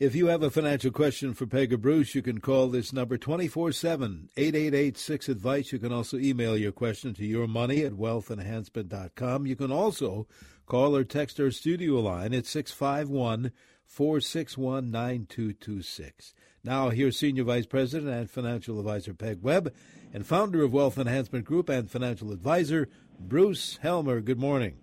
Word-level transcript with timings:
If 0.00 0.14
you 0.14 0.28
have 0.28 0.42
a 0.42 0.50
financial 0.50 0.90
question 0.90 1.34
for 1.34 1.46
Peg 1.46 1.78
Bruce, 1.82 2.14
you 2.14 2.22
can 2.22 2.40
call 2.40 2.68
this 2.68 2.90
number 2.90 3.18
24 3.18 3.72
7 3.72 4.30
888 4.34 4.96
6 4.96 5.28
Advice. 5.28 5.72
You 5.72 5.78
can 5.78 5.92
also 5.92 6.16
email 6.16 6.56
your 6.56 6.72
question 6.72 7.12
to 7.12 7.22
yourmoney 7.22 7.84
at 7.84 7.92
wealthenhancement.com. 7.92 9.46
You 9.46 9.56
can 9.56 9.70
also 9.70 10.26
call 10.64 10.96
or 10.96 11.04
text 11.04 11.38
our 11.38 11.50
studio 11.50 11.96
line 12.00 12.32
at 12.32 12.46
651 12.46 13.52
461 13.84 14.90
9226. 14.90 16.32
Now, 16.64 16.88
here's 16.88 17.18
Senior 17.18 17.44
Vice 17.44 17.66
President 17.66 18.10
and 18.10 18.30
Financial 18.30 18.78
Advisor 18.78 19.12
Peg 19.12 19.42
Webb 19.42 19.70
and 20.14 20.26
founder 20.26 20.62
of 20.62 20.72
Wealth 20.72 20.96
Enhancement 20.96 21.44
Group 21.44 21.68
and 21.68 21.90
financial 21.90 22.32
advisor 22.32 22.88
Bruce 23.18 23.78
Helmer. 23.82 24.22
Good 24.22 24.40
morning. 24.40 24.78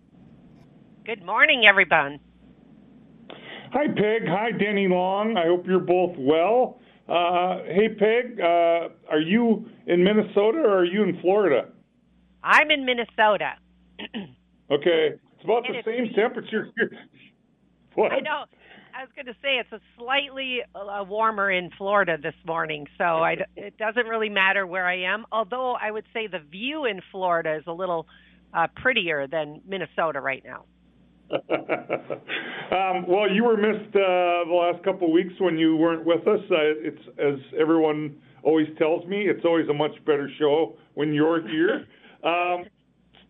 Good 1.06 1.26
morning, 1.26 1.66
everyone. 1.66 2.20
Hi, 3.72 3.88
Peg. 3.88 4.28
Hi, 4.28 4.52
Denny 4.52 4.88
Long. 4.88 5.36
I 5.38 5.48
hope 5.48 5.66
you're 5.68 5.80
both 5.80 6.16
well. 6.18 6.80
Uh, 7.08 7.64
hey, 7.66 7.90
Peg, 7.90 8.40
uh, 8.40 8.90
are 9.10 9.20
you 9.20 9.70
in 9.88 10.04
Minnesota 10.04 10.60
or 10.60 10.80
are 10.80 10.86
you 10.86 11.04
in 11.04 11.20
Florida? 11.22 11.70
I'm 12.44 12.72
in 12.72 12.86
Minnesota. 12.86 13.54
okay, 14.72 15.16
it's 15.16 15.44
about 15.44 15.66
and 15.68 15.76
the 15.76 15.82
same 15.86 16.14
temperature 16.16 16.70
here. 16.78 16.92
What? 17.96 18.12
I 18.12 18.20
know. 18.20 18.44
I 18.96 19.02
was 19.02 19.10
going 19.16 19.26
to 19.26 19.34
say 19.42 19.58
it's 19.58 19.72
a 19.72 19.80
slightly 19.98 20.60
uh, 20.76 21.04
warmer 21.04 21.50
in 21.50 21.72
Florida 21.80 22.16
this 22.22 22.36
morning, 22.46 22.86
so 22.96 23.04
I, 23.04 23.38
it 23.56 23.76
doesn't 23.80 24.06
really 24.06 24.30
matter 24.30 24.68
where 24.68 24.86
I 24.86 25.02
am. 25.02 25.26
Although 25.32 25.74
I 25.74 25.90
would 25.90 26.06
say 26.14 26.28
the 26.28 26.38
view 26.38 26.86
in 26.86 27.02
Florida 27.12 27.56
is 27.56 27.64
a 27.66 27.72
little 27.72 28.06
uh, 28.54 28.68
prettier 28.76 29.26
than 29.26 29.62
Minnesota 29.68 30.22
right 30.22 30.44
now. 30.46 30.66
um, 32.72 33.06
well, 33.08 33.30
you 33.30 33.44
were 33.44 33.58
missed 33.58 33.94
uh, 33.96 34.48
the 34.48 34.54
last 34.54 34.84
couple 34.84 35.08
of 35.08 35.14
weeks 35.14 35.34
when 35.40 35.58
you 35.58 35.76
weren't 35.76 36.06
with 36.06 36.26
us. 36.28 36.40
Uh, 36.50 36.56
it's 36.80 37.02
as 37.20 37.36
everyone 37.60 38.16
always 38.44 38.68
tells 38.78 39.06
me, 39.08 39.28
it's 39.28 39.44
always 39.44 39.68
a 39.68 39.74
much 39.74 39.92
better 40.06 40.30
show 40.40 40.78
when 40.94 41.14
you're 41.14 41.46
here. 41.48 41.86
um, 42.24 42.66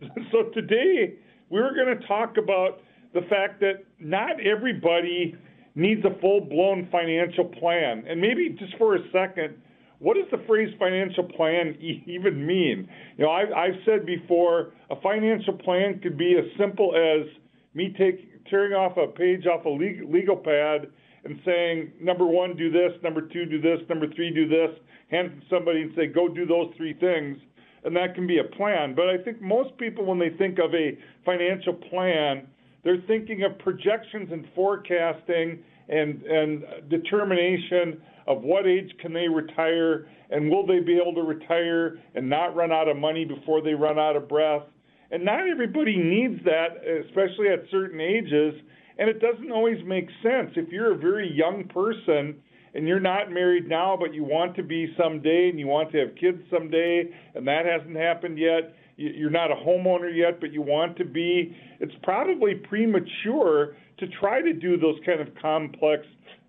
so 0.32 0.44
today 0.54 1.14
we 1.50 1.60
were 1.60 1.74
going 1.74 1.98
to 1.98 2.06
talk 2.06 2.36
about 2.36 2.80
the 3.14 3.22
fact 3.22 3.58
that 3.60 3.84
not 3.98 4.40
everybody 4.44 5.34
needs 5.74 6.04
a 6.04 6.20
full-blown 6.20 6.88
financial 6.92 7.46
plan, 7.46 8.04
and 8.08 8.20
maybe 8.20 8.50
just 8.58 8.76
for 8.76 8.96
a 8.96 9.00
second. 9.12 9.56
What 10.00 10.14
does 10.14 10.26
the 10.30 10.44
phrase 10.46 10.72
financial 10.78 11.24
plan 11.24 11.76
even 11.80 12.46
mean? 12.46 12.88
You 13.16 13.24
know, 13.24 13.32
I've, 13.32 13.50
I've 13.50 13.80
said 13.84 14.06
before, 14.06 14.72
a 14.90 15.00
financial 15.00 15.54
plan 15.54 15.98
could 16.00 16.16
be 16.16 16.36
as 16.38 16.44
simple 16.56 16.94
as 16.94 17.26
me 17.74 17.94
take, 17.98 18.44
tearing 18.46 18.72
off 18.72 18.96
a 18.96 19.06
page 19.06 19.46
off 19.46 19.64
a 19.64 19.68
legal, 19.68 20.10
legal 20.10 20.36
pad 20.36 20.88
and 21.24 21.40
saying, 21.44 21.92
number 22.00 22.26
one, 22.26 22.56
do 22.56 22.70
this, 22.70 22.92
number 23.02 23.22
two, 23.22 23.44
do 23.44 23.60
this, 23.60 23.80
number 23.88 24.06
three, 24.14 24.32
do 24.32 24.48
this, 24.48 24.70
hand 25.10 25.40
to 25.40 25.46
somebody 25.54 25.82
and 25.82 25.92
say, 25.96 26.06
go 26.06 26.28
do 26.28 26.46
those 26.46 26.72
three 26.76 26.94
things, 26.94 27.38
and 27.84 27.94
that 27.96 28.14
can 28.14 28.26
be 28.26 28.38
a 28.38 28.44
plan. 28.44 28.94
But 28.94 29.08
I 29.08 29.18
think 29.18 29.40
most 29.40 29.76
people, 29.78 30.04
when 30.04 30.18
they 30.18 30.30
think 30.30 30.58
of 30.58 30.74
a 30.74 30.96
financial 31.24 31.74
plan, 31.74 32.46
they're 32.84 33.02
thinking 33.06 33.42
of 33.42 33.58
projections 33.58 34.30
and 34.32 34.46
forecasting 34.54 35.62
and, 35.88 36.22
and 36.22 36.64
determination 36.88 38.00
of 38.26 38.42
what 38.42 38.66
age 38.66 38.92
can 39.00 39.12
they 39.12 39.26
retire 39.26 40.08
and 40.30 40.50
will 40.50 40.66
they 40.66 40.80
be 40.80 40.98
able 41.00 41.14
to 41.14 41.22
retire 41.22 41.98
and 42.14 42.28
not 42.28 42.54
run 42.54 42.70
out 42.70 42.88
of 42.88 42.96
money 42.96 43.24
before 43.24 43.62
they 43.62 43.72
run 43.72 43.98
out 43.98 44.16
of 44.16 44.28
breath 44.28 44.62
and 45.10 45.24
not 45.24 45.48
everybody 45.48 45.96
needs 45.96 46.42
that, 46.44 46.84
especially 47.06 47.48
at 47.48 47.64
certain 47.70 48.00
ages. 48.00 48.54
And 48.98 49.08
it 49.08 49.20
doesn't 49.20 49.52
always 49.52 49.78
make 49.86 50.08
sense. 50.22 50.50
If 50.56 50.70
you're 50.70 50.92
a 50.92 50.98
very 50.98 51.30
young 51.32 51.64
person 51.68 52.36
and 52.74 52.86
you're 52.86 53.00
not 53.00 53.30
married 53.30 53.68
now, 53.68 53.96
but 53.98 54.12
you 54.12 54.24
want 54.24 54.56
to 54.56 54.62
be 54.62 54.92
someday 55.00 55.48
and 55.48 55.58
you 55.58 55.66
want 55.66 55.92
to 55.92 55.98
have 55.98 56.14
kids 56.16 56.38
someday, 56.50 57.04
and 57.34 57.46
that 57.46 57.64
hasn't 57.64 57.96
happened 57.96 58.38
yet, 58.38 58.74
you're 58.96 59.30
not 59.30 59.52
a 59.52 59.54
homeowner 59.54 60.14
yet, 60.14 60.40
but 60.40 60.52
you 60.52 60.60
want 60.60 60.96
to 60.96 61.04
be, 61.04 61.56
it's 61.78 61.94
probably 62.02 62.56
premature 62.56 63.76
to 63.98 64.06
try 64.20 64.42
to 64.42 64.52
do 64.52 64.76
those 64.76 64.96
kind 65.06 65.20
of 65.20 65.28
complex 65.40 66.02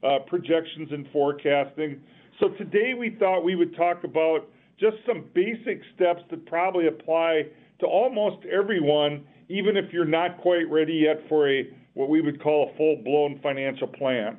uh, 0.04 0.20
projections 0.28 0.90
and 0.92 1.08
forecasting. 1.14 2.02
So 2.40 2.50
today 2.58 2.94
we 2.98 3.16
thought 3.20 3.44
we 3.44 3.56
would 3.56 3.76
talk 3.76 4.04
about 4.04 4.48
just 4.80 4.98
some 5.06 5.26
basic 5.36 5.82
steps 5.96 6.22
that 6.32 6.46
probably 6.48 6.88
apply 6.88 7.44
to 7.80 7.86
almost 7.86 8.46
everyone, 8.46 9.26
even 9.48 9.78
if 9.78 9.92
you're 9.94 10.06
not 10.06 10.42
quite 10.42 10.70
ready 10.70 10.94
yet 10.94 11.28
for 11.30 11.50
a 11.50 11.64
what 11.94 12.10
we 12.10 12.22
would 12.22 12.42
call 12.42 12.72
a 12.72 12.78
full-blown 12.78 13.40
financial 13.42 13.88
plan. 13.88 14.38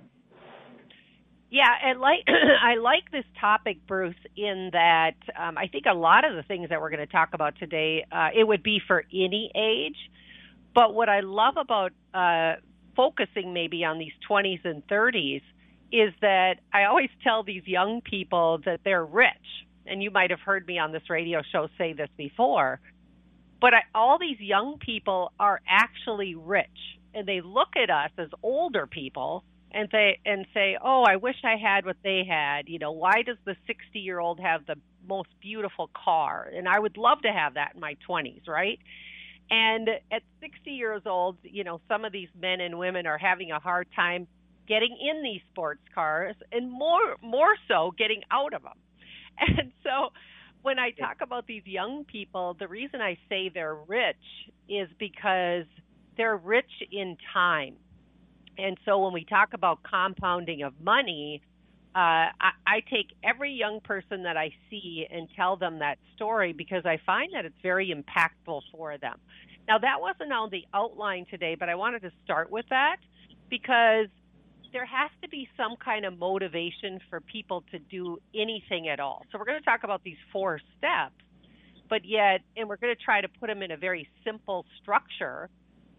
Yeah, 1.51 1.67
and 1.85 2.01
like 2.01 2.21
I 2.63 2.77
like 2.77 3.11
this 3.11 3.25
topic, 3.41 3.87
Bruce, 3.87 4.15
in 4.37 4.71
that 4.73 5.17
um, 5.39 5.59
I 5.59 5.67
think 5.67 5.85
a 5.91 5.95
lot 5.95 6.25
of 6.25 6.37
the 6.37 6.43
things 6.45 6.69
that 6.69 6.81
we're 6.81 6.91
going 6.91 7.07
to 7.07 7.13
talk 7.13 7.31
about 7.33 7.59
today, 7.59 8.07
uh, 8.11 8.29
it 8.35 8.45
would 8.45 8.63
be 8.63 8.81
for 8.87 9.05
any 9.13 9.51
age. 9.55 9.97
But 10.75 10.95
what 10.95 11.09
I 11.09 11.21
love 11.21 11.55
about 11.57 11.93
uh, 12.15 12.61
focusing 12.95 13.53
maybe 13.53 13.85
on 13.85 13.99
these 13.99 14.13
20s 14.31 14.65
and 14.65 14.87
30s 14.87 15.43
is 15.93 16.13
that 16.21 16.57
I 16.73 16.85
always 16.85 17.11
tell 17.25 17.43
these 17.43 17.67
young 17.67 18.01
people 18.01 18.61
that 18.65 18.81
they're 18.85 19.05
rich. 19.05 19.31
And 19.87 20.03
you 20.03 20.13
might 20.13 20.31
have 20.31 20.41
heard 20.41 20.67
me 20.67 20.79
on 20.79 20.93
this 20.93 21.03
radio 21.11 21.43
show 21.51 21.69
say 21.77 21.93
this 21.93 22.09
before. 22.17 22.79
But 23.61 23.75
I, 23.75 23.81
all 23.95 24.19
these 24.19 24.41
young 24.41 24.79
people 24.79 25.33
are 25.39 25.61
actually 25.69 26.35
rich, 26.35 26.67
and 27.15 27.27
they 27.27 27.41
look 27.41 27.77
at 27.77 27.91
us 27.91 28.11
as 28.19 28.29
older 28.43 28.87
people 28.87 29.45
and 29.73 29.89
they 29.93 30.19
and 30.25 30.47
say, 30.53 30.77
"Oh, 30.83 31.05
I 31.09 31.17
wish 31.17 31.37
I 31.45 31.57
had 31.57 31.85
what 31.85 31.97
they 32.03 32.25
had." 32.29 32.69
You 32.69 32.79
know, 32.79 32.93
why 32.93 33.23
does 33.25 33.37
the 33.45 33.57
60-year-old 33.69 34.41
have 34.41 34.67
the 34.67 34.77
most 35.09 35.29
beautiful 35.41 35.91
car? 35.95 36.51
And 36.55 36.69
I 36.69 36.79
would 36.79 36.97
love 36.97 37.23
to 37.23 37.33
have 37.33 37.55
that 37.55 37.73
in 37.75 37.81
my 37.81 37.97
20s, 38.09 38.49
right? 38.49 38.79
And 39.51 39.89
at 40.13 40.23
60 40.41 40.71
years 40.71 41.03
old, 41.07 41.37
you 41.43 41.65
know, 41.65 41.81
some 41.89 42.05
of 42.05 42.13
these 42.13 42.29
men 42.41 42.61
and 42.61 42.79
women 42.79 43.07
are 43.07 43.19
having 43.19 43.51
a 43.51 43.59
hard 43.59 43.89
time 43.95 44.27
getting 44.69 44.97
in 45.01 45.23
these 45.23 45.41
sports 45.51 45.83
cars 45.95 46.37
and 46.53 46.71
more 46.71 47.17
more 47.23 47.55
so 47.69 47.93
getting 47.97 48.23
out 48.31 48.55
of 48.55 48.63
them. 48.63 48.79
And 49.41 49.73
so 49.83 50.11
when 50.63 50.79
I 50.79 50.91
talk 50.91 51.19
about 51.23 51.47
these 51.47 51.63
young 51.65 52.05
people, 52.05 52.55
the 52.59 52.69
reason 52.69 53.01
I 53.01 53.17
say 53.29 53.51
they're 53.53 53.77
rich 53.87 54.17
is 54.69 54.89
because 54.99 55.65
they're 56.17 56.37
rich 56.37 56.71
in 56.93 57.17
time. 57.33 57.77
And 58.59 58.77
so 58.85 58.99
when 59.05 59.13
we 59.13 59.25
talk 59.25 59.55
about 59.55 59.83
compounding 59.83 60.63
of 60.63 60.75
money, 60.81 61.41
uh, 61.95 62.31
I, 62.39 62.51
I 62.67 62.81
take 62.91 63.09
every 63.25 63.53
young 63.53 63.81
person 63.81 64.23
that 64.25 64.37
I 64.37 64.53
see 64.69 65.07
and 65.11 65.29
tell 65.35 65.57
them 65.57 65.79
that 65.79 65.99
story 66.15 66.53
because 66.53 66.85
I 66.85 66.99
find 67.05 67.33
that 67.35 67.45
it's 67.45 67.61
very 67.63 67.93
impactful 67.95 68.63
for 68.71 68.99
them. 68.99 69.19
Now, 69.67 69.79
that 69.79 70.01
wasn't 70.01 70.33
on 70.33 70.51
the 70.51 70.67
outline 70.75 71.27
today, 71.31 71.57
but 71.59 71.69
I 71.69 71.75
wanted 71.75 72.03
to 72.03 72.13
start 72.25 72.51
with 72.51 72.67
that 72.71 72.97
because 73.49 74.07
there 74.73 74.87
has 74.87 75.11
to 75.23 75.29
be 75.29 75.49
some 75.57 75.77
kind 75.77 76.05
of 76.05 76.19
motivation 76.19 77.01
for 77.09 77.21
people 77.21 77.65
to 77.73 77.79
do 77.79 78.19
anything 78.35 78.89
at 78.89 79.01
all. 79.01 79.25
So 79.31 79.39
we're 79.39 79.45
going 79.45 79.59
to 79.59 79.65
talk 79.65 79.85
about 79.85 80.03
these 80.05 80.17
four 80.33 80.61
steps, 80.79 81.15
but 81.89 82.05
yet, 82.05 82.41
and 82.57 82.69
we're 82.69 82.77
going 82.77 82.95
to 82.95 83.03
try 83.03 83.21
to 83.21 83.29
put 83.29 83.49
them 83.49 83.63
in 83.63 83.71
a 83.71 83.77
very 83.77 84.09
simple 84.25 84.65
structure 84.81 85.49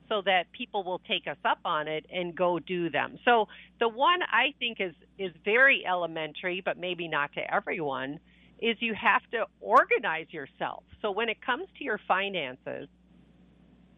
so 0.07 0.21
that 0.25 0.51
people 0.51 0.83
will 0.83 0.99
take 1.07 1.25
us 1.27 1.37
up 1.45 1.59
on 1.63 1.87
it 1.87 2.05
and 2.13 2.35
go 2.35 2.59
do 2.59 2.89
them. 2.89 3.17
So 3.23 3.47
the 3.79 3.87
one 3.87 4.19
I 4.23 4.53
think 4.59 4.81
is 4.81 4.93
is 5.17 5.31
very 5.45 5.85
elementary, 5.85 6.61
but 6.63 6.77
maybe 6.77 7.07
not 7.07 7.31
to 7.33 7.53
everyone, 7.53 8.19
is 8.61 8.75
you 8.79 8.93
have 8.93 9.21
to 9.31 9.45
organize 9.61 10.27
yourself. 10.31 10.83
So 11.01 11.11
when 11.11 11.29
it 11.29 11.41
comes 11.41 11.67
to 11.77 11.83
your 11.83 11.99
finances, 12.07 12.89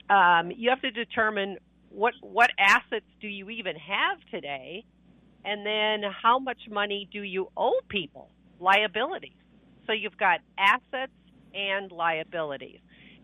um, 0.09 0.51
you 0.51 0.69
have 0.69 0.81
to 0.81 0.91
determine 0.91 1.57
what 1.93 2.13
what 2.21 2.49
assets 2.57 3.05
do 3.21 3.27
you 3.27 3.49
even 3.49 3.75
have 3.75 4.17
today, 4.31 4.83
and 5.45 5.65
then 5.65 6.09
how 6.21 6.39
much 6.39 6.59
money 6.69 7.07
do 7.11 7.22
you 7.22 7.49
owe 7.55 7.79
people? 7.90 8.29
Liabilities. 8.59 9.31
So 9.85 9.93
you've 9.93 10.17
got 10.17 10.40
assets 10.57 11.11
and 11.53 11.91
liabilities. 11.91 12.79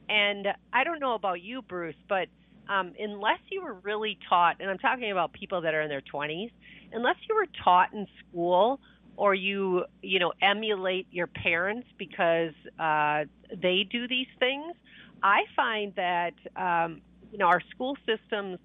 And 0.09 0.47
I 0.73 0.83
don't 0.83 0.99
know 0.99 1.13
about 1.13 1.41
you, 1.41 1.61
Bruce, 1.61 1.95
but 2.07 2.27
um, 2.67 2.93
unless 2.99 3.39
you 3.49 3.61
were 3.63 3.75
really 3.75 4.17
taught, 4.27 4.57
and 4.59 4.69
I'm 4.69 4.77
talking 4.77 5.11
about 5.11 5.33
people 5.33 5.61
that 5.61 5.73
are 5.73 5.81
in 5.81 5.89
their 5.89 6.01
20s, 6.01 6.51
unless 6.91 7.15
you 7.27 7.35
were 7.35 7.47
taught 7.63 7.93
in 7.93 8.07
school 8.19 8.79
or 9.15 9.33
you 9.33 9.83
you 10.01 10.19
know 10.19 10.31
emulate 10.41 11.07
your 11.11 11.27
parents 11.27 11.87
because 11.97 12.53
uh, 12.79 13.25
they 13.49 13.87
do 13.89 14.07
these 14.07 14.27
things, 14.39 14.75
I 15.23 15.41
find 15.55 15.93
that 15.95 16.33
um, 16.55 17.01
you 17.31 17.37
know, 17.37 17.47
our 17.47 17.61
school 17.71 17.97
systems, 18.05 18.59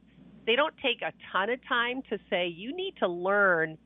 they 0.46 0.56
don't 0.56 0.74
take 0.82 1.02
a 1.02 1.12
ton 1.32 1.50
of 1.50 1.58
time 1.66 2.02
to 2.10 2.18
say 2.30 2.48
you 2.48 2.74
need 2.74 2.94
to 2.98 3.08
learn 3.08 3.78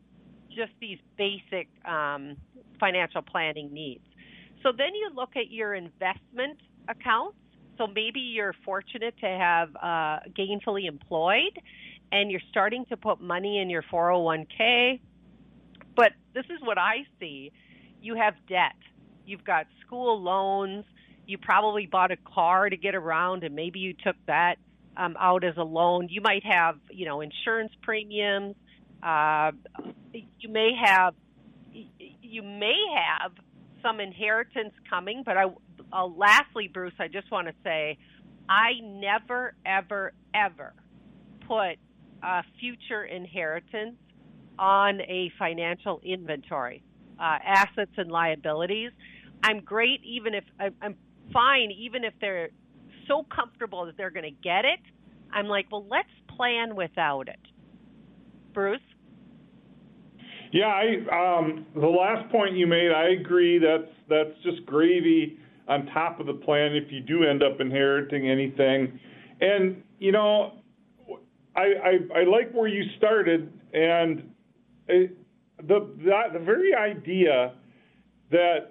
just 0.49 0.73
these 0.81 0.99
basic 1.17 1.69
um, 1.85 2.37
financial 2.81 3.23
planning 3.23 3.73
needs. 3.73 4.05
So 4.63 4.73
then 4.77 4.95
you 4.95 5.11
look 5.15 5.37
at 5.37 5.51
your 5.51 5.75
investment 5.75 6.59
accounts. 6.89 7.37
So 7.77 7.87
maybe 7.87 8.19
you're 8.19 8.55
fortunate 8.65 9.15
to 9.21 9.27
have 9.27 9.77
uh, 9.77 10.19
gainfully 10.37 10.89
employed 10.89 11.57
and 12.11 12.31
you're 12.31 12.41
starting 12.51 12.85
to 12.87 12.97
put 12.97 13.21
money 13.21 13.61
in 13.61 13.71
your 13.71 13.83
401k 13.83 14.99
but 15.99 16.13
this 16.33 16.45
is 16.45 16.61
what 16.63 16.79
I 16.79 16.99
see. 17.19 17.51
You 18.01 18.15
have 18.15 18.35
debt. 18.49 18.77
You've 19.27 19.45
got 19.45 19.67
school 19.85 20.23
loans. 20.23 20.85
You 21.27 21.39
probably 21.39 21.87
bought 21.87 22.13
a 22.13 22.17
car 22.17 22.71
to 22.71 22.77
get 22.77 22.95
around, 22.95 23.43
and 23.43 23.57
maybe 23.57 23.81
you 23.81 23.95
took 23.95 24.15
that 24.29 24.59
um, 24.99 25.17
out 25.19 25.45
as 25.45 25.57
a 25.57 25.63
loan. 25.63 26.09
You 26.11 26.21
might 26.21 26.45
have, 26.45 26.77
you 26.91 27.07
know, 27.07 27.21
insurance 27.21 27.73
premiums. 27.83 28.57
Uh, 29.03 29.53
you 30.13 30.49
may 30.49 30.73
have, 30.85 31.15
you 31.73 32.43
may 32.43 32.77
have 32.97 33.33
some 33.83 34.01
inheritance 34.01 34.75
coming. 34.91 35.23
But 35.25 35.37
I, 35.37 35.45
uh, 35.93 36.07
lastly, 36.07 36.69
Bruce, 36.73 36.95
I 36.99 37.07
just 37.07 37.31
want 37.31 37.47
to 37.47 37.55
say, 37.63 37.97
I 38.49 38.73
never, 38.83 39.55
ever, 39.65 40.13
ever 40.35 40.75
put 41.47 41.77
a 42.23 42.43
future 42.59 43.05
inheritance 43.05 43.97
on 44.59 45.01
a 45.03 45.31
financial 45.39 46.01
inventory, 46.05 46.83
uh, 47.21 47.39
assets 47.45 47.93
and 47.97 48.11
liabilities. 48.11 48.91
I'm 49.43 49.61
great 49.61 50.01
even 50.05 50.35
if 50.35 50.43
I'm 50.59 50.97
fine 51.33 51.71
even 51.71 52.03
if 52.03 52.13
they're 52.21 52.49
so 53.09 53.27
comfortable 53.35 53.87
that 53.87 53.97
they're 53.97 54.11
going 54.11 54.25
to 54.25 54.43
get 54.43 54.65
it. 54.65 54.81
I'm 55.33 55.47
like, 55.47 55.67
well, 55.73 55.87
let's 55.91 56.09
plan 56.37 56.77
without 56.77 57.29
it. 57.29 57.41
Bruce. 58.55 58.81
Yeah, 60.53 60.67
I 60.67 61.39
um, 61.39 61.67
the 61.75 61.87
last 61.87 62.31
point 62.33 62.57
you 62.57 62.67
made, 62.67 62.91
I 62.91 63.11
agree. 63.21 63.59
That's 63.59 63.91
that's 64.09 64.43
just 64.43 64.65
gravy 64.65 65.39
on 65.69 65.87
top 65.87 66.21
of 66.21 66.27
the 66.27 66.33
plan 66.33 66.75
if 66.75 66.91
you 66.91 67.01
do 67.01 67.25
end 67.25 67.43
up 67.43 67.61
inheriting 67.61 68.31
anything. 68.31 68.99
And 69.41 69.83
you 69.99 70.13
know, 70.13 70.55
I 71.55 71.61
I, 71.61 72.21
I 72.21 72.25
like 72.25 72.53
where 72.53 72.69
you 72.69 72.83
started, 72.97 73.53
and 73.75 74.31
it, 74.87 75.19
the 75.59 75.91
that, 76.07 76.33
the 76.33 76.39
very 76.39 76.75
idea 76.75 77.53
that 78.31 78.69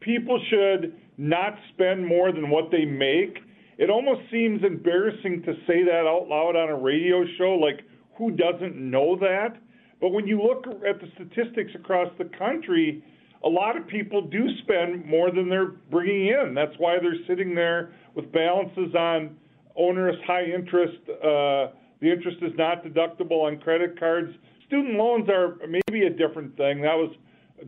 people 0.00 0.40
should 0.48 0.94
not 1.18 1.54
spend 1.72 2.06
more 2.06 2.32
than 2.32 2.50
what 2.50 2.70
they 2.70 2.84
make. 2.84 3.38
It 3.78 3.90
almost 3.90 4.22
seems 4.30 4.62
embarrassing 4.64 5.42
to 5.42 5.54
say 5.66 5.84
that 5.84 6.06
out 6.06 6.28
loud 6.28 6.56
on 6.56 6.70
a 6.70 6.76
radio 6.76 7.24
show. 7.38 7.54
Like, 7.54 7.80
who 8.16 8.30
doesn't 8.30 8.76
know 8.76 9.16
that? 9.20 9.56
But 10.00 10.10
when 10.10 10.26
you 10.26 10.42
look 10.42 10.64
at 10.66 11.00
the 11.00 11.08
statistics 11.14 11.72
across 11.74 12.08
the 12.18 12.30
country, 12.38 13.02
a 13.44 13.48
lot 13.48 13.76
of 13.76 13.86
people 13.86 14.22
do 14.22 14.46
spend 14.62 15.04
more 15.06 15.30
than 15.30 15.48
they're 15.48 15.72
bringing 15.90 16.28
in. 16.28 16.54
That's 16.54 16.74
why 16.78 16.96
they're 17.00 17.24
sitting 17.26 17.54
there 17.54 17.92
with 18.14 18.30
balances 18.32 18.94
on 18.94 19.36
onerous 19.76 20.16
high 20.26 20.44
interest. 20.44 20.98
Uh, 21.08 21.72
the 22.00 22.10
interest 22.10 22.38
is 22.42 22.52
not 22.56 22.84
deductible 22.84 23.44
on 23.44 23.58
credit 23.58 23.98
cards. 23.98 24.32
Student 24.66 24.94
loans 24.94 25.28
are 25.28 25.56
maybe 25.66 26.06
a 26.06 26.10
different 26.10 26.56
thing. 26.56 26.82
That 26.82 26.96
was 26.96 27.14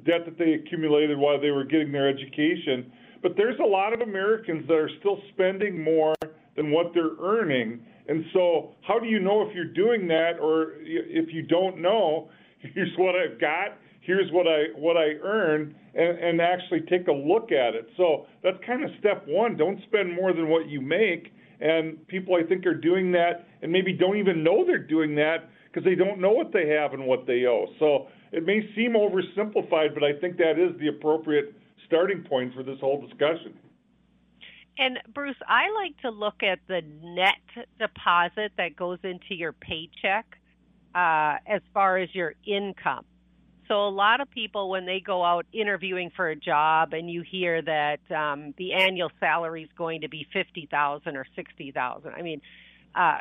debt 0.05 0.25
that 0.27 0.39
they 0.39 0.53
accumulated 0.53 1.17
while 1.17 1.41
they 1.41 1.51
were 1.51 1.65
getting 1.65 1.93
their 1.93 2.09
education. 2.09 2.93
But 3.23 3.33
there's 3.37 3.59
a 3.59 3.67
lot 3.67 3.93
of 3.93 4.01
Americans 4.01 4.67
that 4.69 4.75
are 4.75 4.91
still 5.01 5.19
spending 5.33 5.83
more 5.83 6.15
than 6.57 6.71
what 6.71 6.93
they're 6.95 7.17
earning. 7.21 7.81
And 8.09 8.25
so, 8.33 8.73
how 8.87 8.99
do 8.99 9.07
you 9.07 9.21
know 9.21 9.43
if 9.43 9.55
you're 9.55 9.73
doing 9.73 10.09
that, 10.09 10.39
or 10.41 10.75
if 10.81 11.33
you 11.33 11.43
don't 11.43 11.81
know? 11.81 12.31
Here's 12.75 12.93
what 12.97 13.15
I've 13.15 13.41
got. 13.41 13.79
Here's 14.01 14.31
what 14.33 14.47
I 14.47 14.65
what 14.75 14.97
I 14.97 15.21
earn, 15.23 15.75
and, 15.95 16.19
and 16.19 16.41
actually 16.41 16.81
take 16.89 17.09
a 17.09 17.13
look 17.13 17.53
at 17.53 17.75
it. 17.75 17.89
So 17.97 18.27
that's 18.43 18.57
kind 18.67 18.83
of 18.83 18.91
step 18.99 19.25
one. 19.29 19.57
Don't 19.57 19.81
spend 19.87 20.15
more 20.15 20.33
than 20.33 20.49
what 20.49 20.69
you 20.69 20.81
make. 20.81 21.33
And 21.61 22.07
people, 22.07 22.37
I 22.37 22.47
think, 22.49 22.65
are 22.67 22.75
doing 22.75 23.13
that, 23.13 23.47
and 23.63 23.71
maybe 23.71 23.93
don't 23.93 24.17
even 24.17 24.43
know 24.43 24.65
they're 24.65 24.79
doing 24.79 25.15
that 25.17 25.51
because 25.67 25.85
they 25.85 25.95
don't 25.95 26.21
know 26.21 26.31
what 26.31 26.53
they 26.53 26.69
have 26.69 26.95
and 26.95 27.05
what 27.05 27.27
they 27.27 27.45
owe. 27.47 27.67
So 27.79 28.07
it 28.33 28.47
may 28.47 28.61
seem 28.75 28.93
oversimplified, 28.93 29.95
but 29.95 30.05
I 30.05 30.19
think 30.21 30.37
that 30.39 30.59
is 30.59 30.79
the 30.81 30.89
appropriate 30.89 31.55
starting 31.89 32.23
point 32.23 32.55
for 32.55 32.63
this 32.63 32.79
whole 32.81 33.01
discussion. 33.01 33.55
And 34.79 35.01
Bruce, 35.13 35.37
I 35.47 35.71
like 35.75 36.01
to 36.03 36.11
look 36.11 36.45
at 36.45 36.61
the 36.69 36.83
net 37.03 37.67
deposit 37.81 38.53
that 38.57 38.77
goes 38.77 39.01
into 39.03 39.35
your 39.35 39.53
paycheck 39.53 40.39
uh, 40.95 41.39
as 41.49 41.63
far 41.75 41.99
as 41.99 42.15
your 42.15 42.35
income. 42.47 43.05
So 43.67 43.87
a 43.87 43.91
lot 43.91 44.21
of 44.21 44.31
people, 44.31 44.71
when 44.71 44.87
they 44.87 45.01
go 45.01 45.25
out 45.25 45.47
interviewing 45.53 46.11
for 46.15 46.29
a 46.31 46.37
job, 46.37 46.95
and 46.95 47.11
you 47.11 47.23
hear 47.23 47.61
that 47.61 47.99
um, 48.11 48.55
the 48.57 48.73
annual 48.73 49.11
salary 49.21 49.65
is 49.65 49.69
going 49.77 50.03
to 50.03 50.09
be 50.09 50.27
fifty 50.33 50.67
thousand 50.71 51.17
or 51.17 51.27
sixty 51.37 51.71
thousand, 51.71 52.13
I 52.13 52.23
mean, 52.23 52.41
uh, 52.95 53.19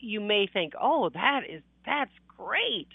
you 0.00 0.20
may 0.20 0.48
think, 0.52 0.72
"Oh, 0.80 1.10
that 1.10 1.42
is 1.48 1.62
that's 1.86 2.10
great," 2.36 2.88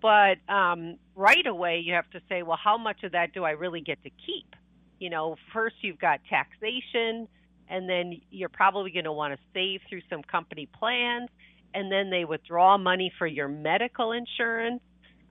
but 0.00 0.38
um, 0.48 0.98
right 1.14 1.46
away 1.46 1.80
you 1.84 1.94
have 1.94 2.08
to 2.10 2.20
say, 2.28 2.42
well, 2.42 2.58
how 2.62 2.78
much 2.78 3.02
of 3.04 3.12
that 3.12 3.32
do 3.32 3.44
I 3.44 3.50
really 3.50 3.80
get 3.80 4.02
to 4.04 4.10
keep? 4.10 4.54
You 4.98 5.10
know, 5.10 5.36
first 5.52 5.76
you've 5.82 5.98
got 5.98 6.20
taxation, 6.28 7.28
and 7.68 7.88
then 7.88 8.20
you're 8.30 8.48
probably 8.48 8.90
going 8.90 9.04
to 9.04 9.12
want 9.12 9.34
to 9.34 9.40
save 9.54 9.80
through 9.88 10.02
some 10.10 10.22
company 10.22 10.68
plans, 10.78 11.28
and 11.74 11.92
then 11.92 12.10
they 12.10 12.24
withdraw 12.24 12.78
money 12.78 13.12
for 13.18 13.26
your 13.26 13.48
medical 13.48 14.12
insurance. 14.12 14.80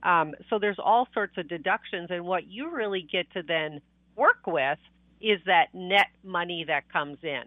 Um, 0.02 0.34
so 0.48 0.58
there's 0.58 0.78
all 0.78 1.08
sorts 1.12 1.36
of 1.36 1.48
deductions, 1.48 2.08
and 2.10 2.24
what 2.24 2.46
you 2.46 2.70
really 2.70 3.02
get 3.02 3.30
to 3.32 3.42
then 3.42 3.80
work 4.16 4.46
with 4.46 4.78
is 5.20 5.40
that 5.46 5.66
net 5.74 6.06
money 6.22 6.64
that 6.68 6.90
comes 6.92 7.18
in. 7.22 7.42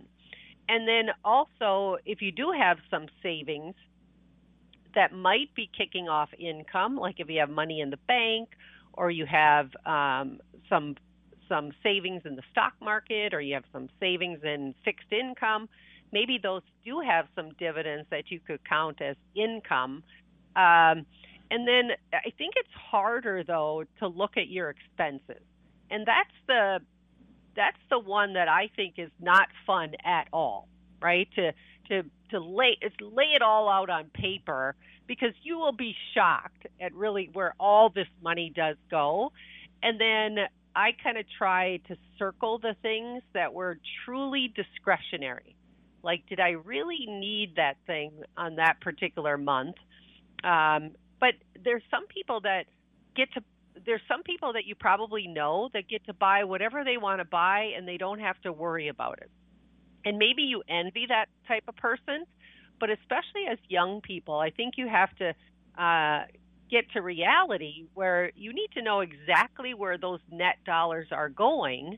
And 0.68 0.88
then 0.88 1.14
also, 1.24 1.98
if 2.06 2.22
you 2.22 2.32
do 2.32 2.52
have 2.52 2.78
some 2.90 3.08
savings, 3.24 3.76
that 4.96 5.14
might 5.14 5.54
be 5.56 5.70
kicking 5.78 6.10
off 6.10 6.30
income, 6.38 6.98
like 6.98 7.20
if 7.20 7.30
you 7.30 7.40
have 7.40 7.50
money 7.50 7.82
in 7.82 7.90
the 7.90 8.00
bank 8.08 8.50
or 8.94 9.10
you 9.10 9.26
have 9.26 9.70
um, 9.86 10.40
some 10.70 10.96
some 11.48 11.72
savings 11.84 12.22
in 12.24 12.38
the 12.38 12.44
stock 12.52 12.74
market 12.82 13.34
or 13.34 13.42
you 13.42 13.54
have 13.54 13.66
some 13.74 13.90
savings 14.00 14.40
in 14.44 14.74
fixed 14.86 15.12
income, 15.12 15.68
maybe 16.14 16.40
those 16.42 16.62
do 16.86 17.02
have 17.02 17.28
some 17.36 17.50
dividends 17.60 18.08
that 18.10 18.32
you 18.32 18.40
could 18.40 18.60
count 18.64 19.02
as 19.02 19.18
income. 19.36 20.02
Um, 20.56 21.06
and 21.52 21.68
then 21.68 21.90
I 22.14 22.32
think 22.38 22.54
it's 22.56 22.74
harder 22.74 23.44
though 23.44 23.84
to 24.00 24.08
look 24.08 24.38
at 24.38 24.48
your 24.48 24.70
expenses, 24.70 25.44
and 25.90 26.06
that's 26.06 26.36
the 26.48 26.80
that's 27.56 27.78
the 27.90 28.00
one 28.00 28.34
that 28.34 28.48
I 28.48 28.70
think 28.76 28.96
is 28.98 29.12
not 29.20 29.50
fun 29.68 29.94
at 30.06 30.28
all, 30.32 30.70
right? 31.02 31.28
To 31.36 31.52
to 31.92 32.04
to 32.32 32.40
lay 32.40 32.78
lay 33.02 33.34
it 33.36 33.42
all 33.42 33.70
out 33.70 33.90
on 33.90 34.06
paper 34.14 34.76
because 35.08 35.34
you 35.44 35.58
will 35.58 35.74
be 35.74 35.94
shocked 36.14 36.66
at 36.80 36.94
really 36.94 37.30
where 37.34 37.54
all 37.60 37.90
this 37.90 38.08
money 38.24 38.52
does 38.56 38.78
go. 38.90 39.32
And 39.84 40.00
then 40.00 40.46
I 40.76 40.92
kind 41.04 41.18
of 41.18 41.26
try 41.38 41.82
to 41.90 41.98
circle 42.18 42.60
the 42.60 42.76
things 42.82 43.22
that 43.34 43.54
were 43.54 43.78
truly 44.06 44.54
discretionary. 44.56 45.56
Like, 46.02 46.24
did 46.28 46.40
I 46.40 46.52
really 46.52 47.06
need 47.08 47.56
that 47.58 47.76
thing 47.86 48.12
on 48.38 48.56
that 48.56 48.80
particular 48.80 49.38
month? 49.38 49.76
Um, 50.44 50.92
but 51.20 51.34
there's 51.64 51.84
some 51.92 52.08
people 52.08 52.42
that 52.42 52.66
get 53.16 53.32
to 53.34 53.42
there's 53.86 54.02
some 54.08 54.24
people 54.24 54.54
that 54.54 54.66
you 54.66 54.76
probably 54.76 55.28
know 55.28 55.70
that 55.74 55.88
get 55.88 56.06
to 56.06 56.14
buy 56.14 56.44
whatever 56.44 56.84
they 56.84 56.98
want 56.98 57.20
to 57.20 57.26
buy 57.26 57.72
and 57.76 57.88
they 57.88 57.98
don't 57.98 58.20
have 58.20 58.40
to 58.42 58.52
worry 58.52 58.88
about 58.90 59.20
it. 59.22 59.30
And 60.06 60.18
maybe 60.18 60.44
you 60.44 60.64
envy 60.68 61.06
that 61.10 61.28
type 61.48 61.64
of 61.68 61.76
person, 61.76 62.26
but 62.80 62.90
especially 62.90 63.46
as 63.50 63.58
young 63.70 64.02
people, 64.02 64.36
I 64.40 64.50
think 64.50 64.76
you 64.78 64.88
have 64.88 65.10
to 65.18 65.34
uh, 65.82 66.26
get 66.70 66.90
to 66.94 67.02
reality 67.02 67.86
where 67.94 68.32
you 68.36 68.54
need 68.54 68.70
to 68.74 68.82
know 68.82 69.02
exactly 69.02 69.74
where 69.74 69.98
those 69.98 70.20
net 70.32 70.58
dollars 70.66 71.08
are 71.12 71.30
going. 71.30 71.98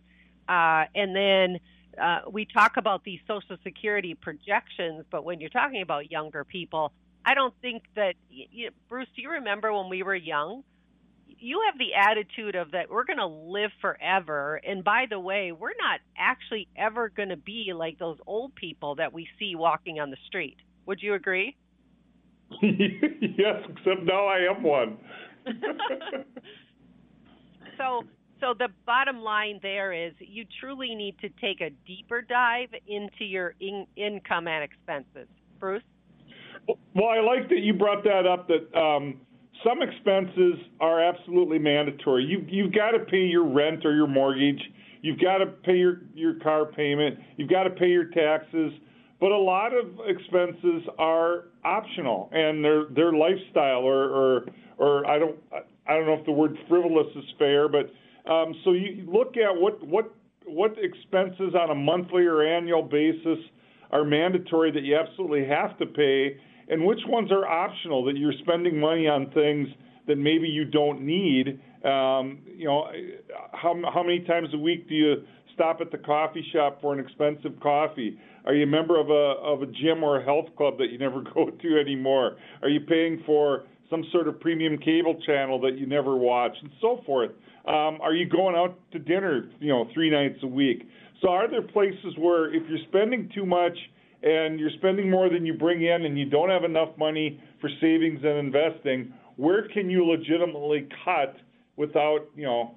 Uh, 0.50 0.86
and 0.93 1.15
then 1.15 1.60
uh, 2.01 2.22
we 2.29 2.45
talk 2.45 2.77
about 2.77 3.03
these 3.03 3.19
Social 3.27 3.55
Security 3.63 4.15
projections, 4.15 5.05
but 5.10 5.24
when 5.24 5.39
you're 5.39 5.50
talking 5.50 5.81
about 5.81 6.12
younger 6.12 6.43
people, 6.43 6.91
I 7.25 7.36
don't 7.36 7.53
think 7.62 7.83
that, 7.95 8.15
you 8.29 8.65
know, 8.65 8.72
Bruce, 8.89 9.07
do 9.15 9.22
you 9.22 9.29
remember 9.29 9.72
when 9.72 9.89
we 9.89 10.03
were 10.03 10.15
young? 10.15 10.63
You 11.40 11.62
have 11.66 11.78
the 11.78 11.94
attitude 11.94 12.56
of 12.56 12.72
that 12.72 12.90
we're 12.90 13.06
going 13.06 13.18
to 13.18 13.28
live 13.28 13.72
forever. 13.82 14.60
And 14.66 14.84
by 14.84 15.06
the 15.10 15.20
way, 15.20 15.52
we're 15.52 15.75
not 15.80 16.00
actually 16.18 16.68
ever 16.75 17.10
going 17.10 17.30
to 17.30 17.38
be 17.38 17.72
like 17.75 18.00
those 18.00 18.18
old 18.25 18.56
people 18.56 18.96
that 18.96 19.13
we 19.13 19.28
see 19.40 19.56
walking 19.56 20.00
on 20.00 20.10
the 20.10 20.18
street. 20.28 20.58
Would 20.86 21.02
you 21.02 21.13
agree? 21.13 21.56
yes, 22.62 23.63
except 23.70 24.04
now 24.04 24.28
I 24.28 24.48
am 24.50 24.63
one. 24.63 24.98
so, 27.78 28.04
so 28.40 28.54
the 28.58 28.70
bottom 28.86 29.22
line 29.22 29.60
there 29.62 29.94
is 29.94 30.13
you 30.20 30.46
truly 30.60 30.96
need 30.96 31.18
to 31.20 31.30
take 31.30 31.62
a 31.62 31.70
deeper 31.88 32.22
dive 32.22 32.70
into 32.88 33.25
your 33.25 33.56
in- 33.60 33.88
income 33.96 34.48
and 34.48 34.63
expenses. 34.63 35.28
Bruce? 35.60 35.84
Well, 36.68 37.10
I 37.10 37.20
like 37.22 37.50
that 37.50 37.60
you 37.60 37.74
brought 37.74 38.04
that 38.04 38.25
up 38.25 38.48
that 38.48 38.78
um, 38.78 39.22
some 39.63 39.82
expenses 39.82 40.55
are 40.79 41.01
absolutely 41.01 41.60
mandatory. 41.60 42.24
You 42.24 42.46
you've 42.48 42.74
got 42.74 42.91
to 42.91 43.00
pay 43.00 43.25
your 43.25 43.46
rent 43.46 43.86
or 43.86 43.96
your 43.96 44.08
mortgage. 44.08 44.62
You've 45.01 45.20
got 45.20 45.39
to 45.39 45.48
pay 45.48 45.77
your 45.77 46.01
your 46.13 46.36
car 46.36 46.65
payment. 46.65 47.20
You've 47.38 47.50
got 47.50 47.63
to 47.63 47.70
pay 47.72 47.88
your 47.88 48.05
taxes. 48.05 48.74
But 49.20 49.32
a 49.32 49.38
lot 49.38 49.72
of 49.74 49.88
expenses 50.05 50.84
are 51.00 51.46
optional 51.63 52.29
and 52.34 52.63
they're 52.63 52.86
they're 52.93 53.13
lifestyle 53.13 53.79
or 53.79 54.10
or 54.10 54.46
or 54.77 55.08
I 55.08 55.20
don't 55.20 55.38
I 55.88 55.93
don't 55.93 56.05
know 56.05 56.17
if 56.20 56.25
the 56.25 56.32
word 56.32 56.58
frivolous 56.67 57.08
is 57.15 57.24
fair, 57.38 57.67
but 57.70 57.89
um, 58.29 58.53
so 58.63 58.72
you 58.72 59.08
look 59.12 59.36
at 59.38 59.53
what 59.55 59.86
what 59.86 60.13
what 60.46 60.75
expenses 60.77 61.53
on 61.60 61.70
a 61.70 61.75
monthly 61.75 62.25
or 62.25 62.43
annual 62.43 62.84
basis 62.84 63.39
are 63.91 64.03
mandatory 64.03 64.72
that 64.72 64.84
you 64.84 64.98
absolutely 64.98 65.46
have 65.46 65.77
to 65.77 65.86
pay, 65.86 66.38
and 66.70 66.86
which 66.86 67.00
ones 67.08 67.32
are 67.32 67.46
optional 67.46 68.03
that 68.05 68.17
you're 68.17 68.34
spending 68.43 68.79
money 68.79 69.08
on 69.08 69.32
things 69.32 69.67
that 70.08 70.17
maybe 70.17 70.48
you 70.48 70.65
don't 70.65 71.01
need. 71.01 71.60
Um, 71.86 72.39
you 72.46 72.65
know, 72.65 72.88
how 73.51 73.75
how 73.93 74.03
many 74.03 74.22
times 74.22 74.50
a 74.53 74.58
week 74.58 74.88
do 74.88 74.96
you 74.96 75.15
stop 75.53 75.79
at 75.82 75.91
the 75.91 75.98
coffee 75.98 76.46
shop 76.53 76.82
for 76.82 76.93
an 76.93 77.00
expensive 77.00 77.60
coffee? 77.62 78.20
Are 78.46 78.53
you 78.53 78.63
a 78.63 78.67
member 78.67 79.00
of 79.00 79.10
a 79.10 79.39
of 79.41 79.62
a 79.62 79.67
gym 79.67 80.03
or 80.03 80.20
a 80.20 80.24
health 80.24 80.48
club 80.58 80.77
that 80.79 80.91
you 80.91 80.98
never 80.98 81.22
go 81.34 81.50
to 81.50 81.79
anymore? 81.79 82.38
Are 82.62 82.70
you 82.70 82.82
paying 82.82 83.24
for 83.25 83.63
some 83.89 84.03
sort 84.12 84.27
of 84.27 84.39
premium 84.39 84.77
cable 84.77 85.20
channel 85.25 85.60
that 85.62 85.77
you 85.77 85.86
never 85.86 86.15
watch, 86.15 86.53
and 86.62 86.72
so 86.82 87.01
forth? 87.05 87.32
Um, 87.65 88.01
are 88.01 88.13
you 88.13 88.27
going 88.27 88.55
out 88.55 88.77
to 88.91 89.00
dinner, 89.00 89.50
you 89.60 89.70
know, 89.70 89.88
three 89.93 90.10
nights 90.10 90.39
a 90.43 90.48
week? 90.48 90.86
So 91.22 91.29
are 91.29 91.50
there 91.50 91.62
places 91.62 92.13
where 92.17 92.53
if 92.53 92.63
you're 92.67 92.86
spending 92.89 93.32
too 93.34 93.46
much 93.46 93.77
and 94.24 94.60
you're 94.60 94.72
spending 94.77 95.10
more 95.10 95.30
than 95.30 95.46
you 95.46 95.53
bring 95.53 95.84
in 95.84 96.06
and 96.06 96.18
you 96.18 96.25
don't 96.25 96.50
have 96.50 96.63
enough 96.63 96.89
money 96.98 97.42
for 97.60 97.70
savings 97.82 98.20
and 98.24 98.38
investing, 98.38 99.13
where 99.36 99.68
can 99.68 99.89
you 99.89 100.06
legitimately 100.06 100.88
cut 101.03 101.36
without, 101.75 102.20
you 102.36 102.44
know, 102.44 102.75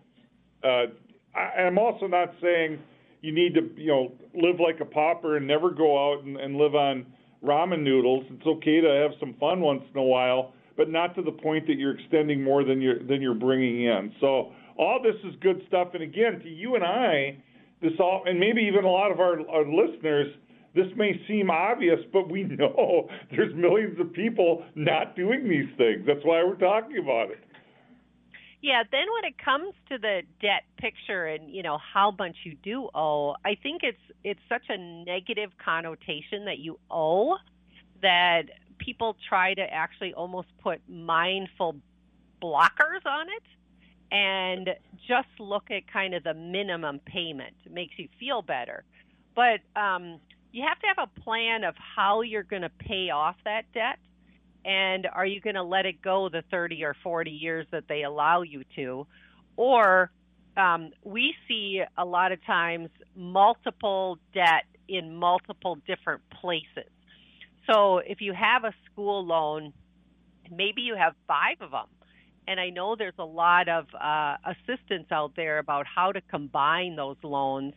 uh, 0.65 0.87
I, 1.35 1.63
I'm 1.63 1.79
also 1.79 2.07
not 2.07 2.35
saying 2.43 2.79
you 3.21 3.33
need 3.33 3.55
to, 3.55 3.71
you 3.77 3.89
know, 3.89 4.13
live 4.35 4.57
like 4.61 4.81
a 4.81 4.85
pauper 4.85 5.37
and 5.37 5.47
never 5.47 5.71
go 5.71 6.13
out 6.13 6.25
and, 6.25 6.37
and 6.37 6.57
live 6.57 6.75
on 6.75 7.07
ramen 7.45 7.83
noodles. 7.83 8.25
It's 8.31 8.47
okay 8.47 8.81
to 8.81 8.89
have 8.89 9.13
some 9.21 9.35
fun 9.39 9.61
once 9.61 9.83
in 9.95 10.01
a 10.01 10.05
while, 10.05 10.53
but 10.77 10.91
not 10.91 11.15
to 11.15 11.23
the 11.23 11.33
point 11.33 11.67
that 11.69 11.75
you're 11.75 11.99
extending 11.99 12.43
more 12.43 12.65
than 12.65 12.81
you're 12.81 13.03
than 13.03 13.23
you're 13.23 13.35
bringing 13.35 13.85
in. 13.85 14.13
So 14.21 14.53
all 14.77 15.01
this 15.03 15.17
is 15.25 15.35
good 15.41 15.63
stuff. 15.69 15.89
And 15.95 16.03
again, 16.03 16.41
to 16.41 16.49
you 16.49 16.75
and 16.75 16.85
I, 16.85 17.39
this 17.83 17.93
all, 18.01 18.23
and 18.27 18.41
maybe 18.41 18.63
even 18.63 18.85
a 18.85 18.91
lot 18.91 19.11
of 19.11 19.21
our, 19.21 19.39
our 19.49 19.65
listeners, 19.65 20.35
this 20.77 20.87
may 20.95 21.21
seem 21.27 21.51
obvious, 21.51 21.99
but 22.13 22.31
we 22.31 22.45
know 22.45 23.09
there's 23.31 23.55
millions 23.57 23.99
of 23.99 24.13
people 24.13 24.65
not 24.75 25.17
doing 25.17 25.49
these 25.49 25.75
things. 25.77 26.05
That's 26.07 26.25
why 26.25 26.45
we're 26.45 26.55
talking 26.55 26.99
about 26.99 27.31
it. 27.31 27.43
Yeah, 28.63 28.83
then 28.91 29.07
when 29.15 29.31
it 29.31 29.39
comes 29.43 29.75
to 29.91 29.99
the 29.99 30.23
debt 30.41 30.65
picture 30.79 31.27
and 31.27 31.51
you 31.51 31.63
know 31.63 31.79
how 31.79 32.13
much 32.19 32.37
you 32.45 32.57
do 32.63 32.89
owe, 32.95 33.37
I 33.45 33.57
think 33.63 33.83
it's 33.83 33.99
it's 34.25 34.41
such 34.49 34.65
a 34.69 34.77
negative 34.77 35.51
connotation 35.63 36.47
that 36.47 36.59
you 36.59 36.79
owe 36.91 37.37
that 38.03 38.45
people 38.79 39.17
try 39.29 39.55
to 39.55 39.63
actually 39.63 40.15
almost 40.15 40.49
put 40.63 40.81
mindful 40.89 41.77
blockers 42.43 43.05
on 43.07 43.27
it 43.29 43.43
and 44.13 44.71
just 45.07 45.29
look 45.39 45.71
at 45.71 45.91
kind 45.91 46.15
of 46.15 46.25
the 46.25 46.35
minimum 46.35 47.01
payment. 47.07 47.55
It 47.65 47.73
makes 47.73 47.95
you 47.99 48.09
feel 48.19 48.43
better. 48.43 48.85
But 49.35 49.61
um, 49.81 50.21
you 50.57 50.65
have 50.67 50.79
to 50.81 50.87
have 50.87 51.09
a 51.09 51.21
plan 51.21 51.65
of 51.65 51.75
how 51.77 52.23
you're 52.23 52.43
going 52.43 52.63
to 52.63 52.71
pay 52.71 53.11
off 53.11 53.37
that 53.45 53.71
debt. 53.75 53.99
And 54.65 55.07
are 55.07 55.27
you 55.27 55.41
going 55.41 55.55
to 55.55 55.63
let 55.63 55.85
it 55.85 56.01
go 56.01 56.29
the 56.29 56.43
30 56.51 56.83
or 56.83 56.97
40 57.03 57.31
years 57.31 57.67
that 57.73 57.85
they 57.89 58.03
allow 58.05 58.43
you 58.43 58.65
to? 58.77 59.07
Or 59.57 60.11
um, 60.57 60.93
we 61.05 61.35
see 61.47 61.83
a 61.99 62.05
lot 62.05 62.33
of 62.33 62.45
times 62.47 62.89
multiple 63.15 64.19
debt 64.33 64.65
in 64.89 65.15
multiple 65.15 65.77
different 65.87 66.23
places. 66.41 66.91
So 67.71 67.99
if 67.99 68.21
you 68.21 68.33
have 68.33 68.65
a 68.65 68.73
school 68.91 69.27
loan, 69.27 69.75
maybe 70.51 70.81
you 70.81 70.97
have 70.97 71.13
five 71.29 71.61
of 71.61 71.71
them 71.71 71.87
and 72.49 72.61
I 72.61 72.71
know 72.71 72.97
there's 72.97 73.19
a 73.19 73.25
lot 73.25 73.69
of 73.69 73.87
uh, 73.95 74.37
assistance 74.45 75.09
out 75.11 75.33
there 75.37 75.59
about 75.59 75.87
how 75.87 76.13
to 76.13 76.21
combine 76.21 76.97
those 76.97 77.17
loans. 77.23 77.75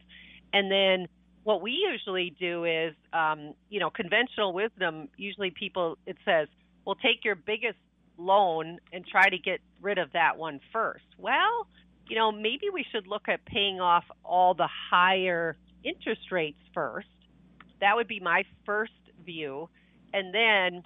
And 0.54 0.72
then 0.72 1.08
what 1.44 1.62
we 1.62 1.72
usually 1.72 2.36
do 2.40 2.66
is, 2.66 2.94
um, 3.14 3.54
you 3.70 3.80
know, 3.80 3.90
conventional 3.90 4.54
wisdom. 4.54 5.10
Usually, 5.18 5.52
people 5.52 5.98
it 6.06 6.18
says, 6.26 6.48
"Well, 6.86 6.96
take 6.96 7.24
your 7.24 7.36
biggest 7.36 7.78
loan 8.18 8.80
and 8.92 9.06
try 9.08 9.30
to 9.30 9.38
get 9.38 9.62
rid 9.82 9.98
of 9.98 10.12
that 10.12 10.38
one 10.38 10.60
first. 10.74 11.06
Well, 11.18 11.68
you 12.08 12.16
know, 12.16 12.32
maybe 12.32 12.70
we 12.72 12.86
should 12.92 13.08
look 13.08 13.30
at 13.30 13.46
paying 13.46 13.80
off 13.80 14.04
all 14.24 14.54
the 14.54 14.68
higher 14.92 15.58
interest 15.84 16.32
rates 16.32 16.60
first. 16.74 17.08
That 17.80 17.96
would 17.96 18.08
be 18.08 18.20
my 18.20 18.44
first 18.66 18.92
view, 19.26 19.70
and 20.14 20.34
then 20.34 20.84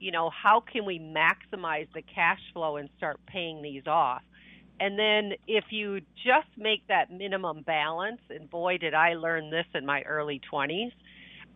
you 0.00 0.10
know, 0.10 0.28
how 0.30 0.60
can 0.60 0.84
we 0.84 0.98
maximize 0.98 1.88
the 1.94 2.02
cash 2.02 2.40
flow 2.52 2.76
and 2.76 2.90
start 2.98 3.18
paying 3.26 3.62
these 3.62 3.86
off? 3.86 4.22
And 4.80 4.98
then 4.98 5.32
if 5.46 5.64
you 5.70 6.00
just 6.24 6.48
make 6.56 6.86
that 6.88 7.10
minimum 7.10 7.62
balance, 7.62 8.20
and 8.28 8.50
boy, 8.50 8.78
did 8.78 8.94
I 8.94 9.14
learn 9.14 9.50
this 9.50 9.66
in 9.74 9.86
my 9.86 10.02
early 10.02 10.40
20s, 10.52 10.92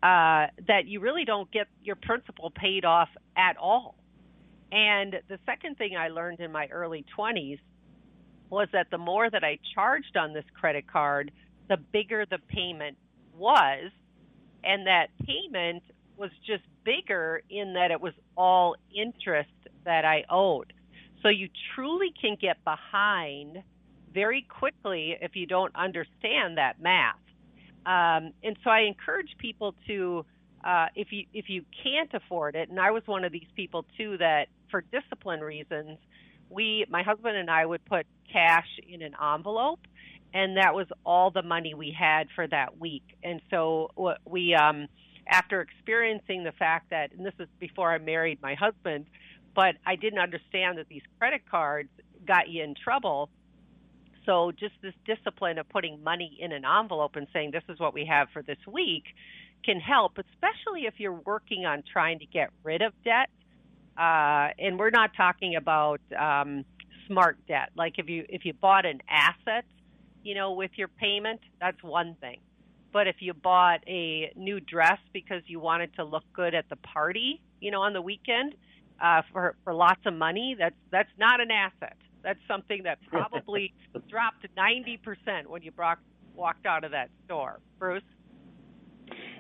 uh, 0.02 0.50
that 0.68 0.86
you 0.86 1.00
really 1.00 1.24
don't 1.24 1.50
get 1.50 1.66
your 1.82 1.96
principal 1.96 2.50
paid 2.50 2.84
off 2.84 3.08
at 3.36 3.56
all. 3.56 3.96
And 4.70 5.16
the 5.28 5.38
second 5.46 5.78
thing 5.78 5.96
I 5.96 6.08
learned 6.08 6.40
in 6.40 6.52
my 6.52 6.68
early 6.68 7.04
20s 7.18 7.58
was 8.50 8.68
that 8.72 8.90
the 8.90 8.98
more 8.98 9.28
that 9.28 9.42
I 9.42 9.58
charged 9.74 10.16
on 10.16 10.32
this 10.32 10.44
credit 10.54 10.90
card, 10.90 11.32
the 11.68 11.76
bigger 11.76 12.24
the 12.30 12.38
payment 12.48 12.96
was. 13.36 13.90
And 14.62 14.86
that 14.86 15.08
payment 15.24 15.82
was 16.16 16.30
just 16.46 16.62
bigger 16.84 17.42
in 17.50 17.74
that 17.74 17.90
it 17.90 18.00
was 18.00 18.12
all 18.36 18.76
interest 18.94 19.50
that 19.84 20.04
I 20.04 20.24
owed. 20.30 20.72
So 21.22 21.28
you 21.28 21.48
truly 21.74 22.12
can 22.20 22.36
get 22.40 22.62
behind 22.64 23.62
very 24.12 24.46
quickly 24.48 25.16
if 25.20 25.36
you 25.36 25.46
don't 25.46 25.74
understand 25.74 26.58
that 26.58 26.80
math. 26.80 27.16
Um, 27.86 28.32
and 28.42 28.56
so 28.62 28.70
I 28.70 28.80
encourage 28.80 29.36
people 29.38 29.74
to, 29.86 30.24
uh, 30.64 30.86
if 30.94 31.08
you 31.10 31.24
if 31.32 31.48
you 31.48 31.64
can't 31.82 32.12
afford 32.12 32.54
it, 32.54 32.68
and 32.68 32.78
I 32.78 32.90
was 32.90 33.02
one 33.06 33.24
of 33.24 33.32
these 33.32 33.48
people 33.56 33.84
too 33.96 34.18
that 34.18 34.48
for 34.70 34.82
discipline 34.82 35.40
reasons, 35.40 35.98
we 36.50 36.84
my 36.88 37.02
husband 37.02 37.36
and 37.36 37.50
I 37.50 37.64
would 37.64 37.84
put 37.84 38.06
cash 38.30 38.68
in 38.86 39.02
an 39.02 39.14
envelope, 39.34 39.80
and 40.34 40.56
that 40.56 40.74
was 40.74 40.86
all 41.04 41.30
the 41.30 41.42
money 41.42 41.74
we 41.74 41.94
had 41.98 42.28
for 42.34 42.46
that 42.48 42.78
week. 42.78 43.04
And 43.22 43.40
so 43.50 43.90
we 44.26 44.54
um, 44.54 44.88
after 45.28 45.60
experiencing 45.60 46.44
the 46.44 46.52
fact 46.52 46.90
that, 46.90 47.12
and 47.12 47.24
this 47.24 47.34
is 47.38 47.48
before 47.58 47.92
I 47.92 47.98
married 47.98 48.40
my 48.42 48.54
husband, 48.54 49.06
but 49.58 49.74
I 49.84 49.96
didn't 49.96 50.20
understand 50.20 50.78
that 50.78 50.86
these 50.88 51.02
credit 51.18 51.40
cards 51.50 51.88
got 52.24 52.48
you 52.48 52.62
in 52.62 52.76
trouble. 52.76 53.28
So 54.24 54.52
just 54.52 54.74
this 54.82 54.94
discipline 55.04 55.58
of 55.58 55.68
putting 55.68 56.04
money 56.04 56.38
in 56.40 56.52
an 56.52 56.62
envelope 56.64 57.16
and 57.16 57.26
saying 57.32 57.50
this 57.50 57.64
is 57.68 57.80
what 57.80 57.92
we 57.92 58.06
have 58.08 58.28
for 58.32 58.40
this 58.40 58.58
week 58.68 59.02
can 59.64 59.80
help, 59.80 60.12
especially 60.16 60.82
if 60.82 60.94
you're 60.98 61.20
working 61.26 61.66
on 61.66 61.82
trying 61.92 62.20
to 62.20 62.26
get 62.26 62.50
rid 62.62 62.82
of 62.82 62.92
debt. 63.02 63.30
Uh, 63.98 64.50
and 64.60 64.78
we're 64.78 64.90
not 64.90 65.10
talking 65.16 65.56
about 65.56 66.00
um, 66.16 66.64
smart 67.08 67.36
debt. 67.48 67.70
Like 67.74 67.94
if 67.98 68.08
you 68.08 68.26
if 68.28 68.44
you 68.44 68.52
bought 68.52 68.86
an 68.86 69.00
asset, 69.10 69.64
you 70.22 70.36
know, 70.36 70.52
with 70.52 70.70
your 70.76 70.86
payment, 70.86 71.40
that's 71.60 71.82
one 71.82 72.14
thing. 72.20 72.38
But 72.92 73.08
if 73.08 73.16
you 73.18 73.34
bought 73.34 73.80
a 73.88 74.32
new 74.36 74.60
dress 74.60 75.00
because 75.12 75.42
you 75.46 75.58
wanted 75.58 75.96
to 75.96 76.04
look 76.04 76.22
good 76.32 76.54
at 76.54 76.68
the 76.68 76.76
party, 76.76 77.40
you 77.60 77.72
know, 77.72 77.80
on 77.80 77.92
the 77.92 78.00
weekend, 78.00 78.54
uh, 79.00 79.22
for 79.32 79.56
for 79.64 79.74
lots 79.74 80.00
of 80.06 80.14
money, 80.14 80.56
that's 80.58 80.74
that's 80.90 81.10
not 81.18 81.40
an 81.40 81.50
asset. 81.50 81.96
That's 82.22 82.38
something 82.48 82.82
that 82.84 82.98
probably 83.08 83.72
dropped 84.08 84.46
ninety 84.56 84.96
percent 84.96 85.48
when 85.48 85.62
you 85.62 85.70
brought, 85.70 85.98
walked 86.34 86.66
out 86.66 86.84
of 86.84 86.90
that 86.92 87.10
store. 87.24 87.60
Bruce. 87.78 88.02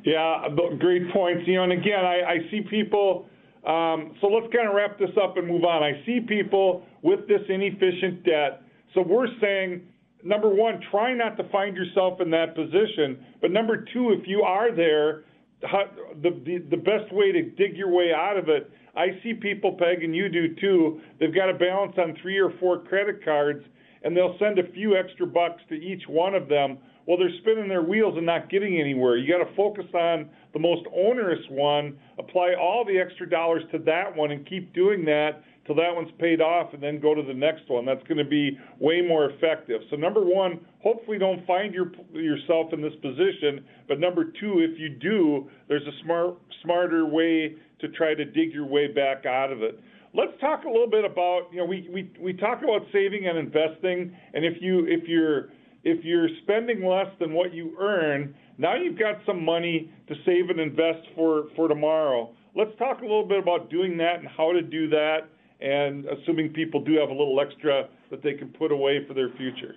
Yeah, 0.04 0.48
great 0.78 1.10
points. 1.12 1.42
You 1.46 1.56
know, 1.56 1.64
and 1.64 1.72
again, 1.72 2.04
I, 2.04 2.22
I 2.22 2.50
see 2.50 2.60
people. 2.68 3.26
Um, 3.66 4.14
so 4.20 4.28
let's 4.28 4.50
kind 4.54 4.68
of 4.68 4.74
wrap 4.74 4.98
this 4.98 5.10
up 5.22 5.36
and 5.36 5.46
move 5.46 5.64
on. 5.64 5.82
I 5.82 6.02
see 6.06 6.20
people 6.20 6.86
with 7.02 7.26
this 7.28 7.42
inefficient 7.48 8.24
debt. 8.24 8.62
So 8.94 9.02
we're 9.02 9.26
saying 9.40 9.82
number 10.22 10.48
one, 10.48 10.80
try 10.90 11.14
not 11.14 11.36
to 11.36 11.48
find 11.50 11.76
yourself 11.76 12.20
in 12.20 12.30
that 12.30 12.54
position. 12.54 13.24
But 13.40 13.50
number 13.50 13.84
two, 13.92 14.10
if 14.18 14.26
you 14.26 14.42
are 14.42 14.74
there, 14.74 15.24
the, 15.60 16.30
the, 16.44 16.58
the 16.70 16.76
best 16.76 17.12
way 17.12 17.32
to 17.32 17.42
dig 17.42 17.76
your 17.76 17.90
way 17.90 18.12
out 18.14 18.36
of 18.36 18.48
it, 18.48 18.70
I 18.98 19.18
see 19.22 19.32
people, 19.32 19.76
Peg, 19.78 20.02
and 20.02 20.14
you 20.14 20.28
do 20.28 20.56
too, 20.56 21.00
they've 21.20 21.34
got 21.34 21.48
a 21.48 21.54
balance 21.54 21.94
on 21.98 22.16
three 22.20 22.36
or 22.36 22.50
four 22.58 22.80
credit 22.80 23.24
cards, 23.24 23.64
and 24.02 24.16
they'll 24.16 24.36
send 24.40 24.58
a 24.58 24.72
few 24.72 24.96
extra 24.96 25.24
bucks 25.24 25.62
to 25.68 25.76
each 25.76 26.02
one 26.08 26.34
of 26.34 26.48
them. 26.48 26.78
Well, 27.06 27.16
they're 27.16 27.30
spinning 27.40 27.68
their 27.68 27.82
wheels 27.82 28.14
and 28.16 28.26
not 28.26 28.50
getting 28.50 28.80
anywhere. 28.80 29.16
You 29.16 29.32
got 29.32 29.48
to 29.48 29.56
focus 29.56 29.86
on 29.94 30.28
the 30.52 30.58
most 30.58 30.82
onerous 30.94 31.40
one, 31.48 31.96
apply 32.18 32.54
all 32.60 32.84
the 32.84 32.98
extra 32.98 33.30
dollars 33.30 33.62
to 33.70 33.78
that 33.86 34.14
one, 34.14 34.32
and 34.32 34.46
keep 34.46 34.74
doing 34.74 35.04
that 35.04 35.42
till 35.64 35.76
that 35.76 35.94
one's 35.94 36.10
paid 36.18 36.40
off 36.40 36.72
and 36.74 36.82
then 36.82 36.98
go 36.98 37.14
to 37.14 37.22
the 37.22 37.32
next 37.32 37.68
one. 37.68 37.84
That's 37.84 38.02
going 38.08 38.18
to 38.18 38.24
be 38.24 38.58
way 38.80 39.00
more 39.00 39.30
effective. 39.30 39.80
So 39.90 39.96
number 39.96 40.24
one, 40.24 40.60
hopefully 40.82 41.18
don't 41.18 41.46
find 41.46 41.72
your, 41.72 41.92
yourself 42.12 42.72
in 42.72 42.82
this 42.82 42.94
position. 43.00 43.64
But 43.86 44.00
number 44.00 44.24
two, 44.24 44.58
if 44.58 44.78
you 44.78 44.88
do, 44.88 45.48
there's 45.68 45.86
a 45.86 46.02
smart, 46.02 46.36
smarter 46.62 47.06
way 47.06 47.54
to 47.80 47.88
try 47.88 48.14
to 48.14 48.24
dig 48.24 48.52
your 48.52 48.66
way 48.66 48.92
back 48.92 49.26
out 49.26 49.52
of 49.52 49.62
it. 49.62 49.80
let's 50.14 50.32
talk 50.40 50.64
a 50.64 50.68
little 50.68 50.90
bit 50.90 51.04
about 51.04 51.48
you 51.52 51.58
know 51.58 51.64
we, 51.64 51.88
we, 51.92 52.10
we 52.20 52.32
talk 52.32 52.62
about 52.62 52.82
saving 52.92 53.26
and 53.26 53.38
investing, 53.38 54.14
and 54.34 54.44
if 54.44 54.60
you 54.60 54.86
if 54.86 55.08
you're 55.08 55.50
if 55.84 56.04
you're 56.04 56.28
spending 56.42 56.84
less 56.84 57.08
than 57.20 57.32
what 57.32 57.54
you 57.54 57.76
earn, 57.80 58.34
now 58.58 58.74
you've 58.74 58.98
got 58.98 59.16
some 59.24 59.44
money 59.44 59.90
to 60.08 60.14
save 60.26 60.50
and 60.50 60.60
invest 60.60 61.06
for 61.14 61.44
for 61.54 61.68
tomorrow. 61.68 62.34
Let's 62.54 62.76
talk 62.78 62.98
a 63.00 63.02
little 63.02 63.26
bit 63.26 63.38
about 63.38 63.70
doing 63.70 63.96
that 63.98 64.18
and 64.18 64.28
how 64.28 64.52
to 64.52 64.62
do 64.62 64.88
that, 64.88 65.28
and 65.60 66.06
assuming 66.06 66.52
people 66.52 66.82
do 66.82 66.98
have 66.98 67.10
a 67.10 67.12
little 67.12 67.40
extra 67.40 67.88
that 68.10 68.22
they 68.22 68.34
can 68.34 68.48
put 68.48 68.72
away 68.72 69.04
for 69.06 69.14
their 69.14 69.30
future. 69.36 69.76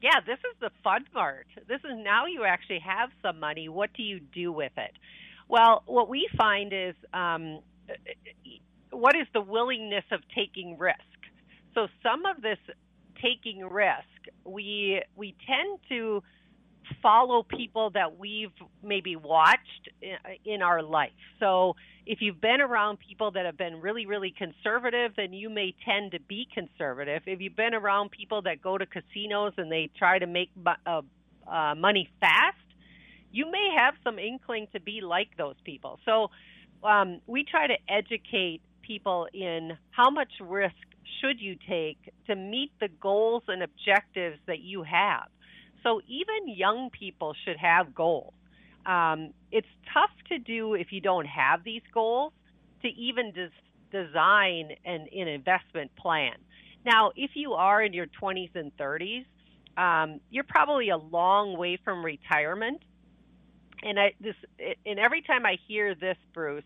Yeah, 0.00 0.20
this 0.24 0.38
is 0.38 0.56
the 0.60 0.70
fun 0.84 1.06
part. 1.12 1.48
This 1.66 1.80
is 1.80 1.96
now 1.96 2.26
you 2.26 2.44
actually 2.44 2.78
have 2.78 3.10
some 3.20 3.40
money. 3.40 3.68
What 3.68 3.90
do 3.96 4.04
you 4.04 4.20
do 4.20 4.52
with 4.52 4.72
it? 4.76 4.92
Well, 5.48 5.82
what 5.86 6.08
we 6.08 6.28
find 6.36 6.72
is 6.72 6.94
um, 7.12 7.60
what 8.90 9.16
is 9.16 9.26
the 9.32 9.40
willingness 9.40 10.04
of 10.12 10.20
taking 10.34 10.76
risk? 10.78 10.98
So 11.74 11.88
some 12.02 12.26
of 12.26 12.42
this 12.42 12.58
taking 13.22 13.64
risk, 13.64 14.04
we 14.44 15.02
we 15.16 15.34
tend 15.46 15.78
to 15.88 16.22
follow 17.02 17.42
people 17.42 17.90
that 17.90 18.18
we've 18.18 18.52
maybe 18.82 19.16
watched 19.16 19.88
in 20.44 20.62
our 20.62 20.82
life. 20.82 21.10
So 21.38 21.76
if 22.06 22.22
you've 22.22 22.40
been 22.40 22.60
around 22.60 22.98
people 22.98 23.32
that 23.32 23.44
have 23.44 23.58
been 23.58 23.80
really, 23.80 24.06
really 24.06 24.34
conservative, 24.36 25.12
then 25.16 25.32
you 25.32 25.50
may 25.50 25.74
tend 25.84 26.12
to 26.12 26.20
be 26.20 26.48
conservative. 26.52 27.22
If 27.26 27.40
you've 27.40 27.56
been 27.56 27.74
around 27.74 28.10
people 28.10 28.42
that 28.42 28.62
go 28.62 28.78
to 28.78 28.86
casinos 28.86 29.52
and 29.58 29.70
they 29.70 29.90
try 29.98 30.18
to 30.18 30.26
make 30.26 30.50
uh, 30.64 31.02
uh, 31.46 31.74
money 31.74 32.08
fast, 32.20 32.56
you 33.32 33.50
may 33.50 33.74
have 33.76 33.94
some 34.04 34.18
inkling 34.18 34.68
to 34.72 34.80
be 34.80 35.00
like 35.00 35.28
those 35.36 35.56
people. 35.64 35.98
So 36.04 36.28
um, 36.82 37.20
we 37.26 37.44
try 37.44 37.66
to 37.66 37.76
educate 37.88 38.60
people 38.82 39.28
in 39.32 39.76
how 39.90 40.10
much 40.10 40.32
risk 40.40 40.74
should 41.20 41.40
you 41.40 41.56
take 41.68 41.98
to 42.26 42.34
meet 42.34 42.70
the 42.80 42.88
goals 42.88 43.42
and 43.48 43.62
objectives 43.62 44.38
that 44.46 44.60
you 44.60 44.82
have. 44.82 45.28
So 45.82 46.00
even 46.06 46.54
young 46.54 46.90
people 46.90 47.34
should 47.44 47.56
have 47.56 47.94
goals. 47.94 48.34
Um, 48.86 49.32
it's 49.52 49.68
tough 49.92 50.10
to 50.28 50.38
do 50.38 50.74
if 50.74 50.92
you 50.92 51.00
don't 51.00 51.26
have 51.26 51.62
these 51.64 51.82
goals 51.92 52.32
to 52.82 52.88
even 52.88 53.32
des- 53.32 53.50
design 53.92 54.70
an, 54.84 55.06
an 55.14 55.28
investment 55.28 55.94
plan. 55.96 56.34
Now, 56.84 57.12
if 57.16 57.32
you 57.34 57.52
are 57.52 57.82
in 57.82 57.92
your 57.92 58.06
20s 58.06 58.54
and 58.54 58.74
30s, 58.76 59.24
um, 59.76 60.20
you're 60.30 60.44
probably 60.44 60.88
a 60.88 60.96
long 60.96 61.56
way 61.56 61.78
from 61.84 62.04
retirement. 62.04 62.82
And 63.82 63.98
I 63.98 64.12
this 64.20 64.34
and 64.84 64.98
every 64.98 65.22
time 65.22 65.46
I 65.46 65.56
hear 65.66 65.94
this, 65.94 66.16
Bruce, 66.34 66.64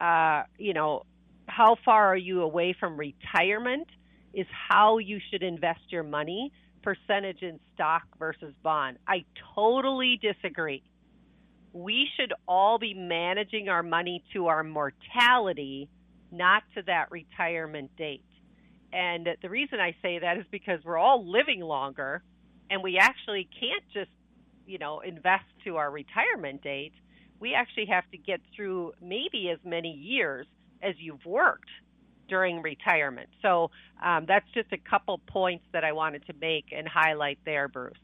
uh, 0.00 0.44
you 0.58 0.72
know, 0.72 1.04
how 1.46 1.76
far 1.84 2.06
are 2.06 2.16
you 2.16 2.42
away 2.42 2.74
from 2.78 2.96
retirement 2.96 3.88
is 4.32 4.46
how 4.68 4.98
you 4.98 5.20
should 5.30 5.42
invest 5.42 5.80
your 5.88 6.02
money 6.02 6.52
percentage 6.84 7.42
in 7.42 7.58
stock 7.74 8.02
versus 8.18 8.54
bond. 8.62 8.98
I 9.08 9.24
totally 9.54 10.20
disagree. 10.20 10.82
We 11.72 12.06
should 12.16 12.32
all 12.46 12.78
be 12.78 12.94
managing 12.94 13.68
our 13.68 13.82
money 13.82 14.22
to 14.34 14.46
our 14.46 14.62
mortality, 14.62 15.88
not 16.30 16.62
to 16.76 16.82
that 16.82 17.10
retirement 17.10 17.90
date. 17.96 18.24
And 18.92 19.28
the 19.42 19.48
reason 19.48 19.80
I 19.80 19.96
say 20.02 20.20
that 20.20 20.36
is 20.36 20.44
because 20.50 20.80
we're 20.84 20.98
all 20.98 21.28
living 21.28 21.60
longer 21.60 22.22
and 22.70 22.82
we 22.82 22.98
actually 22.98 23.48
can't 23.58 23.82
just, 23.92 24.10
you 24.66 24.78
know, 24.78 25.00
invest 25.00 25.44
to 25.64 25.76
our 25.76 25.90
retirement 25.90 26.62
date. 26.62 26.92
We 27.40 27.54
actually 27.54 27.86
have 27.86 28.08
to 28.10 28.18
get 28.18 28.40
through 28.54 28.92
maybe 29.02 29.50
as 29.50 29.58
many 29.64 29.90
years 29.90 30.46
as 30.82 30.94
you've 30.98 31.24
worked 31.24 31.70
during 32.28 32.62
retirement. 32.62 33.28
So 33.42 33.70
um, 34.02 34.24
that's 34.26 34.46
just 34.54 34.72
a 34.72 34.78
couple 34.78 35.18
points 35.26 35.64
that 35.72 35.84
I 35.84 35.92
wanted 35.92 36.26
to 36.26 36.32
make 36.40 36.66
and 36.76 36.88
highlight 36.88 37.38
there, 37.44 37.68
Bruce. 37.68 37.94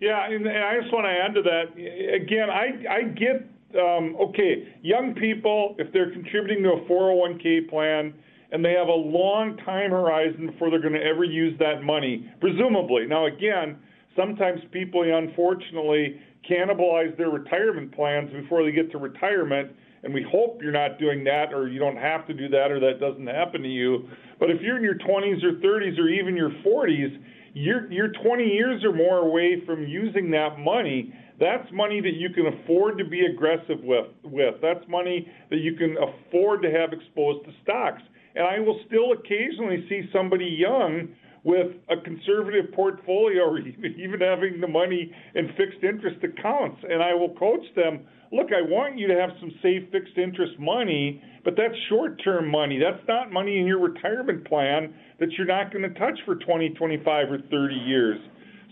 Yeah, 0.00 0.26
and, 0.30 0.46
I 0.48 0.80
just 0.80 0.92
want 0.92 1.06
to 1.06 1.10
add 1.10 1.34
to 1.34 1.42
that. 1.42 2.22
Again, 2.22 2.50
I, 2.50 2.94
I 2.94 3.02
get, 3.02 3.48
um, 3.80 4.16
okay, 4.28 4.74
young 4.82 5.14
people, 5.14 5.74
if 5.78 5.92
they're 5.92 6.12
contributing 6.12 6.62
to 6.64 6.70
a 6.70 6.80
401k 6.88 7.68
plan 7.68 8.14
and 8.52 8.64
they 8.64 8.72
have 8.72 8.88
a 8.88 8.92
long 8.92 9.56
time 9.58 9.90
horizon 9.90 10.46
before 10.46 10.70
they're 10.70 10.82
going 10.82 10.94
to 10.94 11.04
ever 11.04 11.24
use 11.24 11.58
that 11.58 11.82
money, 11.82 12.30
presumably. 12.40 13.06
Now, 13.06 13.26
again, 13.26 13.78
sometimes 14.16 14.60
people, 14.72 15.02
unfortunately, 15.02 16.20
cannibalize 16.48 17.16
their 17.16 17.30
retirement 17.30 17.94
plans 17.94 18.30
before 18.32 18.64
they 18.64 18.72
get 18.72 18.90
to 18.92 18.98
retirement 18.98 19.70
and 20.06 20.14
we 20.14 20.24
hope 20.30 20.60
you're 20.62 20.70
not 20.70 21.00
doing 21.00 21.24
that 21.24 21.52
or 21.52 21.68
you 21.68 21.80
don't 21.80 21.96
have 21.96 22.26
to 22.28 22.32
do 22.32 22.48
that 22.48 22.70
or 22.70 22.78
that 22.78 23.00
doesn't 23.00 23.26
happen 23.26 23.60
to 23.62 23.68
you. 23.68 24.08
But 24.38 24.50
if 24.50 24.62
you're 24.62 24.76
in 24.76 24.84
your 24.84 24.94
20s 24.94 25.42
or 25.42 25.54
30s 25.54 25.98
or 25.98 26.08
even 26.08 26.36
your 26.36 26.50
40s, 26.64 27.20
you're 27.54 27.90
you're 27.90 28.12
20 28.22 28.44
years 28.44 28.84
or 28.84 28.92
more 28.92 29.18
away 29.18 29.62
from 29.66 29.82
using 29.84 30.30
that 30.30 30.58
money. 30.60 31.12
That's 31.40 31.66
money 31.72 32.00
that 32.02 32.14
you 32.14 32.30
can 32.30 32.46
afford 32.46 32.98
to 32.98 33.04
be 33.04 33.26
aggressive 33.26 33.82
with. 33.82 34.06
With 34.22 34.54
that's 34.62 34.86
money 34.88 35.26
that 35.50 35.58
you 35.58 35.74
can 35.74 35.96
afford 35.96 36.62
to 36.62 36.70
have 36.70 36.92
exposed 36.92 37.44
to 37.46 37.52
stocks. 37.64 38.02
And 38.36 38.46
I 38.46 38.60
will 38.60 38.78
still 38.86 39.12
occasionally 39.12 39.86
see 39.88 40.08
somebody 40.12 40.44
young 40.44 41.08
with 41.46 41.78
a 41.88 42.02
conservative 42.02 42.72
portfolio 42.74 43.44
or 43.44 43.58
even 43.60 44.20
having 44.20 44.60
the 44.60 44.66
money 44.66 45.10
in 45.36 45.46
fixed 45.56 45.82
interest 45.82 46.18
accounts. 46.24 46.82
And 46.82 47.00
I 47.00 47.14
will 47.14 47.34
coach 47.34 47.64
them 47.76 48.04
look, 48.32 48.48
I 48.50 48.60
want 48.60 48.98
you 48.98 49.06
to 49.06 49.14
have 49.14 49.30
some 49.38 49.52
safe 49.62 49.84
fixed 49.92 50.18
interest 50.18 50.58
money, 50.58 51.22
but 51.44 51.54
that's 51.56 51.74
short 51.88 52.20
term 52.24 52.50
money. 52.50 52.80
That's 52.82 53.06
not 53.06 53.32
money 53.32 53.58
in 53.58 53.66
your 53.66 53.78
retirement 53.78 54.46
plan 54.48 54.92
that 55.20 55.30
you're 55.38 55.46
not 55.46 55.72
going 55.72 55.82
to 55.82 55.98
touch 55.98 56.18
for 56.24 56.34
20, 56.34 56.70
25, 56.70 57.30
or 57.30 57.38
30 57.50 57.74
years. 57.74 58.18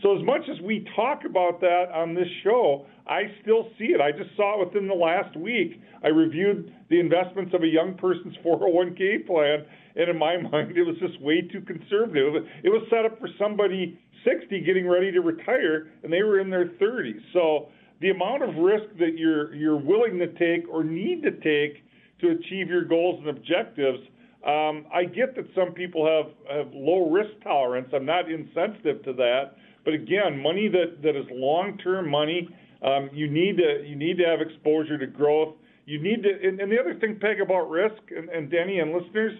So, 0.02 0.16
as 0.16 0.24
much 0.24 0.42
as 0.50 0.60
we 0.60 0.86
talk 0.96 1.22
about 1.24 1.60
that 1.60 1.86
on 1.94 2.14
this 2.14 2.28
show, 2.42 2.86
I 3.06 3.22
still 3.42 3.68
see 3.78 3.86
it. 3.86 4.00
I 4.00 4.12
just 4.12 4.34
saw 4.36 4.60
it 4.60 4.66
within 4.66 4.88
the 4.88 4.94
last 4.94 5.36
week. 5.36 5.80
I 6.02 6.08
reviewed 6.08 6.74
the 6.90 7.00
investments 7.00 7.54
of 7.54 7.62
a 7.62 7.66
young 7.66 7.94
person's 7.94 8.36
401k 8.44 9.26
plan, 9.26 9.64
and 9.96 10.10
in 10.10 10.18
my 10.18 10.36
mind, 10.50 10.76
it 10.76 10.82
was 10.82 10.96
just 11.00 11.20
way 11.20 11.42
too 11.42 11.60
conservative. 11.60 12.44
It 12.62 12.68
was 12.68 12.86
set 12.90 13.04
up 13.04 13.18
for 13.18 13.28
somebody 13.38 13.98
60 14.24 14.60
getting 14.60 14.88
ready 14.88 15.12
to 15.12 15.20
retire, 15.20 15.88
and 16.02 16.12
they 16.12 16.22
were 16.22 16.40
in 16.40 16.50
their 16.50 16.68
30s. 16.80 17.20
So, 17.32 17.68
the 18.00 18.10
amount 18.10 18.42
of 18.42 18.54
risk 18.56 18.84
that 18.98 19.16
you're 19.16 19.54
you're 19.54 19.80
willing 19.80 20.18
to 20.18 20.26
take 20.34 20.68
or 20.68 20.84
need 20.84 21.22
to 21.22 21.30
take 21.30 21.84
to 22.20 22.30
achieve 22.30 22.68
your 22.68 22.84
goals 22.84 23.20
and 23.20 23.28
objectives. 23.28 24.00
Um, 24.46 24.84
I 24.92 25.04
get 25.04 25.34
that 25.36 25.46
some 25.54 25.72
people 25.72 26.06
have, 26.06 26.32
have 26.54 26.72
low 26.74 27.10
risk 27.10 27.30
tolerance. 27.42 27.88
I'm 27.94 28.04
not 28.04 28.30
insensitive 28.30 29.02
to 29.04 29.12
that, 29.14 29.56
but 29.84 29.94
again, 29.94 30.40
money 30.40 30.68
that, 30.68 31.02
that 31.02 31.16
is 31.16 31.26
long 31.30 31.78
term 31.78 32.08
money, 32.08 32.48
um, 32.82 33.10
you 33.12 33.30
need 33.30 33.56
to 33.56 33.84
you 33.86 33.96
need 33.96 34.18
to 34.18 34.24
have 34.24 34.40
exposure 34.40 34.98
to 34.98 35.06
growth. 35.06 35.54
You 35.86 36.02
need 36.02 36.22
to, 36.22 36.48
and, 36.48 36.60
and 36.60 36.72
the 36.72 36.78
other 36.80 36.94
thing, 36.98 37.18
Peg, 37.20 37.40
about 37.40 37.68
risk, 37.68 38.00
and, 38.16 38.28
and 38.30 38.50
Denny 38.50 38.78
and 38.78 38.92
listeners, 38.92 39.38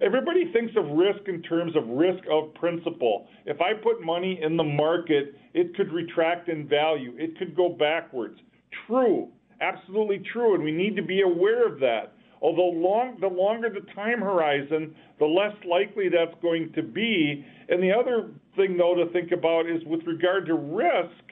everybody 0.00 0.52
thinks 0.52 0.72
of 0.76 0.86
risk 0.96 1.26
in 1.26 1.42
terms 1.42 1.74
of 1.76 1.86
risk 1.88 2.22
of 2.30 2.54
principal. 2.54 3.26
If 3.44 3.60
I 3.60 3.74
put 3.74 4.00
money 4.00 4.40
in 4.40 4.56
the 4.56 4.64
market, 4.64 5.34
it 5.52 5.74
could 5.76 5.92
retract 5.92 6.48
in 6.48 6.68
value, 6.68 7.14
it 7.16 7.36
could 7.38 7.56
go 7.56 7.68
backwards. 7.68 8.38
True, 8.86 9.28
absolutely 9.60 10.22
true, 10.32 10.54
and 10.54 10.62
we 10.62 10.72
need 10.72 10.96
to 10.96 11.02
be 11.02 11.22
aware 11.22 11.66
of 11.66 11.80
that. 11.80 12.12
Although 12.44 12.76
long, 12.76 13.16
the 13.22 13.26
longer 13.26 13.70
the 13.70 13.90
time 13.94 14.20
horizon, 14.20 14.94
the 15.18 15.24
less 15.24 15.56
likely 15.64 16.10
that's 16.10 16.38
going 16.42 16.72
to 16.74 16.82
be. 16.82 17.42
And 17.70 17.82
the 17.82 17.90
other 17.90 18.28
thing, 18.54 18.76
though, 18.76 18.94
to 18.94 19.10
think 19.12 19.32
about 19.32 19.64
is 19.64 19.82
with 19.86 20.02
regard 20.06 20.44
to 20.46 20.54
risk, 20.54 21.24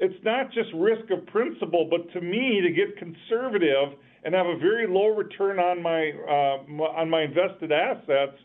it's 0.00 0.24
not 0.24 0.50
just 0.50 0.68
risk 0.74 1.08
of 1.12 1.24
principal, 1.26 1.86
but 1.88 2.12
to 2.14 2.20
me, 2.20 2.60
to 2.62 2.70
get 2.72 2.98
conservative 2.98 3.96
and 4.24 4.34
have 4.34 4.46
a 4.46 4.58
very 4.58 4.88
low 4.88 5.14
return 5.14 5.60
on 5.60 5.80
my 5.80 6.10
uh, 6.26 6.98
on 6.98 7.08
my 7.08 7.22
invested 7.22 7.70
assets, 7.70 8.36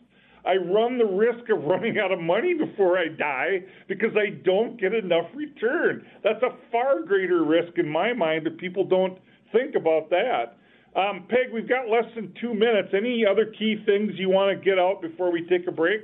I 0.44 0.54
run 0.62 0.98
the 0.98 1.06
risk 1.06 1.50
of 1.50 1.64
running 1.64 1.98
out 1.98 2.12
of 2.12 2.20
money 2.20 2.54
before 2.54 2.98
I 2.98 3.08
die 3.08 3.64
because 3.88 4.14
I 4.16 4.30
don't 4.44 4.80
get 4.80 4.94
enough 4.94 5.26
return. 5.34 6.06
That's 6.22 6.42
a 6.44 6.54
far 6.70 7.02
greater 7.02 7.42
risk 7.42 7.78
in 7.78 7.88
my 7.88 8.12
mind 8.12 8.46
that 8.46 8.58
people 8.58 8.84
don't 8.84 9.18
think 9.50 9.74
about 9.74 10.08
that. 10.10 10.56
Um, 10.96 11.26
Peg, 11.28 11.52
we've 11.52 11.68
got 11.68 11.88
less 11.88 12.06
than 12.14 12.32
two 12.40 12.54
minutes. 12.54 12.88
Any 12.96 13.24
other 13.30 13.52
key 13.58 13.76
things 13.84 14.12
you 14.16 14.30
want 14.30 14.58
to 14.58 14.64
get 14.64 14.78
out 14.78 15.02
before 15.02 15.30
we 15.30 15.46
take 15.46 15.68
a 15.68 15.72
break? 15.72 16.00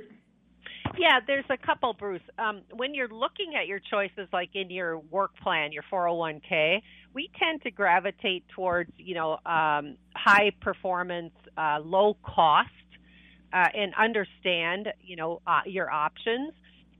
Yeah, 0.99 1.19
there's 1.25 1.45
a 1.49 1.57
couple, 1.57 1.93
Bruce. 1.93 2.21
Um, 2.37 2.61
when 2.71 2.93
you're 2.93 3.07
looking 3.07 3.55
at 3.59 3.65
your 3.65 3.79
choices, 3.79 4.27
like 4.31 4.51
in 4.53 4.69
your 4.69 4.99
work 4.99 5.31
plan, 5.41 5.71
your 5.71 5.83
401k, 5.91 6.83
we 7.15 7.31
tend 7.39 7.63
to 7.63 7.71
gravitate 7.71 8.43
towards, 8.49 8.91
you 8.97 9.15
know, 9.15 9.39
um, 9.47 9.97
high 10.15 10.51
performance, 10.61 11.33
uh, 11.57 11.79
low 11.83 12.15
cost, 12.23 12.69
uh, 13.51 13.67
and 13.73 13.95
understand, 13.95 14.89
you 15.01 15.15
know, 15.15 15.41
uh, 15.47 15.61
your 15.65 15.89
options. 15.89 16.53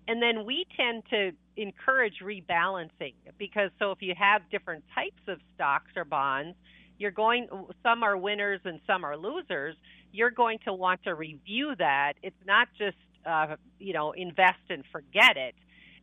And 0.07 0.19
then 0.19 0.45
we 0.45 0.65
tend 0.75 1.03
to 1.11 1.31
encourage 1.57 2.15
rebalancing 2.23 3.13
because 3.37 3.69
so 3.77 3.91
if 3.91 4.01
you 4.01 4.15
have 4.17 4.41
different 4.49 4.83
types 4.95 5.21
of 5.27 5.37
stocks 5.53 5.91
or 5.95 6.03
bonds, 6.03 6.55
you're 6.97 7.11
going 7.11 7.47
some 7.81 8.03
are 8.03 8.17
winners 8.17 8.61
and 8.65 8.79
some 8.87 9.03
are 9.03 9.17
losers 9.17 9.75
you're 10.13 10.31
going 10.31 10.59
to 10.63 10.71
want 10.71 11.03
to 11.03 11.15
review 11.15 11.73
that. 11.79 12.13
It's 12.21 12.45
not 12.45 12.69
just 12.77 12.95
uh, 13.25 13.57
you 13.79 13.91
know 13.91 14.13
invest 14.13 14.61
and 14.69 14.85
forget 14.91 15.35
it. 15.35 15.55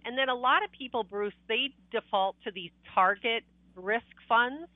And 0.05 0.19
then 0.19 0.29
a 0.29 0.35
lot 0.35 0.65
of 0.65 0.71
people 0.73 1.05
bruce 1.05 1.33
they 1.49 1.71
default 1.91 2.37
to 2.45 2.51
these 2.51 2.73
target 2.95 3.45
risk 3.77 4.05
funds 4.29 4.69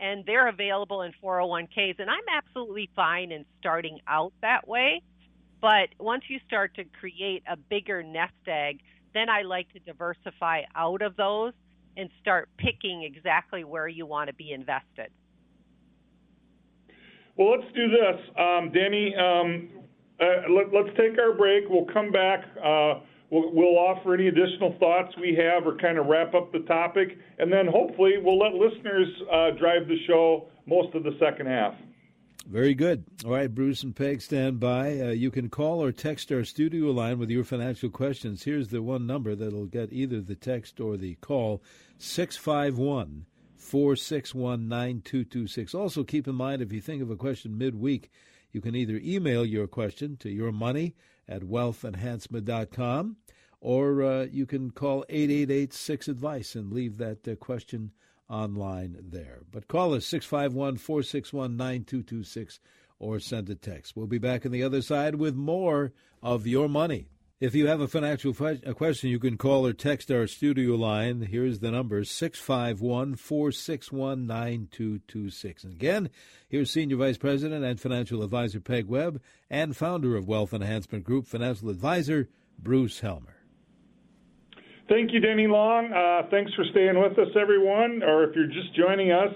and 0.00 0.24
they're 0.26 0.48
available 0.48 1.02
in 1.02 1.12
401ks 1.22 1.98
and 1.98 2.10
i'm 2.10 2.24
absolutely 2.36 2.90
fine 2.96 3.30
in 3.32 3.46
starting 3.60 4.00
out 4.06 4.32
that 4.42 4.68
way. 4.68 5.02
But 5.60 5.90
once 5.98 6.24
you 6.28 6.40
start 6.46 6.74
to 6.76 6.84
create 6.84 7.42
a 7.48 7.56
bigger 7.56 8.02
nest 8.02 8.32
egg 8.46 8.80
then 9.14 9.28
i 9.28 9.42
like 9.42 9.72
to 9.72 9.78
diversify 9.78 10.62
out 10.74 11.02
of 11.02 11.16
those 11.16 11.52
and 11.96 12.10
start 12.20 12.48
picking 12.56 13.02
exactly 13.02 13.62
where 13.62 13.86
you 13.86 14.04
want 14.06 14.28
to 14.28 14.34
be 14.34 14.52
invested 14.52 15.10
well, 17.36 17.52
let's 17.52 17.72
do 17.74 17.88
this. 17.88 18.20
Um, 18.38 18.70
Danny, 18.72 19.14
um, 19.16 19.70
uh, 20.20 20.52
let, 20.52 20.66
us 20.66 20.90
take 20.96 21.18
our 21.18 21.32
break. 21.32 21.64
We'll 21.68 21.86
come 21.92 22.10
back. 22.10 22.44
Uh, 22.56 23.00
we'll, 23.30 23.52
we'll, 23.52 23.78
offer 23.78 24.14
any 24.14 24.28
additional 24.28 24.76
thoughts 24.78 25.14
we 25.18 25.34
have 25.36 25.66
or 25.66 25.76
kind 25.76 25.98
of 25.98 26.06
wrap 26.06 26.34
up 26.34 26.52
the 26.52 26.60
topic. 26.60 27.16
And 27.38 27.52
then 27.52 27.66
hopefully 27.66 28.14
we'll 28.22 28.38
let 28.38 28.52
listeners 28.52 29.08
uh, 29.32 29.50
drive 29.58 29.88
the 29.88 29.96
show 30.06 30.48
most 30.66 30.94
of 30.94 31.04
the 31.04 31.16
second 31.18 31.46
half. 31.46 31.74
Very 32.46 32.74
good. 32.74 33.04
All 33.24 33.32
right, 33.32 33.54
Bruce 33.54 33.82
and 33.82 33.94
Peg, 33.94 34.20
stand 34.20 34.58
by. 34.58 34.98
Uh, 34.98 35.10
you 35.10 35.30
can 35.30 35.48
call 35.48 35.82
or 35.82 35.92
text 35.92 36.32
our 36.32 36.44
studio 36.44 36.90
line 36.90 37.18
with 37.18 37.30
your 37.30 37.44
financial 37.44 37.90
questions. 37.90 38.42
Here's 38.42 38.68
the 38.68 38.82
one 38.82 39.06
number 39.06 39.36
that'll 39.36 39.66
get 39.66 39.92
either 39.92 40.20
the 40.20 40.34
text 40.34 40.80
or 40.80 40.96
the 40.96 41.14
call 41.16 41.62
651 41.98 43.26
461 43.60 44.68
9226. 44.68 45.74
Also, 45.74 46.02
keep 46.02 46.26
in 46.26 46.34
mind 46.34 46.62
if 46.62 46.72
you 46.72 46.80
think 46.80 47.02
of 47.02 47.10
a 47.10 47.16
question 47.16 47.56
midweek, 47.56 48.10
you 48.52 48.60
can 48.60 48.74
either 48.74 49.00
email 49.02 49.44
your 49.44 49.66
question 49.66 50.16
to 50.18 50.30
your 50.30 50.50
money 50.50 50.94
at 51.28 51.42
wealthenhancement.com 51.42 53.16
or 53.60 54.02
uh, 54.02 54.24
you 54.24 54.46
can 54.46 54.70
call 54.70 55.04
888 55.08 55.72
6 55.72 56.08
Advice 56.08 56.54
and 56.54 56.72
leave 56.72 56.96
that 56.96 57.28
uh, 57.28 57.34
question 57.36 57.92
online 58.28 58.96
there. 59.00 59.40
But 59.50 59.68
call 59.68 59.94
us 59.94 60.06
651 60.06 60.78
461 60.78 61.56
9226 61.56 62.60
or 62.98 63.20
send 63.20 63.50
a 63.50 63.54
text. 63.54 63.96
We'll 63.96 64.06
be 64.06 64.18
back 64.18 64.46
on 64.46 64.52
the 64.52 64.62
other 64.62 64.82
side 64.82 65.16
with 65.16 65.34
more 65.34 65.92
of 66.22 66.46
your 66.46 66.68
money. 66.68 67.08
If 67.40 67.54
you 67.54 67.68
have 67.68 67.80
a 67.80 67.88
financial 67.88 68.34
question, 68.34 69.08
you 69.08 69.18
can 69.18 69.38
call 69.38 69.66
or 69.66 69.72
text 69.72 70.10
our 70.10 70.26
studio 70.26 70.74
line. 70.74 71.22
Here's 71.22 71.60
the 71.60 71.70
number 71.70 72.04
651 72.04 73.16
461 73.16 74.26
9226. 74.26 75.64
And 75.64 75.72
again, 75.72 76.10
here's 76.50 76.70
Senior 76.70 76.96
Vice 76.96 77.16
President 77.16 77.64
and 77.64 77.80
Financial 77.80 78.22
Advisor 78.22 78.60
Peg 78.60 78.88
Webb 78.88 79.22
and 79.48 79.74
founder 79.74 80.16
of 80.16 80.28
Wealth 80.28 80.52
Enhancement 80.52 81.02
Group, 81.02 81.26
Financial 81.26 81.70
Advisor 81.70 82.28
Bruce 82.58 83.00
Helmer. 83.00 83.36
Thank 84.90 85.14
you, 85.14 85.20
Denny 85.20 85.46
Long. 85.46 85.94
Uh, 85.94 86.28
thanks 86.30 86.52
for 86.52 86.66
staying 86.72 87.00
with 87.00 87.18
us, 87.18 87.34
everyone. 87.40 88.02
Or 88.02 88.24
if 88.24 88.36
you're 88.36 88.48
just 88.48 88.74
joining 88.74 89.12
us, 89.12 89.32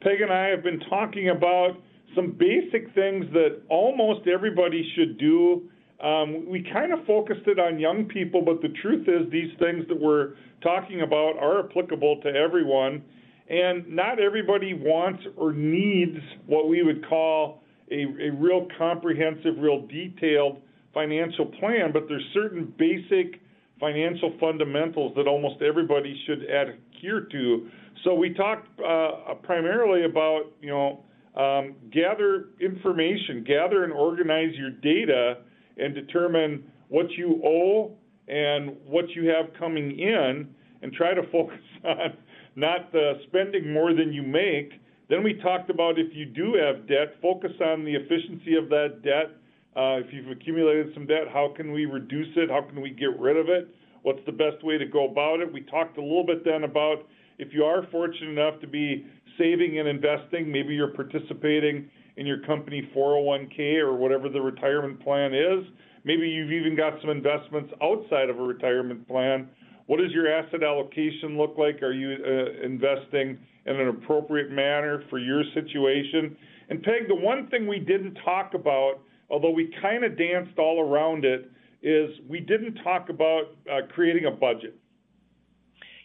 Peg 0.00 0.20
and 0.20 0.32
I 0.32 0.46
have 0.46 0.62
been 0.62 0.78
talking 0.88 1.30
about 1.30 1.72
some 2.14 2.36
basic 2.38 2.94
things 2.94 3.24
that 3.32 3.62
almost 3.68 4.28
everybody 4.28 4.88
should 4.94 5.18
do 5.18 5.68
um, 6.02 6.48
we 6.48 6.66
kind 6.72 6.92
of 6.92 7.06
focused 7.06 7.46
it 7.46 7.58
on 7.58 7.78
young 7.78 8.06
people, 8.06 8.42
but 8.42 8.60
the 8.60 8.74
truth 8.82 9.06
is, 9.08 9.30
these 9.30 9.52
things 9.58 9.86
that 9.88 10.00
we're 10.00 10.34
talking 10.62 11.02
about 11.02 11.38
are 11.38 11.60
applicable 11.60 12.20
to 12.22 12.28
everyone. 12.28 13.02
And 13.48 13.86
not 13.88 14.18
everybody 14.18 14.74
wants 14.74 15.22
or 15.36 15.52
needs 15.52 16.18
what 16.46 16.68
we 16.68 16.82
would 16.82 17.06
call 17.08 17.62
a, 17.90 18.04
a 18.20 18.30
real 18.30 18.66
comprehensive, 18.78 19.54
real 19.58 19.86
detailed 19.86 20.62
financial 20.94 21.46
plan, 21.46 21.92
but 21.92 22.04
there's 22.08 22.24
certain 22.34 22.72
basic 22.78 23.40
financial 23.78 24.32
fundamentals 24.40 25.12
that 25.16 25.26
almost 25.26 25.60
everybody 25.62 26.20
should 26.26 26.42
adhere 26.42 27.26
to. 27.30 27.68
So 28.04 28.14
we 28.14 28.32
talked 28.34 28.68
uh, 28.80 29.34
primarily 29.42 30.04
about, 30.04 30.52
you 30.60 30.70
know, 30.70 31.04
um, 31.36 31.74
gather 31.90 32.50
information, 32.60 33.44
gather 33.46 33.84
and 33.84 33.92
organize 33.92 34.54
your 34.54 34.70
data 34.70 35.38
and 35.76 35.94
determine 35.94 36.64
what 36.88 37.10
you 37.12 37.40
owe 37.44 37.92
and 38.28 38.76
what 38.86 39.08
you 39.10 39.28
have 39.28 39.46
coming 39.58 39.98
in 39.98 40.48
and 40.82 40.92
try 40.92 41.14
to 41.14 41.22
focus 41.32 41.60
on 41.84 42.16
not 42.54 42.94
uh, 42.94 43.14
spending 43.28 43.72
more 43.72 43.94
than 43.94 44.12
you 44.12 44.22
make. 44.22 44.72
Then 45.08 45.22
we 45.22 45.34
talked 45.34 45.70
about 45.70 45.98
if 45.98 46.14
you 46.14 46.26
do 46.26 46.54
have 46.54 46.86
debt, 46.86 47.16
focus 47.20 47.52
on 47.64 47.84
the 47.84 47.94
efficiency 47.94 48.56
of 48.56 48.68
that 48.68 49.02
debt. 49.02 49.36
Uh, 49.74 50.00
if 50.04 50.12
you've 50.12 50.30
accumulated 50.30 50.92
some 50.94 51.06
debt, 51.06 51.28
how 51.32 51.52
can 51.56 51.72
we 51.72 51.86
reduce 51.86 52.28
it? 52.36 52.50
How 52.50 52.62
can 52.62 52.80
we 52.80 52.90
get 52.90 53.18
rid 53.18 53.36
of 53.36 53.48
it? 53.48 53.74
What's 54.02 54.20
the 54.26 54.32
best 54.32 54.62
way 54.62 54.78
to 54.78 54.86
go 54.86 55.08
about 55.08 55.40
it? 55.40 55.50
We 55.50 55.62
talked 55.62 55.96
a 55.96 56.02
little 56.02 56.26
bit 56.26 56.44
then 56.44 56.64
about 56.64 57.06
if 57.38 57.52
you 57.52 57.64
are 57.64 57.86
fortunate 57.90 58.30
enough 58.30 58.60
to 58.60 58.66
be 58.66 59.06
saving 59.38 59.78
and 59.78 59.88
investing, 59.88 60.50
maybe 60.50 60.74
you're 60.74 60.94
participating 60.94 61.88
in 62.16 62.26
your 62.26 62.38
company 62.40 62.88
401k 62.94 63.78
or 63.78 63.94
whatever 63.94 64.28
the 64.28 64.40
retirement 64.40 65.02
plan 65.02 65.34
is. 65.34 65.64
Maybe 66.04 66.28
you've 66.28 66.52
even 66.52 66.76
got 66.76 67.00
some 67.00 67.10
investments 67.10 67.72
outside 67.82 68.28
of 68.28 68.38
a 68.38 68.42
retirement 68.42 69.06
plan. 69.06 69.48
What 69.86 69.98
does 69.98 70.12
your 70.12 70.30
asset 70.32 70.62
allocation 70.62 71.36
look 71.36 71.56
like? 71.58 71.82
Are 71.82 71.92
you 71.92 72.16
uh, 72.24 72.64
investing 72.64 73.38
in 73.66 73.76
an 73.76 73.88
appropriate 73.88 74.50
manner 74.50 75.04
for 75.10 75.18
your 75.18 75.42
situation? 75.54 76.36
And 76.70 76.82
Peg, 76.82 77.08
the 77.08 77.14
one 77.14 77.48
thing 77.48 77.66
we 77.66 77.78
didn't 77.78 78.16
talk 78.24 78.54
about, 78.54 79.00
although 79.30 79.50
we 79.50 79.74
kind 79.80 80.04
of 80.04 80.16
danced 80.16 80.58
all 80.58 80.80
around 80.80 81.24
it, 81.24 81.50
is 81.82 82.10
we 82.28 82.40
didn't 82.40 82.74
talk 82.84 83.08
about 83.08 83.56
uh, 83.70 83.86
creating 83.92 84.26
a 84.26 84.30
budget. 84.30 84.76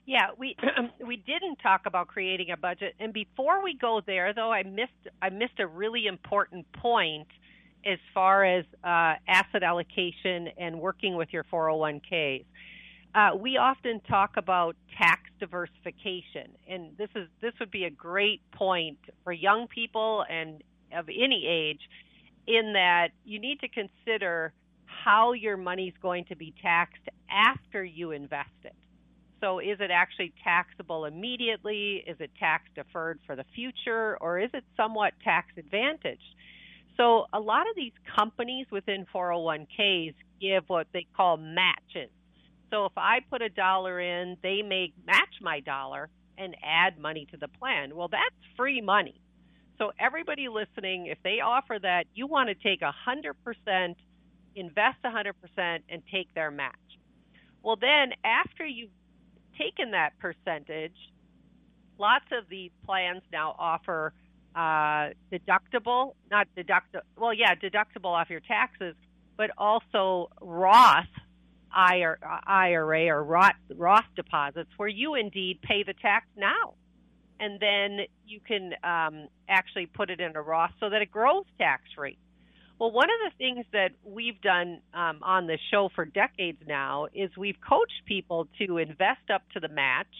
Yeah, 0.08 0.28
we 0.38 0.56
we 1.06 1.18
didn't 1.18 1.58
talk 1.58 1.82
about 1.86 2.08
creating 2.08 2.50
a 2.52 2.58
budget, 2.58 2.96
and 3.00 3.14
before 3.14 3.62
we 3.62 3.76
go 3.76 4.02
there, 4.08 4.34
though, 4.34 4.52
I 4.52 4.64
missed 4.64 4.94
I 5.22 5.30
missed 5.30 5.60
a 5.60 5.68
really 5.68 6.08
important 6.08 6.66
point 6.72 7.28
as 7.86 8.00
far 8.14 8.46
as 8.46 8.66
uh, 8.86 9.16
asset 9.28 9.64
allocation 9.64 10.48
and 10.58 10.80
working 10.80 11.16
with 11.16 11.30
your 11.32 11.44
401ks. 11.44 12.46
Uh, 13.14 13.36
we 13.38 13.58
often 13.58 14.00
talk 14.10 14.32
about 14.38 14.76
tax 14.98 15.22
diversification, 15.42 16.56
and 16.70 16.98
this 16.98 17.10
is 17.14 17.28
this 17.42 17.54
would 17.60 17.72
be 17.72 17.84
a 17.84 17.90
great 17.90 18.42
point 18.54 19.00
for 19.26 19.34
young 19.34 19.68
people 19.68 20.24
and 20.30 20.64
of 20.96 21.10
any 21.10 21.46
age, 21.46 21.82
in 22.48 22.72
that 22.74 23.10
you 23.26 23.40
need 23.40 23.60
to 23.60 23.68
consider 23.68 24.54
how 24.86 25.34
your 25.34 25.58
money 25.58 25.90
is 25.90 25.96
going 26.02 26.24
to 26.24 26.36
be 26.38 26.54
taxed 26.62 27.10
after 27.30 27.84
you 27.84 28.12
invest 28.12 28.50
it. 28.64 28.74
So 29.42 29.60
is 29.60 29.80
it 29.80 29.92
actually 29.92 30.34
taxable 30.44 31.06
immediately? 31.06 32.04
Is 32.08 32.18
it 32.20 32.32
tax 32.40 32.64
deferred 32.76 33.20
for 33.26 33.36
the 33.36 33.46
future? 33.56 34.18
Or 34.20 34.40
is 34.40 34.50
it 34.54 34.64
somewhat 34.76 35.14
tax 35.24 35.48
advantaged? 35.58 36.22
So 36.98 37.26
a 37.32 37.40
lot 37.40 37.70
of 37.70 37.76
these 37.76 37.94
companies 38.16 38.66
within 38.72 39.06
401ks 39.14 40.16
give 40.42 40.64
what 40.68 40.88
they 40.94 41.06
call 41.16 41.38
matches. 41.38 42.10
So 42.72 42.86
if 42.86 42.94
I 42.98 43.20
put 43.30 43.42
a 43.42 43.50
dollar 43.50 44.00
in, 44.00 44.38
they 44.42 44.62
may 44.64 44.92
match 45.06 45.36
my 45.42 45.60
dollar 45.60 46.10
and 46.38 46.56
add 46.64 47.00
money 47.00 47.28
to 47.32 47.38
the 47.38 47.48
plan. 47.48 47.96
Well, 47.96 48.08
that's 48.10 48.36
free 48.56 48.82
money. 48.82 49.22
So 49.78 49.92
everybody 50.00 50.48
listening, 50.50 51.06
if 51.06 51.20
they 51.24 51.40
offer 51.40 51.78
that, 51.80 52.06
you 52.16 52.26
want 52.26 52.50
to 52.50 52.56
take 52.56 52.82
100%, 52.82 53.96
invest 54.56 54.98
100% 55.06 55.34
and 55.90 56.02
take 56.12 56.34
their 56.34 56.50
match. 56.50 56.74
Well, 57.64 57.78
then 57.80 58.14
after 58.24 58.66
you've 58.66 58.90
taken 59.58 59.92
that 59.92 60.14
percentage, 60.20 60.96
lots 61.98 62.26
of 62.32 62.50
these 62.50 62.72
plans 62.86 63.22
now 63.32 63.56
offer 63.58 64.14
uh, 64.56 65.10
deductible, 65.32 66.14
not 66.32 66.48
deductible, 66.58 67.02
well, 67.18 67.34
yeah, 67.34 67.56
deductible 67.56 68.12
off 68.12 68.30
your 68.30 68.40
taxes, 68.40 68.96
but 69.38 69.52
also 69.58 70.30
Roth 70.42 71.06
IRA 71.72 73.08
or 73.08 73.24
Roth, 73.24 73.54
Roth 73.76 74.06
deposits 74.16 74.70
where 74.78 74.90
you 74.90 75.16
indeed 75.16 75.62
pay 75.62 75.84
the 75.84 75.94
tax 75.94 76.26
now. 76.36 76.74
And 77.40 77.60
then 77.60 78.08
you 78.26 78.40
can 78.40 78.74
um, 78.84 79.28
actually 79.48 79.86
put 79.86 80.10
it 80.10 80.20
in 80.20 80.36
a 80.36 80.42
Roth 80.42 80.72
so 80.80 80.90
that 80.90 81.04
it 81.04 81.12
grows 81.12 81.46
tax 81.60 81.84
free. 81.96 82.18
Well, 82.80 82.92
one 82.92 83.10
of 83.10 83.32
the 83.32 83.38
things 83.38 83.66
that 83.74 83.92
we've 84.04 84.40
done 84.42 84.82
um, 84.94 85.20
on 85.24 85.48
the 85.48 85.58
show 85.72 85.90
for 85.96 86.06
decades 86.06 86.60
now 86.68 87.08
is 87.14 87.32
we've 87.36 87.60
coached 87.68 88.06
people 88.06 88.48
to 88.60 88.78
invest 88.78 89.32
up 89.34 89.42
to 89.54 89.60
the 89.60 89.68
match, 89.68 90.14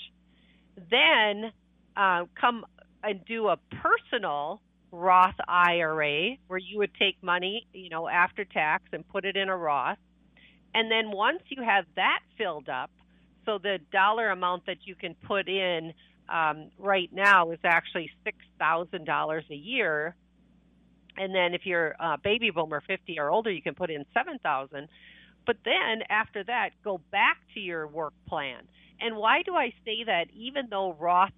then 0.90 1.52
uh, 1.96 2.26
come 2.40 2.66
and 3.04 3.24
do 3.26 3.48
a 3.50 3.58
personal 3.82 4.62
Roth 4.92 5.36
IRA 5.48 6.38
where 6.48 6.58
you 6.60 6.80
would 6.80 6.96
take 6.96 7.22
money, 7.22 7.68
you 7.74 7.90
know, 7.90 8.08
after 8.08 8.44
tax 8.44 8.86
and 8.92 9.08
put 9.08 9.26
it 9.26 9.36
in 9.38 9.50
a 9.50 9.56
Roth. 9.56 10.00
And 10.74 10.90
then 10.90 11.12
once 11.12 11.42
you 11.50 11.62
have 11.62 11.86
that 11.96 12.20
filled 12.38 12.70
up, 12.70 12.90
so 13.46 13.60
the 13.60 13.80
dollar 13.92 14.30
amount 14.30 14.66
that 14.66 14.78
you 14.86 14.96
can 14.96 15.16
put 15.28 15.48
in 15.48 15.94
um, 16.28 16.72
right 16.78 17.10
now 17.14 17.52
is 17.52 17.60
actually 17.64 18.10
six 18.24 18.38
thousand 18.60 19.06
dollars 19.06 19.46
a 19.52 19.56
year, 19.56 20.16
and 21.18 21.34
then 21.34 21.54
if 21.54 21.66
you're 21.66 21.96
a 22.00 22.18
baby 22.18 22.52
boomer, 22.52 22.82
fifty 22.86 23.20
or 23.20 23.30
older, 23.30 23.52
you 23.52 23.62
can 23.62 23.76
put 23.76 23.90
in 23.90 24.06
seven 24.14 24.40
thousand. 24.40 24.88
But 25.46 25.58
then 25.64 26.04
after 26.10 26.44
that, 26.44 26.72
go 26.84 27.00
back 27.12 27.38
to 27.54 27.60
your 27.60 27.88
work 27.88 28.14
plan. 28.28 28.68
And 29.00 29.16
why 29.16 29.44
do 29.44 29.56
I 29.56 29.74
say 29.86 30.04
that? 30.06 30.26
Even 30.36 30.68
though 30.70 30.94
Roth 31.00 31.32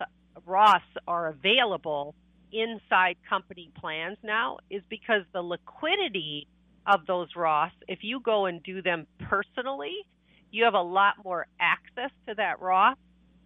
Roths 0.48 0.82
are 1.08 1.28
available 1.28 2.16
inside 2.52 3.18
company 3.30 3.70
plans 3.80 4.18
now, 4.24 4.58
is 4.70 4.82
because 4.90 5.22
the 5.34 5.42
liquidity 5.42 6.48
of 6.88 7.06
those 7.06 7.28
Roths, 7.36 7.72
if 7.88 8.00
you 8.02 8.20
go 8.20 8.46
and 8.46 8.64
do 8.64 8.82
them 8.82 9.06
personally, 9.20 9.96
you 10.52 10.64
have 10.64 10.74
a 10.74 10.82
lot 10.82 11.16
more 11.24 11.46
access 11.60 12.12
to 12.28 12.34
that 12.36 12.60
Roth 12.60 12.98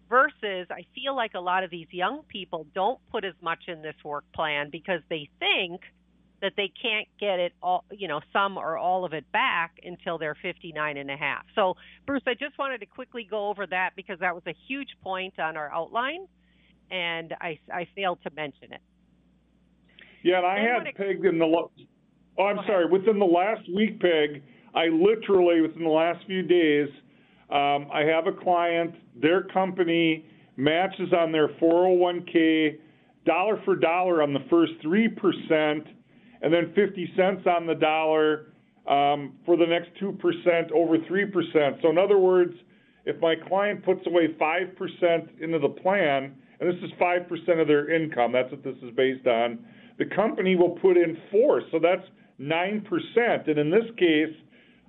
versus 0.08 0.66
I 0.70 0.84
feel 0.94 1.14
like 1.14 1.32
a 1.34 1.40
lot 1.40 1.64
of 1.64 1.70
these 1.70 1.88
young 1.90 2.22
people 2.28 2.66
don't 2.74 2.98
put 3.10 3.24
as 3.24 3.34
much 3.42 3.64
in 3.68 3.82
this 3.82 3.96
work 4.04 4.24
plan 4.34 4.70
because 4.70 5.00
they 5.10 5.28
think 5.38 5.82
that 6.42 6.52
they 6.56 6.70
can't 6.80 7.08
get 7.18 7.38
it 7.38 7.52
all, 7.62 7.84
you 7.90 8.08
know, 8.08 8.20
some 8.32 8.58
or 8.58 8.76
all 8.76 9.04
of 9.04 9.12
it 9.12 9.30
back 9.32 9.78
until 9.82 10.18
they're 10.18 10.36
59 10.42 10.96
and 10.96 11.10
a 11.10 11.16
half. 11.16 11.44
So, 11.54 11.74
Bruce, 12.06 12.22
I 12.26 12.34
just 12.34 12.58
wanted 12.58 12.78
to 12.78 12.86
quickly 12.86 13.26
go 13.28 13.48
over 13.48 13.66
that 13.66 13.90
because 13.96 14.18
that 14.20 14.34
was 14.34 14.42
a 14.46 14.54
huge 14.68 14.90
point 15.02 15.38
on 15.38 15.56
our 15.56 15.72
outline 15.72 16.26
and 16.90 17.34
I, 17.40 17.58
I 17.72 17.88
failed 17.94 18.18
to 18.24 18.30
mention 18.34 18.72
it. 18.72 18.80
Yeah, 20.22 20.38
and 20.38 20.46
I 20.46 20.58
had 20.58 20.94
pegged 20.96 21.24
in 21.24 21.38
the, 21.38 21.44
oh, 21.44 22.42
I'm 22.42 22.58
sorry, 22.66 22.86
within 22.86 23.18
the 23.18 23.24
last 23.24 23.62
week, 23.74 24.00
Peg, 24.00 24.42
I 24.74 24.86
literally, 24.86 25.60
within 25.60 25.82
the 25.82 25.90
last 25.90 26.24
few 26.26 26.42
days, 26.42 26.88
um, 27.50 27.88
I 27.92 28.04
have 28.04 28.26
a 28.26 28.32
client, 28.32 28.94
their 29.20 29.44
company 29.44 30.26
matches 30.56 31.12
on 31.12 31.30
their 31.32 31.48
401k 31.48 32.78
dollar 33.26 33.60
for 33.64 33.76
dollar 33.76 34.22
on 34.22 34.32
the 34.32 34.44
first 34.50 34.72
3%, 34.84 35.86
and 36.44 36.52
then 36.52 36.72
50 36.74 37.12
cents 37.16 37.46
on 37.46 37.66
the 37.66 37.74
dollar 37.74 38.52
um, 38.86 39.32
for 39.46 39.56
the 39.56 39.64
next 39.64 39.88
2% 39.98 40.70
over 40.72 40.98
3%. 40.98 41.82
So, 41.82 41.88
in 41.88 41.96
other 41.96 42.18
words, 42.18 42.52
if 43.06 43.18
my 43.18 43.34
client 43.48 43.82
puts 43.82 44.06
away 44.06 44.28
5% 44.38 45.40
into 45.40 45.58
the 45.58 45.70
plan, 45.70 46.34
and 46.60 46.68
this 46.68 46.76
is 46.84 46.90
5% 47.00 47.60
of 47.60 47.66
their 47.66 47.90
income, 47.90 48.32
that's 48.32 48.50
what 48.50 48.62
this 48.62 48.76
is 48.82 48.94
based 48.94 49.26
on, 49.26 49.58
the 49.98 50.04
company 50.04 50.54
will 50.54 50.76
put 50.82 50.98
in 50.98 51.16
4 51.30 51.62
So 51.72 51.78
that's 51.78 52.06
9%. 52.38 53.48
And 53.48 53.58
in 53.58 53.70
this 53.70 53.90
case, 53.96 54.36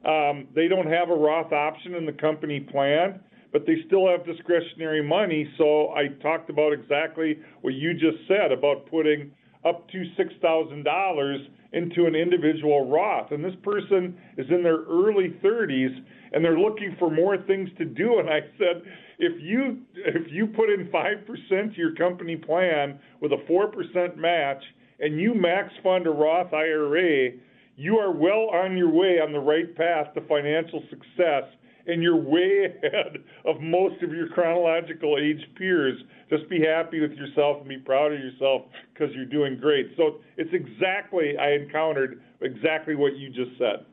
um, 0.03 0.49
they 0.53 0.67
don't 0.67 0.91
have 0.91 1.09
a 1.09 1.15
Roth 1.15 1.53
option 1.53 1.95
in 1.95 2.05
the 2.05 2.13
company 2.13 2.59
plan, 2.59 3.21
but 3.53 3.65
they 3.65 3.77
still 3.87 4.09
have 4.09 4.25
discretionary 4.25 5.01
money. 5.01 5.49
So 5.57 5.93
I 5.93 6.09
talked 6.21 6.49
about 6.49 6.73
exactly 6.73 7.39
what 7.61 7.75
you 7.75 7.93
just 7.93 8.27
said 8.27 8.51
about 8.51 8.89
putting 8.89 9.31
up 9.65 9.89
to 9.89 10.03
$6,000 10.17 11.47
into 11.73 12.05
an 12.05 12.15
individual 12.15 12.89
Roth. 12.89 13.31
And 13.31 13.43
this 13.43 13.55
person 13.63 14.17
is 14.37 14.45
in 14.49 14.63
their 14.63 14.83
early 14.83 15.35
30s 15.43 16.03
and 16.31 16.43
they're 16.43 16.59
looking 16.59 16.95
for 16.99 17.09
more 17.09 17.37
things 17.37 17.69
to 17.77 17.85
do. 17.85 18.19
And 18.19 18.29
I 18.29 18.41
said, 18.57 18.83
if 19.19 19.41
you 19.41 19.79
if 19.95 20.31
you 20.31 20.47
put 20.47 20.69
in 20.69 20.87
5% 20.87 21.75
to 21.75 21.77
your 21.77 21.95
company 21.95 22.35
plan 22.35 22.99
with 23.21 23.31
a 23.31 23.37
4% 23.49 24.17
match 24.17 24.63
and 24.99 25.19
you 25.19 25.33
max 25.33 25.73
fund 25.81 26.07
a 26.07 26.11
Roth 26.11 26.53
IRA, 26.53 27.31
you 27.77 27.97
are 27.97 28.11
well 28.11 28.49
on 28.53 28.77
your 28.77 28.89
way 28.89 29.19
on 29.19 29.31
the 29.31 29.39
right 29.39 29.75
path 29.75 30.13
to 30.13 30.21
financial 30.27 30.83
success 30.89 31.43
and 31.87 32.01
you're 32.01 32.15
way 32.15 32.65
ahead 32.83 33.17
of 33.45 33.61
most 33.61 34.01
of 34.03 34.11
your 34.11 34.29
chronological 34.29 35.17
age 35.21 35.41
peers. 35.55 35.99
Just 36.29 36.49
be 36.49 36.59
happy 36.61 36.99
with 36.99 37.11
yourself 37.11 37.57
and 37.59 37.69
be 37.69 37.77
proud 37.77 38.11
of 38.13 38.19
yourself 38.19 38.63
because 38.93 39.13
you're 39.15 39.25
doing 39.25 39.59
great. 39.59 39.91
So 39.97 40.17
it's 40.37 40.53
exactly, 40.53 41.37
I 41.37 41.51
encountered 41.51 42.21
exactly 42.41 42.95
what 42.95 43.15
you 43.15 43.29
just 43.29 43.57
said. 43.57 43.85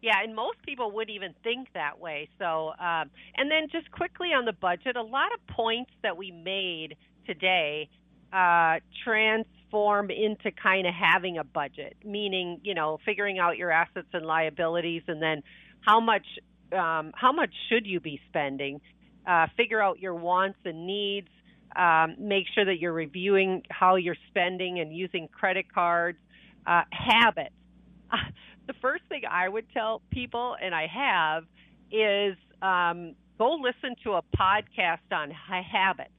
Yeah, 0.00 0.22
and 0.22 0.34
most 0.34 0.62
people 0.64 0.92
would 0.92 1.10
even 1.10 1.34
think 1.42 1.68
that 1.74 1.98
way. 1.98 2.28
So, 2.38 2.68
um, 2.78 3.10
and 3.36 3.50
then 3.50 3.68
just 3.72 3.90
quickly 3.90 4.28
on 4.28 4.44
the 4.44 4.52
budget, 4.52 4.96
a 4.96 5.02
lot 5.02 5.32
of 5.34 5.54
points 5.54 5.90
that 6.02 6.16
we 6.16 6.30
made 6.30 6.96
today 7.26 7.88
uh, 8.32 8.76
transform 9.04 10.10
into 10.10 10.52
kind 10.52 10.86
of 10.86 10.94
having 10.94 11.38
a 11.38 11.44
budget, 11.44 11.96
meaning 12.04 12.60
you 12.62 12.74
know 12.74 12.98
figuring 13.04 13.40
out 13.40 13.56
your 13.56 13.72
assets 13.72 14.06
and 14.12 14.24
liabilities, 14.24 15.02
and 15.08 15.20
then 15.20 15.42
how 15.80 15.98
much 15.98 16.26
um, 16.72 17.12
how 17.14 17.32
much 17.32 17.50
should 17.68 17.86
you 17.86 18.00
be 18.00 18.20
spending? 18.28 18.80
Uh, 19.26 19.46
figure 19.56 19.80
out 19.80 19.98
your 19.98 20.14
wants 20.14 20.58
and 20.64 20.86
needs. 20.86 21.28
Um, 21.76 22.16
make 22.18 22.44
sure 22.54 22.64
that 22.64 22.78
you're 22.78 22.92
reviewing 22.92 23.62
how 23.68 23.96
you're 23.96 24.16
spending 24.28 24.80
and 24.80 24.96
using 24.96 25.28
credit 25.28 25.72
cards. 25.72 26.18
Uh, 26.66 26.82
habits. 26.90 27.54
The 28.66 28.74
first 28.82 29.02
thing 29.08 29.22
I 29.28 29.48
would 29.48 29.64
tell 29.72 30.02
people, 30.10 30.54
and 30.62 30.74
I 30.74 30.88
have, 30.88 31.44
is 31.90 32.36
um, 32.60 33.14
go 33.38 33.54
listen 33.54 33.96
to 34.04 34.12
a 34.12 34.22
podcast 34.38 35.10
on 35.10 35.30
habits 35.30 36.10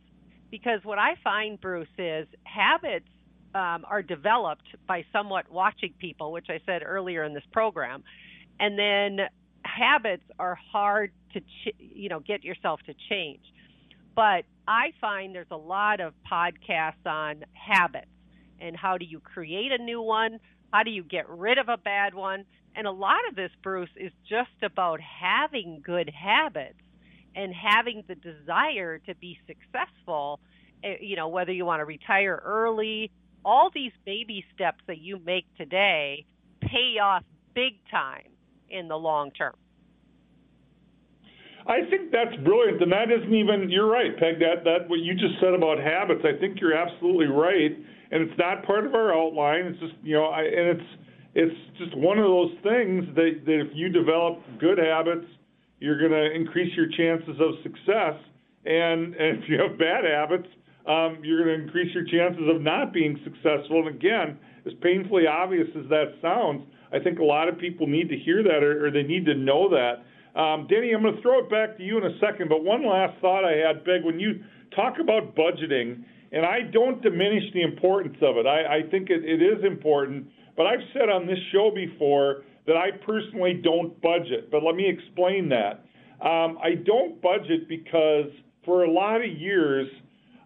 because 0.50 0.80
what 0.84 0.98
I 0.98 1.16
find, 1.24 1.62
Bruce, 1.62 1.88
is 1.98 2.28
habits 2.44 3.06
um, 3.54 3.86
are 3.88 4.02
developed 4.02 4.68
by 4.88 5.06
somewhat 5.14 5.52
watching 5.52 5.94
people, 6.00 6.32
which 6.32 6.48
I 6.50 6.60
said 6.66 6.82
earlier 6.84 7.24
in 7.24 7.34
this 7.34 7.44
program, 7.52 8.04
and 8.60 8.78
then 8.80 9.28
habits 9.66 10.24
are 10.40 10.56
hard 10.72 11.12
to 11.34 11.42
ch- 11.42 11.76
you 11.80 12.10
know 12.10 12.20
get 12.20 12.44
yourself 12.44 12.80
to 12.86 12.94
change. 13.10 13.44
But 14.16 14.46
I 14.68 14.94
find 15.00 15.34
there's 15.34 15.48
a 15.52 15.58
lot 15.58 16.00
of 16.02 16.14
podcasts 16.30 17.06
on 17.06 17.44
habits 17.54 18.08
and 18.60 18.76
how 18.76 18.98
do 18.98 19.06
you 19.06 19.20
create 19.20 19.72
a 19.72 19.78
new 19.82 20.02
one, 20.02 20.40
how 20.74 20.84
do 20.84 20.92
you 20.92 21.04
get 21.04 21.30
rid 21.30 21.58
of 21.58 21.70
a 21.70 21.78
bad 21.78 22.14
one, 22.14 22.46
and 22.76 22.86
a 22.86 22.92
lot 22.92 23.20
of 23.30 23.36
this, 23.36 23.52
Bruce, 23.64 23.90
is 23.96 24.12
just 24.28 24.64
about 24.64 25.00
having 25.02 25.82
good 25.84 26.10
habits 26.10 26.80
and 27.36 27.54
having 27.54 28.04
the 28.08 28.16
desire 28.16 29.00
to 29.00 29.16
be 29.16 29.40
successful, 29.48 30.40
eh, 30.84 30.96
you 31.02 31.16
know, 31.16 31.28
whether 31.28 31.52
you 31.52 31.66
want 31.66 31.80
to 31.80 31.86
retire 31.86 32.42
early, 32.44 33.12
all 33.46 33.70
these 33.74 33.94
baby 34.06 34.46
steps 34.54 34.80
that 34.88 35.00
you 35.00 35.20
make 35.26 35.46
today 35.58 36.26
pay 36.62 37.00
off 37.02 37.24
big 37.56 37.74
time 37.90 38.30
in 38.70 38.88
the 38.88 38.98
long 38.98 39.32
term. 39.32 39.54
I 41.68 41.82
think 41.90 42.12
that's 42.12 42.36
brilliant, 42.44 42.82
and 42.82 42.92
that 42.92 43.12
isn't 43.12 43.34
even. 43.34 43.70
You're 43.70 43.90
right, 43.90 44.18
Peg. 44.18 44.40
That 44.40 44.64
that 44.64 44.90
what 44.90 45.00
you 45.00 45.14
just 45.14 45.40
said 45.40 45.54
about 45.54 45.78
habits. 45.78 46.22
I 46.24 46.40
think 46.40 46.60
you're 46.60 46.74
absolutely 46.74 47.28
right, 47.28 47.78
and 48.12 48.30
it's 48.30 48.38
not 48.40 48.64
part 48.64 48.86
of 48.86 48.96
our 48.96 49.14
outline. 49.14 49.66
It's 49.66 49.80
just 49.80 49.94
you 50.02 50.16
know, 50.16 50.26
I, 50.26 50.42
and 50.42 50.80
it's 50.80 50.90
it's 51.36 51.56
just 51.78 51.96
one 51.96 52.18
of 52.18 52.26
those 52.26 52.52
things 52.64 53.06
that 53.16 53.46
that 53.46 53.60
if 53.62 53.68
you 53.76 53.90
develop 53.90 54.42
good 54.60 54.80
habits, 54.80 55.28
you're 55.80 56.00
going 56.00 56.12
to 56.12 56.36
increase 56.36 56.76
your 56.76 56.88
chances 56.90 57.40
of 57.40 57.62
success. 57.64 58.16
And, 58.66 59.16
and 59.16 59.44
if 59.44 59.50
you 59.50 59.60
have 59.62 59.78
bad 59.80 60.04
habits, 60.04 60.48
um, 60.88 61.20
you're 61.24 61.44
going 61.44 61.58
to 61.58 61.64
increase 61.66 61.94
your 61.94 62.04
chances 62.04 62.44
of 62.54 62.62
not 62.62 62.94
being 62.94 63.20
successful. 63.24 63.88
And 63.88 63.96
again, 63.96 64.38
as 64.66 64.74
painfully 64.82 65.28
obvious 65.28 65.68
as 65.78 65.88
that 65.90 66.16
sounds, 66.22 66.66
I 66.92 67.00
think 67.00 67.20
a 67.20 67.24
lot 67.24 67.48
of 67.48 67.58
people 67.58 67.88
need 67.88 68.10
to 68.10 68.18
hear 68.18 68.44
that 68.44 68.64
or, 68.64 68.88
or 68.88 68.92
they 68.92 69.04
need 69.04 69.26
to 69.26 69.36
know 69.36 69.70
that. 69.70 70.04
Um, 70.40 70.68
Denny, 70.68 70.92
I'm 70.92 71.02
going 71.02 71.16
to 71.16 71.22
throw 71.22 71.40
it 71.40 71.50
back 71.50 71.78
to 71.78 71.84
you 71.84 71.98
in 71.98 72.06
a 72.06 72.20
second, 72.20 72.50
but 72.50 72.64
one 72.64 72.88
last 72.88 73.20
thought 73.20 73.44
I 73.46 73.58
had, 73.58 73.84
Peg, 73.84 74.04
when 74.04 74.20
you 74.20 74.42
talk 74.76 74.96
about 75.02 75.36
budgeting, 75.36 76.04
and 76.32 76.46
I 76.46 76.62
don't 76.72 77.02
diminish 77.02 77.44
the 77.54 77.64
importance 77.64 78.18
of 78.22 78.38
it. 78.38 78.46
I, 78.46 78.78
I 78.78 78.90
think 78.90 79.10
it, 79.10 79.26
it 79.26 79.42
is 79.42 79.64
important, 79.66 80.28
but 80.56 80.68
I've 80.68 80.86
said 80.94 81.10
on 81.10 81.26
this 81.26 81.40
show 81.52 81.72
before 81.74 82.44
that 82.68 82.76
I 82.78 82.92
personally 83.06 83.60
don't 83.64 84.00
budget. 84.02 84.52
But 84.52 84.64
let 84.64 84.76
me 84.76 84.88
explain 84.88 85.50
that. 85.50 85.84
Um, 86.22 86.60
I 86.62 86.76
don't 86.86 87.20
budget 87.22 87.68
because 87.68 88.30
for 88.64 88.84
a 88.84 88.92
lot 88.92 89.22
of 89.22 89.32
years, 89.32 89.88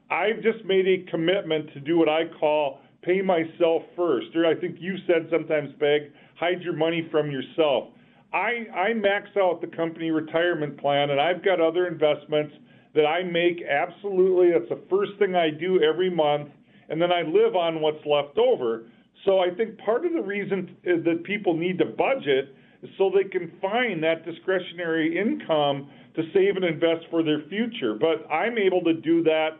I've 0.10 0.41
just 0.41 0.63
made 0.63 0.88
a 0.88 1.12
commitment 1.12 1.73
to 1.73 1.79
do 1.79 1.97
what 1.97 2.08
I 2.08 2.23
call 2.39 2.79
pay 3.01 3.21
myself 3.21 3.84
first. 3.97 4.27
Or 4.36 4.45
I 4.45 4.56
think 4.56 4.77
you 4.79 4.95
said 5.08 5.27
sometimes, 5.29 5.71
Peg, 5.79 6.13
hide 6.36 6.62
your 6.62 6.74
money 6.74 7.08
from 7.12 7.32
yourself. 7.32 7.89
I, 8.34 8.65
I 8.76 8.93
max 8.93 9.30
out 9.38 9.62
the 9.62 9.67
company 9.67 10.12
retirement 10.12 10.80
plan, 10.80 11.12
and 11.12 11.22
I've 11.22 11.43
got 11.46 11.62
other 11.62 11.88
investments 11.88 12.56
that 12.96 13.06
I 13.06 13.24
make 13.24 13.63
absolutely. 13.63 14.52
That's 14.52 14.69
the 14.69 14.82
first 14.89 15.12
thing 15.19 15.36
I 15.36 15.50
do 15.50 15.82
every 15.84 16.10
month, 16.10 16.50
and 16.89 17.02
then 17.02 17.12
I 17.12 17.22
live 17.22 17.56
on 17.56 17.82
what's 17.82 18.04
left 18.06 18.38
over. 18.38 18.86
So 19.26 19.39
I 19.39 19.50
think 19.56 19.78
part 19.80 20.06
of 20.06 20.13
the 20.13 20.22
reason 20.22 20.76
that 20.84 21.24
people 21.24 21.56
need 21.56 21.78
to 21.80 21.86
budget 21.86 22.56
is 22.82 22.89
so 22.98 23.12
they 23.13 23.30
can 23.30 23.52
find 23.62 24.04
that 24.04 24.26
discretionary 24.26 25.17
income 25.17 25.89
to 26.15 26.24
save 26.34 26.56
and 26.56 26.65
invest 26.65 27.06
for 27.10 27.24
their 27.24 27.43
future. 27.50 27.93
But 27.93 28.30
I'm 28.32 28.58
able 28.58 28.82
to 28.84 28.93
do 28.93 29.24
that 29.24 29.52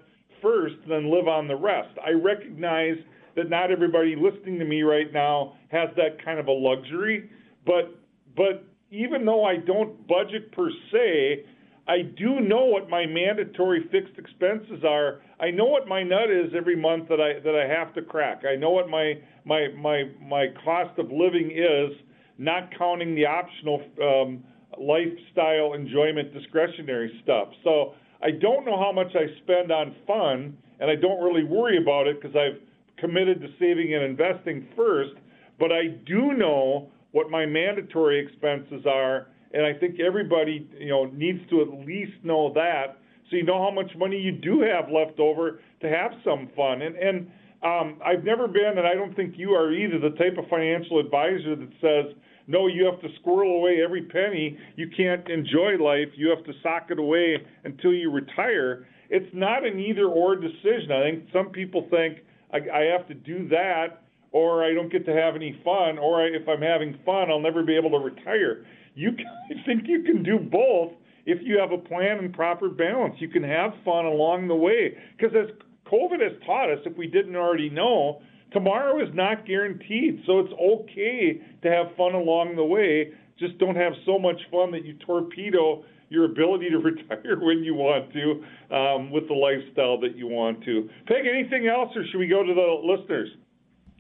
first, 0.42 0.76
then 0.88 1.10
live 1.10 1.28
on 1.28 1.48
the 1.48 1.56
rest. 1.56 1.98
I 2.06 2.12
recognize 2.12 2.98
that 3.36 3.50
not 3.50 3.72
everybody 3.72 4.16
listening 4.16 4.60
to 4.60 4.66
me 4.66 4.84
right 4.84 5.12
now 5.12 5.54
has 5.70 5.90
that 5.98 6.24
kind 6.24 6.40
of 6.40 6.48
a 6.48 6.52
luxury, 6.52 7.30
but 7.66 7.96
but 8.36 8.66
even 8.92 9.26
though 9.26 9.44
I 9.44 9.58
don't 9.58 10.08
budget 10.08 10.52
per 10.52 10.70
se, 10.92 11.46
I 11.88 12.02
do 12.02 12.40
know 12.40 12.66
what 12.66 12.90
my 12.90 13.06
mandatory 13.06 13.84
fixed 13.92 14.18
expenses 14.18 14.84
are. 14.88 15.22
I 15.40 15.52
know 15.52 15.66
what 15.66 15.88
my 15.88 16.02
nut 16.04 16.30
is 16.30 16.54
every 16.56 16.76
month 16.76 17.10
that 17.10 17.20
I 17.20 17.40
that 17.40 17.56
I 17.56 17.68
have 17.68 17.94
to 17.96 18.02
crack. 18.02 18.44
I 18.50 18.56
know 18.56 18.72
what 18.72 18.90
my 18.90 19.16
my 19.44 19.68
my 19.78 20.04
my 20.22 20.48
cost 20.64 20.98
of 20.98 21.12
living 21.12 21.52
is, 21.52 21.98
not 22.38 22.70
counting 22.78 23.16
the 23.16 23.26
optional 23.26 23.82
um, 24.02 24.44
lifestyle 24.80 25.74
enjoyment 25.74 26.34
discretionary 26.34 27.20
stuff. 27.24 27.50
So 27.64 27.96
I 28.22 28.32
don't 28.32 28.66
know 28.66 28.78
how 28.78 28.92
much 28.94 29.14
I 29.16 29.26
spend 29.44 29.72
on 29.72 29.96
fun, 30.08 30.58
and 30.80 30.90
I 30.90 30.96
don't 30.96 31.22
really 31.22 31.44
worry 31.44 31.78
about 31.78 32.08
it 32.08 32.22
because 32.22 32.36
I've 32.36 32.62
committed 33.04 33.42
to 33.42 33.48
saving 33.60 33.94
and 33.94 34.04
investing 34.04 34.68
first. 34.76 35.14
But 35.60 35.72
I 35.72 35.88
do 36.06 36.34
know 36.34 36.90
what 37.12 37.30
my 37.30 37.46
mandatory 37.46 38.26
expenses 38.26 38.86
are 38.86 39.28
and 39.56 39.64
I 39.64 39.74
think 39.80 40.00
everybody, 40.00 40.68
you 40.80 40.90
know, 40.90 41.06
needs 41.06 41.38
to 41.52 41.62
at 41.62 41.86
least 41.86 42.14
know 42.24 42.52
that 42.56 42.98
so 43.30 43.38
you 43.38 43.44
know 43.44 43.64
how 43.64 43.72
much 43.72 43.92
money 43.98 44.18
you 44.18 44.32
do 44.32 44.62
have 44.62 44.92
left 44.92 45.20
over 45.20 45.60
to 45.82 45.90
have 45.90 46.12
some 46.24 46.50
fun. 46.56 46.82
And 46.82 46.96
and 46.96 47.32
um, 47.64 48.00
I've 48.06 48.24
never 48.24 48.48
been, 48.48 48.78
and 48.78 48.86
I 48.86 48.94
don't 48.94 49.16
think 49.16 49.36
you 49.38 49.52
are 49.52 49.72
either, 49.72 49.98
the 49.98 50.16
type 50.18 50.38
of 50.38 50.50
financial 50.50 51.00
advisor 51.00 51.56
that 51.56 51.70
says, 51.80 52.14
no, 52.46 52.68
you 52.68 52.86
have 52.86 53.00
to 53.00 53.08
squirrel 53.22 53.56
away 53.56 53.80
every 53.82 54.04
penny. 54.04 54.58
You 54.76 54.90
can't 54.96 55.28
enjoy 55.30 55.82
life. 55.82 56.10
You 56.16 56.30
have 56.30 56.44
to 56.44 56.52
sock 56.62 56.92
it 56.92 57.00
away 57.00 57.38
until 57.64 57.94
you 57.94 58.12
retire. 58.12 58.86
It's 59.10 59.34
not 59.34 59.66
an 59.66 59.80
either 59.80 60.08
or 60.08 60.36
decision. 60.36 60.92
I 60.92 61.10
think 61.10 61.30
some 61.32 61.50
people 61.50 61.88
think 61.90 62.18
I, 62.54 62.58
I 62.58 62.84
have 62.86 63.08
to 63.08 63.14
do 63.14 63.48
that 63.50 64.04
or 64.34 64.64
I 64.64 64.74
don't 64.74 64.92
get 64.92 65.06
to 65.06 65.14
have 65.14 65.36
any 65.36 65.62
fun, 65.64 66.00
or 66.00 66.24
I, 66.24 66.26
if 66.26 66.50
I'm 66.50 66.62
having 66.62 66.98
fun, 67.06 67.30
I'll 67.30 67.40
never 67.40 67.64
be 67.64 67.78
able 67.78 67.92
to 67.92 68.04
retire. 68.04 68.66
You 68.96 69.12
can, 69.12 69.26
I 69.52 69.66
think 69.66 69.84
you 69.86 70.02
can 70.04 70.24
do 70.24 70.40
both 70.40 70.92
if 71.26 71.40
you 71.42 71.58
have 71.60 71.72
a 71.72 71.78
plan 71.78 72.18
and 72.18 72.34
proper 72.34 72.68
balance. 72.68 73.16
You 73.20 73.30
can 73.30 73.44
have 73.44 73.72
fun 73.86 74.06
along 74.06 74.48
the 74.48 74.56
way 74.56 74.98
because 75.16 75.36
as 75.36 75.56
COVID 75.90 76.20
has 76.22 76.34
taught 76.46 76.72
us, 76.72 76.80
if 76.86 76.98
we 76.98 77.08
didn't 77.08 77.36
already 77.36 77.70
know, 77.70 78.22
tomorrow 78.52 79.02
is 79.02 79.14
not 79.14 79.46
guaranteed. 79.46 80.24
So 80.26 80.40
it's 80.40 80.54
okay 80.54 81.42
to 81.62 81.70
have 81.70 81.96
fun 81.96 82.16
along 82.16 82.56
the 82.56 82.64
way. 82.64 83.14
Just 83.40 83.58
don't 83.60 83.76
have 83.76 83.94
so 84.06 84.18
much 84.18 84.40
fun 84.52 84.72
that 84.72 84.84
you 84.84 84.96
torpedo 85.06 85.84
your 86.14 86.26
ability 86.26 86.70
to 86.70 86.78
retire 86.92 87.40
when 87.40 87.64
you 87.64 87.74
want 87.74 88.14
to 88.14 88.76
um, 88.76 89.12
with 89.12 89.28
the 89.28 89.34
lifestyle 89.34 90.00
that 90.00 90.16
you 90.16 90.28
want 90.28 90.64
to. 90.64 90.90
Peg, 91.08 91.26
anything 91.26 91.68
else, 91.68 91.90
or 91.96 92.06
should 92.08 92.20
we 92.20 92.28
go 92.28 92.44
to 92.44 92.54
the 92.54 92.94
listeners? 92.94 93.30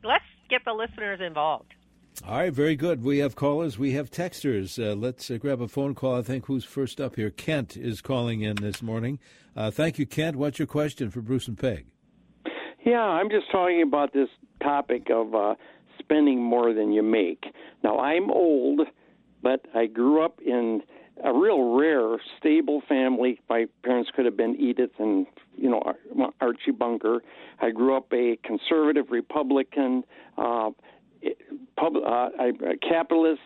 Let's 0.03 0.23
get 0.49 0.63
the 0.65 0.73
listeners 0.73 1.19
involved. 1.25 1.73
All 2.27 2.37
right, 2.37 2.53
very 2.53 2.75
good. 2.75 3.03
We 3.03 3.17
have 3.17 3.35
callers, 3.35 3.79
we 3.79 3.93
have 3.93 4.11
texters. 4.11 4.77
Uh, 4.77 4.95
let's 4.95 5.31
uh, 5.31 5.37
grab 5.37 5.61
a 5.61 5.67
phone 5.67 5.95
call. 5.95 6.15
I 6.15 6.21
think 6.21 6.45
who's 6.45 6.63
first 6.63 7.01
up 7.01 7.15
here? 7.15 7.31
Kent 7.31 7.75
is 7.75 8.01
calling 8.01 8.41
in 8.41 8.57
this 8.57 8.83
morning. 8.83 9.17
Uh, 9.55 9.71
thank 9.71 9.97
you, 9.97 10.05
Kent. 10.05 10.35
What's 10.35 10.59
your 10.59 10.67
question 10.67 11.09
for 11.09 11.21
Bruce 11.21 11.47
and 11.47 11.57
Peg? 11.57 11.87
Yeah, 12.85 13.01
I'm 13.01 13.29
just 13.29 13.49
talking 13.51 13.81
about 13.81 14.13
this 14.13 14.29
topic 14.61 15.07
of 15.09 15.33
uh, 15.33 15.55
spending 15.97 16.41
more 16.41 16.73
than 16.73 16.91
you 16.91 17.01
make. 17.01 17.45
Now, 17.83 17.97
I'm 17.99 18.29
old, 18.29 18.81
but 19.41 19.65
I 19.73 19.87
grew 19.87 20.23
up 20.23 20.39
in 20.45 20.83
a 21.23 21.33
real 21.33 21.75
rare, 21.77 22.17
stable 22.37 22.81
family. 22.87 23.39
My 23.49 23.65
parents 23.83 24.09
could 24.15 24.25
have 24.25 24.37
been 24.37 24.55
Edith 24.59 24.91
and 24.99 25.27
you 25.57 25.69
know 25.69 25.93
Archie 26.41 26.71
Bunker. 26.71 27.21
I 27.61 27.71
grew 27.71 27.95
up 27.95 28.11
a 28.13 28.37
conservative 28.43 29.11
Republican. 29.11 30.03
Uh, 30.37 30.71
pub, 31.77 31.93
uh, 32.05 32.29
capitalist 32.87 33.41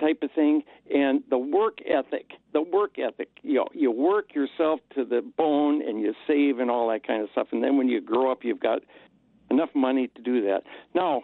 type 0.00 0.18
of 0.22 0.30
thing, 0.32 0.62
and 0.94 1.22
the 1.28 1.38
work 1.38 1.78
ethic. 1.86 2.30
The 2.52 2.62
work 2.62 2.98
ethic. 2.98 3.28
You 3.42 3.54
know, 3.54 3.68
you 3.72 3.90
work 3.90 4.34
yourself 4.34 4.80
to 4.94 5.04
the 5.04 5.22
bone, 5.36 5.82
and 5.86 6.00
you 6.00 6.14
save 6.26 6.60
and 6.60 6.70
all 6.70 6.88
that 6.90 7.06
kind 7.06 7.22
of 7.22 7.28
stuff. 7.32 7.48
And 7.52 7.62
then 7.62 7.76
when 7.76 7.88
you 7.88 8.00
grow 8.00 8.30
up, 8.30 8.44
you've 8.44 8.60
got 8.60 8.80
enough 9.50 9.70
money 9.74 10.08
to 10.14 10.22
do 10.22 10.42
that. 10.42 10.62
Now, 10.94 11.22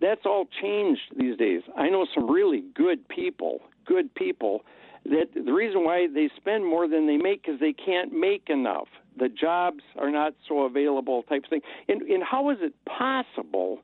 that's 0.00 0.22
all 0.24 0.48
changed 0.60 1.02
these 1.16 1.36
days. 1.36 1.62
I 1.76 1.88
know 1.88 2.06
some 2.14 2.30
really 2.30 2.64
good 2.74 3.06
people, 3.08 3.60
good 3.84 4.14
people 4.14 4.64
that 5.04 5.26
the 5.34 5.52
reason 5.52 5.84
why 5.84 6.06
they 6.12 6.30
spend 6.36 6.64
more 6.64 6.88
than 6.88 7.06
they 7.06 7.16
make 7.16 7.46
is 7.48 7.60
they 7.60 7.72
can't 7.72 8.12
make 8.12 8.48
enough. 8.48 8.88
The 9.18 9.28
jobs 9.28 9.82
are 9.98 10.10
not 10.10 10.34
so 10.48 10.64
available, 10.64 11.22
type 11.24 11.44
of 11.44 11.50
thing. 11.50 11.60
And, 11.88 12.02
and 12.02 12.22
how 12.22 12.50
is 12.50 12.58
it 12.60 12.74
possible 12.86 13.80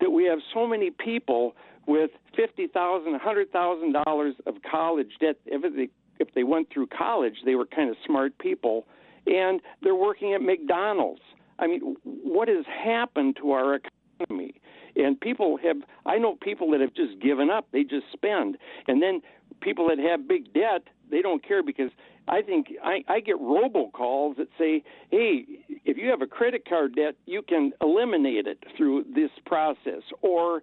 that 0.00 0.10
we 0.10 0.24
have 0.24 0.38
so 0.52 0.66
many 0.66 0.90
people 0.90 1.54
with 1.86 2.10
fifty 2.34 2.66
thousand, 2.66 3.14
a 3.14 3.18
hundred 3.18 3.50
thousand 3.52 3.92
dollars 4.04 4.34
of 4.46 4.56
college 4.68 5.10
debt. 5.20 5.36
If 5.46 5.62
they 5.74 5.88
if 6.18 6.34
they 6.34 6.44
went 6.44 6.68
through 6.72 6.88
college, 6.88 7.34
they 7.44 7.54
were 7.54 7.66
kind 7.66 7.90
of 7.90 7.96
smart 8.04 8.36
people, 8.38 8.86
and 9.26 9.60
they're 9.82 9.94
working 9.94 10.34
at 10.34 10.42
McDonald's. 10.42 11.22
I 11.58 11.66
mean, 11.66 11.96
what 12.04 12.48
has 12.48 12.64
happened 12.66 13.36
to 13.40 13.52
our 13.52 13.78
economy? 14.20 14.60
And 14.96 15.20
people 15.20 15.58
have, 15.62 15.76
I 16.06 16.16
know 16.16 16.36
people 16.40 16.70
that 16.70 16.80
have 16.80 16.94
just 16.94 17.20
given 17.20 17.50
up. 17.50 17.66
They 17.70 17.82
just 17.82 18.06
spend. 18.14 18.56
And 18.88 19.02
then 19.02 19.20
people 19.60 19.88
that 19.88 19.98
have 19.98 20.28
big 20.28 20.52
debt, 20.52 20.82
they 21.10 21.22
don't 21.22 21.46
care 21.46 21.62
because 21.62 21.90
I 22.28 22.42
think 22.42 22.68
I, 22.82 23.04
I 23.08 23.20
get 23.20 23.36
robocalls 23.36 24.36
that 24.36 24.48
say, 24.58 24.82
hey, 25.10 25.44
if 25.84 25.96
you 25.96 26.08
have 26.10 26.22
a 26.22 26.26
credit 26.26 26.68
card 26.68 26.96
debt, 26.96 27.14
you 27.26 27.42
can 27.42 27.72
eliminate 27.80 28.46
it 28.46 28.62
through 28.76 29.04
this 29.14 29.30
process. 29.44 30.02
Or 30.22 30.62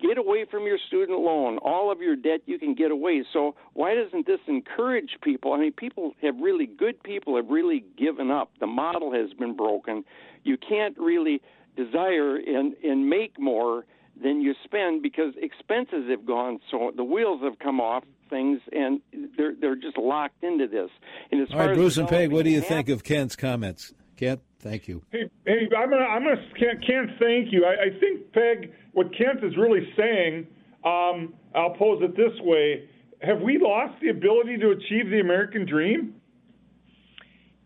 get 0.00 0.18
away 0.18 0.44
from 0.50 0.64
your 0.64 0.78
student 0.86 1.20
loan. 1.20 1.58
All 1.58 1.90
of 1.90 2.00
your 2.00 2.16
debt 2.16 2.40
you 2.46 2.58
can 2.58 2.74
get 2.74 2.90
away. 2.90 3.24
So 3.32 3.54
why 3.72 3.94
doesn't 3.94 4.26
this 4.26 4.40
encourage 4.46 5.16
people? 5.22 5.52
I 5.52 5.58
mean, 5.58 5.72
people 5.72 6.12
have 6.22 6.36
really 6.38 6.66
good 6.66 7.02
people 7.02 7.36
have 7.36 7.48
really 7.48 7.84
given 7.96 8.30
up. 8.30 8.50
The 8.60 8.66
model 8.66 9.12
has 9.12 9.32
been 9.38 9.56
broken. 9.56 10.04
You 10.42 10.56
can't 10.56 10.96
really 10.98 11.40
desire 11.76 12.36
and 12.36 12.74
and 12.84 13.08
make 13.08 13.38
more 13.38 13.84
than 14.22 14.40
you 14.40 14.54
spend 14.64 15.02
because 15.02 15.34
expenses 15.36 16.08
have 16.10 16.24
gone 16.24 16.60
so 16.70 16.92
the 16.96 17.04
wheels 17.04 17.40
have 17.42 17.58
come 17.58 17.80
off 17.80 18.04
things 18.30 18.60
and 18.72 19.00
they're 19.36 19.54
they're 19.60 19.76
just 19.76 19.98
locked 19.98 20.42
into 20.42 20.66
this. 20.66 20.90
And 21.30 21.42
as 21.42 21.48
All 21.52 21.58
right, 21.58 21.74
Bruce 21.74 21.96
and 21.96 22.08
Peg, 22.08 22.32
what 22.32 22.44
do 22.44 22.50
you 22.50 22.60
think 22.60 22.88
of 22.88 23.04
Kent's 23.04 23.36
comments? 23.36 23.92
Kent, 24.16 24.40
thank 24.60 24.88
you. 24.88 25.02
Hey, 25.10 25.30
hey 25.46 25.68
I'm 25.76 25.90
gonna 25.90 26.04
I'm 26.04 26.22
gonna 26.24 26.36
Kent, 26.58 26.86
Kent 26.86 27.10
thank 27.20 27.52
you. 27.52 27.64
I, 27.64 27.86
I 27.86 28.00
think 28.00 28.32
Peg, 28.32 28.72
what 28.92 29.08
Kent 29.16 29.42
is 29.42 29.56
really 29.56 29.86
saying, 29.96 30.46
um, 30.84 31.34
I'll 31.54 31.74
pose 31.74 32.02
it 32.02 32.16
this 32.16 32.38
way: 32.40 32.88
Have 33.22 33.40
we 33.40 33.58
lost 33.58 34.00
the 34.00 34.10
ability 34.10 34.58
to 34.58 34.70
achieve 34.70 35.10
the 35.10 35.20
American 35.20 35.66
dream? 35.66 36.14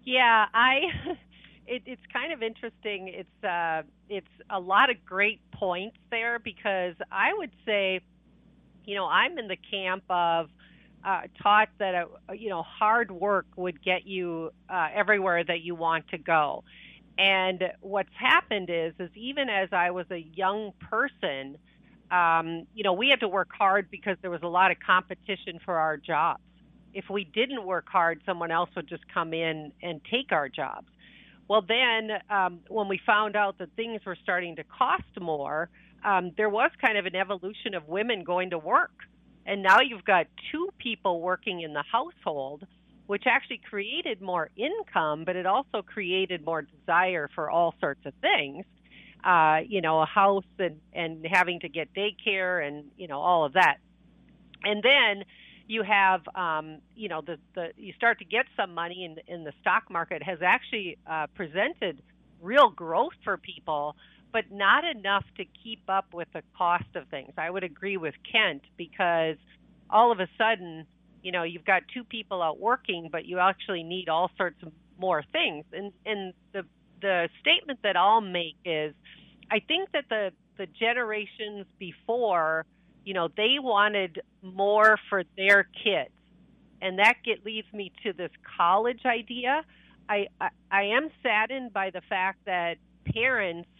Yeah, 0.04 0.46
I. 0.54 0.80
It, 1.68 1.82
it's 1.84 2.02
kind 2.12 2.32
of 2.32 2.42
interesting. 2.42 3.08
It's 3.08 3.44
uh, 3.44 3.82
it's 4.08 4.26
a 4.48 4.58
lot 4.58 4.90
of 4.90 5.04
great 5.04 5.40
points 5.52 5.98
there 6.10 6.38
because 6.38 6.94
I 7.12 7.34
would 7.34 7.52
say, 7.66 8.00
you 8.84 8.94
know, 8.94 9.06
I'm 9.06 9.38
in 9.38 9.48
the 9.48 9.58
camp 9.70 10.02
of 10.08 10.48
uh, 11.04 11.22
taught 11.42 11.68
that 11.78 11.94
uh, 11.94 12.32
you 12.32 12.48
know 12.48 12.62
hard 12.62 13.10
work 13.10 13.46
would 13.56 13.82
get 13.84 14.06
you 14.06 14.50
uh, 14.70 14.88
everywhere 14.94 15.44
that 15.44 15.60
you 15.60 15.74
want 15.74 16.08
to 16.08 16.18
go. 16.18 16.64
And 17.18 17.64
what's 17.80 18.14
happened 18.18 18.70
is, 18.70 18.94
is 18.98 19.10
even 19.16 19.48
as 19.48 19.68
I 19.72 19.90
was 19.90 20.06
a 20.10 20.24
young 20.34 20.72
person, 20.88 21.58
um, 22.12 22.66
you 22.74 22.84
know, 22.84 22.92
we 22.92 23.08
had 23.08 23.20
to 23.20 23.28
work 23.28 23.50
hard 23.52 23.90
because 23.90 24.16
there 24.22 24.30
was 24.30 24.42
a 24.42 24.48
lot 24.48 24.70
of 24.70 24.78
competition 24.78 25.58
for 25.64 25.76
our 25.76 25.96
jobs. 25.96 26.42
If 26.94 27.10
we 27.10 27.24
didn't 27.24 27.64
work 27.66 27.86
hard, 27.88 28.22
someone 28.24 28.52
else 28.52 28.70
would 28.76 28.88
just 28.88 29.02
come 29.12 29.34
in 29.34 29.72
and 29.82 30.00
take 30.10 30.30
our 30.30 30.48
jobs. 30.48 30.86
Well, 31.48 31.62
then 31.66 32.10
um, 32.30 32.60
when 32.68 32.88
we 32.88 33.00
found 33.06 33.36
out 33.36 33.58
that 33.58 33.70
things 33.74 34.02
were 34.04 34.16
starting 34.22 34.56
to 34.56 34.64
cost 34.64 35.18
more, 35.20 35.70
um, 36.04 36.32
there 36.36 36.48
was 36.50 36.70
kind 36.80 36.98
of 36.98 37.06
an 37.06 37.16
evolution 37.16 37.74
of 37.74 37.88
women 37.88 38.22
going 38.22 38.50
to 38.50 38.58
work 38.58 38.92
and 39.48 39.62
now 39.62 39.80
you've 39.80 40.04
got 40.04 40.26
two 40.52 40.68
people 40.76 41.22
working 41.22 41.62
in 41.62 41.72
the 41.72 41.82
household, 41.90 42.66
which 43.06 43.22
actually 43.26 43.62
created 43.68 44.20
more 44.20 44.50
income, 44.56 45.24
but 45.24 45.36
it 45.36 45.46
also 45.46 45.80
created 45.80 46.44
more 46.44 46.60
desire 46.62 47.30
for 47.34 47.50
all 47.50 47.74
sorts 47.80 48.04
of 48.04 48.12
things. 48.20 48.66
Uh, 49.24 49.60
you 49.66 49.80
know, 49.80 50.00
a 50.02 50.06
house 50.06 50.44
and, 50.58 50.78
and 50.92 51.26
having 51.28 51.60
to 51.60 51.68
get 51.68 51.88
daycare 51.94 52.64
and, 52.64 52.84
you 52.96 53.08
know, 53.08 53.18
all 53.18 53.44
of 53.46 53.54
that. 53.54 53.78
And 54.62 54.82
then 54.82 55.24
you 55.68 55.84
have, 55.84 56.22
um, 56.34 56.78
you 56.96 57.08
know, 57.08 57.20
the, 57.20 57.38
the, 57.54 57.68
you 57.76 57.92
start 57.92 58.18
to 58.18 58.24
get 58.24 58.46
some 58.56 58.74
money 58.74 59.04
in, 59.04 59.18
in 59.32 59.44
the 59.44 59.52
stock 59.60 59.84
market 59.90 60.22
has 60.22 60.38
actually 60.42 60.98
uh, 61.06 61.28
presented 61.34 62.02
real 62.40 62.70
growth 62.70 63.12
for 63.22 63.36
people 63.36 63.94
but 64.32 64.50
not 64.50 64.84
enough 64.84 65.24
to 65.36 65.44
keep 65.62 65.80
up 65.88 66.12
with 66.12 66.28
the 66.32 66.42
cost 66.56 66.84
of 66.94 67.08
things. 67.08 67.32
I 67.38 67.50
would 67.50 67.64
agree 67.64 67.96
with 67.96 68.14
Kent 68.30 68.62
because 68.76 69.36
all 69.90 70.12
of 70.12 70.20
a 70.20 70.28
sudden, 70.36 70.86
you 71.22 71.32
know, 71.32 71.42
you've 71.42 71.64
got 71.64 71.82
two 71.92 72.04
people 72.04 72.42
out 72.42 72.58
working, 72.60 73.08
but 73.10 73.24
you 73.24 73.38
actually 73.38 73.82
need 73.82 74.08
all 74.08 74.30
sorts 74.36 74.62
of 74.62 74.72
more 74.98 75.24
things. 75.32 75.64
And 75.72 75.92
and 76.04 76.34
the 76.52 76.64
the 77.00 77.28
statement 77.40 77.80
that 77.82 77.96
I'll 77.96 78.20
make 78.20 78.56
is, 78.64 78.94
I 79.50 79.60
think 79.60 79.90
that 79.92 80.04
the 80.10 80.32
the 80.58 80.66
generations 80.66 81.66
before, 81.78 82.66
you 83.08 83.14
know, 83.14 83.28
they 83.38 83.56
wanted 83.58 84.20
more 84.42 84.98
for 85.08 85.22
their 85.34 85.66
kids. 85.82 86.10
And 86.82 86.98
that 86.98 87.14
get, 87.24 87.42
leads 87.42 87.66
me 87.72 87.90
to 88.02 88.12
this 88.12 88.30
college 88.58 89.00
idea. 89.06 89.64
I, 90.10 90.26
I, 90.38 90.50
I 90.70 90.82
am 90.94 91.08
saddened 91.22 91.72
by 91.72 91.88
the 91.88 92.02
fact 92.06 92.40
that 92.44 92.74
parents 93.10 93.70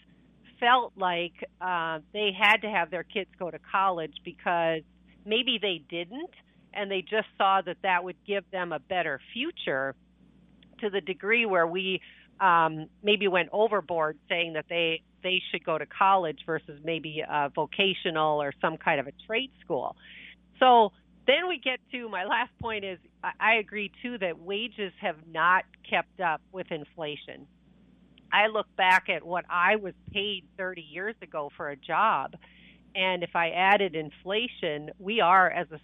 felt 0.59 0.95
like 0.97 1.35
uh, 1.61 1.99
they 2.15 2.31
had 2.33 2.63
to 2.63 2.71
have 2.71 2.91
their 2.91 3.03
kids 3.03 3.29
go 3.39 3.51
to 3.51 3.59
college 3.71 4.15
because 4.25 4.81
maybe 5.27 5.59
they 5.61 5.83
didn't, 5.91 6.31
and 6.73 6.91
they 6.91 7.03
just 7.03 7.29
saw 7.37 7.61
that 7.61 7.77
that 7.83 8.05
would 8.05 8.17
give 8.27 8.51
them 8.51 8.73
a 8.73 8.79
better 8.79 9.21
future 9.35 9.95
to 10.81 10.89
the 10.89 11.03
degree 11.03 11.45
where 11.45 11.67
we 11.67 12.01
um, 12.41 12.87
maybe 13.03 13.29
went 13.29 13.51
overboard 13.53 14.17
saying 14.27 14.55
that 14.55 14.65
they 14.71 15.03
they 15.23 15.43
should 15.51 15.65
go 15.65 15.79
to 15.79 15.87
college 15.87 16.39
versus 16.47 16.81
maybe 16.85 17.23
a 17.29 17.51
vocational 17.55 18.43
or 18.43 18.53
some 18.61 18.77
kind 18.77 19.01
of 19.01 19.07
a 19.07 19.13
trade 19.27 19.51
school. 19.61 19.97
So 20.59 20.93
then 21.27 21.47
we 21.49 21.59
get 21.59 21.79
to 21.93 22.09
my 22.09 22.25
last 22.25 22.51
point 22.61 22.85
is 22.85 22.99
I 23.23 23.55
agree 23.55 23.93
too 24.03 24.19
that 24.19 24.39
wages 24.39 24.93
have 25.01 25.17
not 25.31 25.65
kept 25.89 26.21
up 26.21 26.41
with 26.53 26.71
inflation. 26.71 27.47
I 28.33 28.49
look 28.49 28.67
back 28.77 29.09
at 29.09 29.25
what 29.25 29.45
I 29.49 29.77
was 29.77 29.95
paid 30.13 30.45
30 30.57 30.83
years 30.83 31.15
ago 31.23 31.51
for 31.57 31.71
a 31.71 31.77
job, 31.77 32.35
and 32.95 33.23
if 33.23 33.35
I 33.35 33.51
added 33.51 33.95
inflation, 33.95 34.91
we 34.99 35.21
are 35.21 35.51
as 35.51 35.67
a 35.71 35.81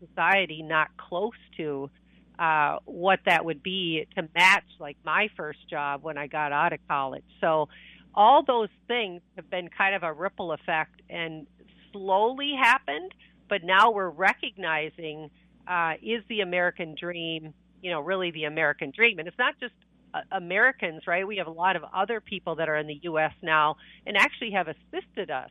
society 0.00 0.62
not 0.62 0.88
close 0.96 1.32
to 1.56 1.90
uh, 2.38 2.78
what 2.84 3.20
that 3.26 3.44
would 3.44 3.62
be 3.62 4.06
to 4.16 4.28
match 4.34 4.64
like 4.78 4.96
my 5.04 5.28
first 5.36 5.58
job 5.68 6.02
when 6.02 6.18
I 6.18 6.26
got 6.26 6.52
out 6.52 6.72
of 6.72 6.80
college. 6.88 7.24
So 7.40 7.68
all 8.14 8.42
those 8.44 8.68
things 8.88 9.22
have 9.36 9.48
been 9.50 9.68
kind 9.68 9.94
of 9.94 10.02
a 10.02 10.12
ripple 10.12 10.52
effect 10.52 11.00
and 11.08 11.46
slowly 11.92 12.52
happened, 12.60 13.14
but 13.48 13.64
now 13.64 13.90
we're 13.90 14.10
recognizing 14.10 15.30
uh, 15.66 15.92
is 16.02 16.22
the 16.28 16.40
American 16.40 16.94
dream, 16.98 17.54
you 17.82 17.90
know, 17.90 18.00
really 18.00 18.30
the 18.30 18.44
American 18.44 18.90
dream? 18.94 19.18
And 19.18 19.28
it's 19.28 19.38
not 19.38 19.54
just 19.60 19.74
uh, 20.14 20.20
Americans, 20.32 21.02
right? 21.06 21.26
We 21.26 21.36
have 21.36 21.46
a 21.46 21.52
lot 21.52 21.76
of 21.76 21.84
other 21.94 22.20
people 22.20 22.56
that 22.56 22.68
are 22.68 22.76
in 22.76 22.86
the 22.86 22.98
U.S. 23.04 23.32
now 23.42 23.76
and 24.06 24.16
actually 24.16 24.50
have 24.52 24.68
assisted 24.68 25.30
us 25.30 25.50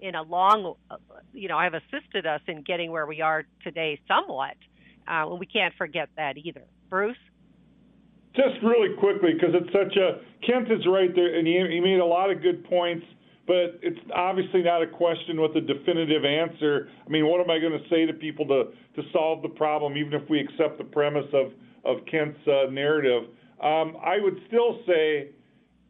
in 0.00 0.14
a 0.14 0.22
long, 0.22 0.74
uh, 0.90 0.96
you 1.32 1.48
know, 1.48 1.58
have 1.58 1.74
assisted 1.74 2.26
us 2.26 2.40
in 2.46 2.62
getting 2.62 2.90
where 2.90 3.06
we 3.06 3.20
are 3.20 3.44
today 3.62 4.00
somewhat. 4.08 4.56
Uh, 5.08 5.28
and 5.28 5.40
we 5.40 5.46
can't 5.46 5.74
forget 5.76 6.08
that 6.16 6.36
either. 6.36 6.62
Bruce? 6.88 7.16
Just 8.36 8.62
really 8.62 8.94
quickly, 8.96 9.34
because 9.34 9.54
it's 9.54 9.72
such 9.72 9.96
a, 9.96 10.20
Kent 10.46 10.70
is 10.70 10.86
right 10.86 11.14
there, 11.14 11.36
and 11.36 11.46
he, 11.46 11.58
he 11.68 11.80
made 11.80 11.98
a 11.98 12.04
lot 12.04 12.30
of 12.30 12.42
good 12.42 12.64
points, 12.64 13.04
but 13.46 13.80
it's 13.82 13.98
obviously 14.14 14.62
not 14.62 14.82
a 14.82 14.86
question 14.86 15.40
with 15.40 15.56
a 15.56 15.60
definitive 15.60 16.24
answer. 16.24 16.88
I 17.04 17.10
mean, 17.10 17.26
what 17.26 17.40
am 17.40 17.50
I 17.50 17.58
going 17.58 17.72
to 17.72 17.88
say 17.90 18.06
to 18.06 18.12
people 18.12 18.46
to, 18.46 18.70
to 19.02 19.08
solve 19.12 19.42
the 19.42 19.48
problem, 19.48 19.96
even 19.96 20.14
if 20.14 20.28
we 20.30 20.38
accept 20.40 20.78
the 20.78 20.84
premise 20.84 21.26
of, 21.32 21.52
of 21.84 22.06
Kent's 22.06 22.38
uh, 22.46 22.70
narrative? 22.70 23.24
Um, 23.60 23.96
I 24.02 24.18
would 24.20 24.38
still 24.46 24.78
say 24.86 25.30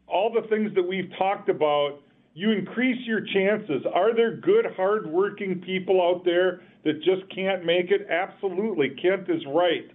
all 0.06 0.32
the 0.32 0.48
things 0.48 0.74
that 0.74 0.82
we've 0.82 1.10
talked 1.18 1.50
about 1.50 2.00
you 2.34 2.52
increase 2.52 3.06
your 3.06 3.20
chances. 3.20 3.84
Are 3.92 4.14
there 4.14 4.36
good, 4.36 4.64
hardworking 4.76 5.60
people 5.60 6.00
out 6.00 6.24
there 6.24 6.62
that 6.84 7.02
just 7.02 7.28
can't 7.34 7.64
make 7.64 7.90
it? 7.90 8.06
Absolutely. 8.08 8.90
Kent 9.02 9.28
is 9.28 9.42
right. 9.48 9.90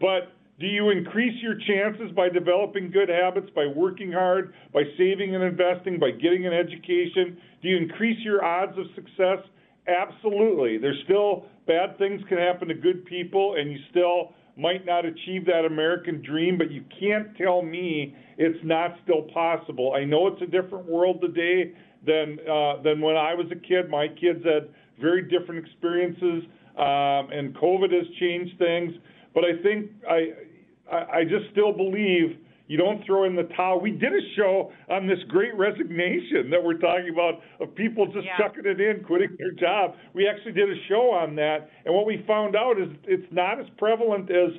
But 0.00 0.35
do 0.58 0.66
you 0.66 0.90
increase 0.90 1.34
your 1.42 1.54
chances 1.54 2.10
by 2.16 2.30
developing 2.30 2.90
good 2.90 3.10
habits, 3.10 3.48
by 3.54 3.66
working 3.66 4.10
hard, 4.10 4.54
by 4.72 4.82
saving 4.96 5.34
and 5.34 5.44
investing, 5.44 5.98
by 5.98 6.10
getting 6.10 6.46
an 6.46 6.54
education? 6.54 7.36
Do 7.60 7.68
you 7.68 7.76
increase 7.76 8.18
your 8.24 8.42
odds 8.42 8.76
of 8.78 8.86
success? 8.94 9.44
Absolutely. 9.86 10.78
There's 10.78 11.00
still 11.04 11.44
bad 11.66 11.98
things 11.98 12.22
can 12.28 12.38
happen 12.38 12.68
to 12.68 12.74
good 12.74 13.04
people, 13.04 13.56
and 13.58 13.70
you 13.70 13.78
still 13.90 14.32
might 14.56 14.86
not 14.86 15.04
achieve 15.04 15.44
that 15.44 15.66
American 15.66 16.22
dream, 16.22 16.56
but 16.56 16.70
you 16.70 16.82
can't 16.98 17.36
tell 17.36 17.60
me 17.60 18.16
it's 18.38 18.58
not 18.64 18.92
still 19.04 19.22
possible. 19.34 19.92
I 19.94 20.04
know 20.04 20.26
it's 20.28 20.40
a 20.40 20.46
different 20.46 20.86
world 20.86 21.20
today 21.20 21.74
than 22.06 22.38
uh, 22.50 22.82
than 22.82 23.02
when 23.02 23.16
I 23.16 23.34
was 23.34 23.46
a 23.52 23.56
kid. 23.56 23.90
My 23.90 24.08
kids 24.08 24.42
had 24.44 24.70
very 24.98 25.28
different 25.28 25.66
experiences, 25.66 26.44
um, 26.78 27.28
and 27.30 27.54
COVID 27.56 27.92
has 27.92 28.06
changed 28.18 28.58
things. 28.58 28.92
But 29.34 29.44
I 29.44 29.62
think 29.62 29.90
I 30.08 30.32
I, 30.90 31.18
I 31.18 31.24
just 31.24 31.50
still 31.52 31.72
believe 31.72 32.38
you 32.68 32.76
don't 32.76 33.04
throw 33.06 33.24
in 33.24 33.36
the 33.36 33.44
towel. 33.56 33.80
We 33.80 33.92
did 33.92 34.12
a 34.12 34.34
show 34.36 34.72
on 34.90 35.06
this 35.06 35.18
great 35.28 35.54
resignation 35.56 36.50
that 36.50 36.62
we're 36.62 36.78
talking 36.78 37.10
about 37.12 37.40
of 37.60 37.74
people 37.74 38.06
just 38.06 38.26
yeah. 38.26 38.38
chucking 38.38 38.66
it 38.66 38.80
in, 38.80 39.04
quitting 39.04 39.36
their 39.38 39.52
job. 39.52 39.94
We 40.14 40.26
actually 40.28 40.52
did 40.52 40.68
a 40.70 40.80
show 40.88 41.12
on 41.12 41.36
that, 41.36 41.70
and 41.84 41.94
what 41.94 42.06
we 42.06 42.24
found 42.26 42.56
out 42.56 42.80
is 42.80 42.88
it's 43.04 43.32
not 43.32 43.60
as 43.60 43.66
prevalent 43.78 44.30
as 44.30 44.50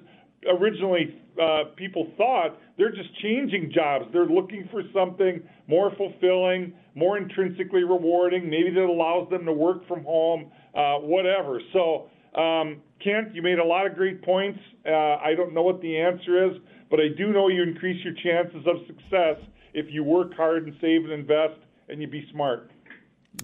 originally 0.47 1.21
uh, 1.41 1.65
people 1.75 2.07
thought. 2.17 2.57
They're 2.77 2.91
just 2.91 3.09
changing 3.21 3.71
jobs. 3.73 4.05
They're 4.13 4.25
looking 4.25 4.69
for 4.71 4.83
something 4.93 5.41
more 5.67 5.91
fulfilling, 5.97 6.73
more 6.95 7.17
intrinsically 7.17 7.83
rewarding, 7.83 8.49
maybe 8.49 8.71
that 8.71 8.85
allows 8.85 9.29
them 9.29 9.45
to 9.45 9.53
work 9.53 9.87
from 9.87 10.03
home, 10.03 10.51
uh, 10.75 10.95
whatever. 10.95 11.59
So, 11.73 12.09
um, 12.35 12.81
Kent, 13.03 13.33
you 13.33 13.41
made 13.41 13.59
a 13.59 13.63
lot 13.63 13.85
of 13.85 13.95
great 13.95 14.21
points. 14.21 14.59
Uh, 14.85 14.91
I 14.91 15.33
don't 15.35 15.53
know 15.53 15.63
what 15.63 15.81
the 15.81 15.97
answer 15.97 16.51
is. 16.51 16.57
But 16.89 16.99
I 16.99 17.09
do 17.17 17.33
know 17.33 17.49
you 17.49 17.63
increase 17.63 18.03
your 18.03 18.13
chances 18.13 18.65
of 18.65 18.77
success 18.87 19.37
if 19.73 19.87
you 19.89 20.03
work 20.03 20.33
hard 20.35 20.65
and 20.65 20.75
save 20.79 21.03
and 21.03 21.11
invest 21.11 21.59
and 21.89 22.01
you 22.01 22.07
be 22.07 22.25
smart. 22.31 22.71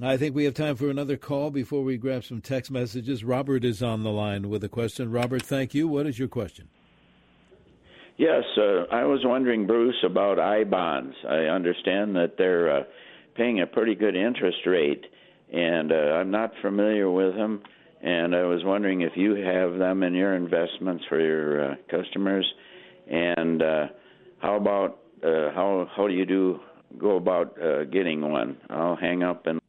I 0.01 0.17
think 0.17 0.33
we 0.33 0.45
have 0.45 0.55
time 0.55 0.75
for 0.75 0.89
another 0.89 1.17
call 1.17 1.51
before 1.51 1.83
we 1.83 1.97
grab 1.97 2.23
some 2.23 2.41
text 2.41 2.71
messages. 2.71 3.23
Robert 3.23 3.63
is 3.63 3.83
on 3.83 4.03
the 4.03 4.09
line 4.11 4.49
with 4.49 4.63
a 4.63 4.69
question. 4.69 5.11
Robert, 5.11 5.43
thank 5.43 5.73
you. 5.73 5.87
What 5.87 6.07
is 6.07 6.17
your 6.17 6.27
question? 6.27 6.67
Yes, 8.17 8.43
uh, 8.57 8.85
I 8.91 9.05
was 9.05 9.21
wondering, 9.23 9.67
Bruce, 9.67 10.03
about 10.03 10.39
I 10.39 10.63
bonds. 10.63 11.15
I 11.27 11.45
understand 11.45 12.15
that 12.15 12.37
they're 12.37 12.79
uh, 12.79 12.83
paying 13.35 13.59
a 13.59 13.67
pretty 13.67 13.95
good 13.95 14.15
interest 14.15 14.59
rate, 14.65 15.05
and 15.51 15.91
uh, 15.91 15.95
I'm 15.95 16.31
not 16.31 16.53
familiar 16.61 17.09
with 17.09 17.35
them. 17.35 17.61
And 18.03 18.35
I 18.35 18.43
was 18.43 18.61
wondering 18.63 19.01
if 19.01 19.13
you 19.15 19.35
have 19.35 19.79
them 19.79 20.03
in 20.03 20.13
your 20.13 20.35
investments 20.35 21.05
for 21.09 21.19
your 21.19 21.71
uh, 21.71 21.75
customers 21.89 22.45
and 23.07 23.61
uh, 23.61 23.87
how 24.39 24.55
about 24.55 24.99
uh, 25.23 25.51
how 25.53 25.87
how 25.95 26.07
do 26.07 26.13
you 26.13 26.25
do 26.25 26.59
go 26.97 27.17
about 27.17 27.57
uh, 27.61 27.85
getting 27.85 28.21
one? 28.21 28.57
I'll 28.69 28.95
hang 28.95 29.23
up 29.23 29.47
and. 29.47 29.59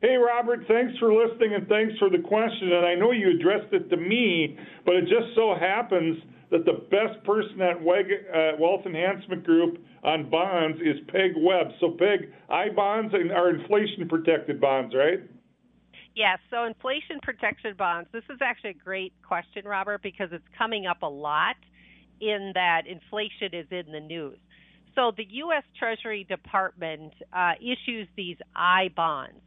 Hey, 0.00 0.16
Robert, 0.16 0.60
thanks 0.68 0.98
for 0.98 1.14
listening 1.14 1.54
and 1.54 1.66
thanks 1.66 1.94
for 1.98 2.10
the 2.10 2.18
question. 2.18 2.72
And 2.72 2.84
I 2.84 2.94
know 2.94 3.12
you 3.12 3.30
addressed 3.40 3.72
it 3.72 3.88
to 3.88 3.96
me, 3.96 4.58
but 4.84 4.96
it 4.96 5.02
just 5.02 5.34
so 5.34 5.54
happens 5.58 6.18
that 6.50 6.66
the 6.66 6.84
best 6.90 7.24
person 7.24 7.62
at 7.62 7.78
uh, 7.78 8.56
Wealth 8.60 8.84
Enhancement 8.84 9.44
Group 9.44 9.78
on 10.02 10.28
bonds 10.28 10.78
is 10.82 11.00
Peg 11.08 11.32
Webb. 11.38 11.68
So, 11.80 11.96
Peg, 11.98 12.30
I 12.50 12.68
bonds 12.68 13.14
are 13.14 13.48
inflation 13.48 14.06
protected 14.06 14.60
bonds, 14.60 14.94
right? 14.94 15.20
Yes, 16.14 16.38
so 16.48 16.64
inflation 16.64 17.18
protection 17.22 17.74
bonds. 17.76 18.08
This 18.12 18.22
is 18.30 18.38
actually 18.40 18.70
a 18.70 18.84
great 18.84 19.12
question, 19.26 19.64
Robert, 19.66 20.00
because 20.02 20.28
it's 20.30 20.46
coming 20.56 20.86
up 20.86 21.02
a 21.02 21.08
lot 21.08 21.56
in 22.20 22.52
that 22.54 22.82
inflation 22.86 23.52
is 23.52 23.66
in 23.70 23.90
the 23.92 24.00
news. 24.00 24.38
So 24.94 25.10
the 25.16 25.26
U.S. 25.28 25.64
Treasury 25.76 26.24
Department 26.24 27.12
uh, 27.32 27.52
issues 27.60 28.06
these 28.16 28.36
I 28.54 28.90
bonds, 28.94 29.40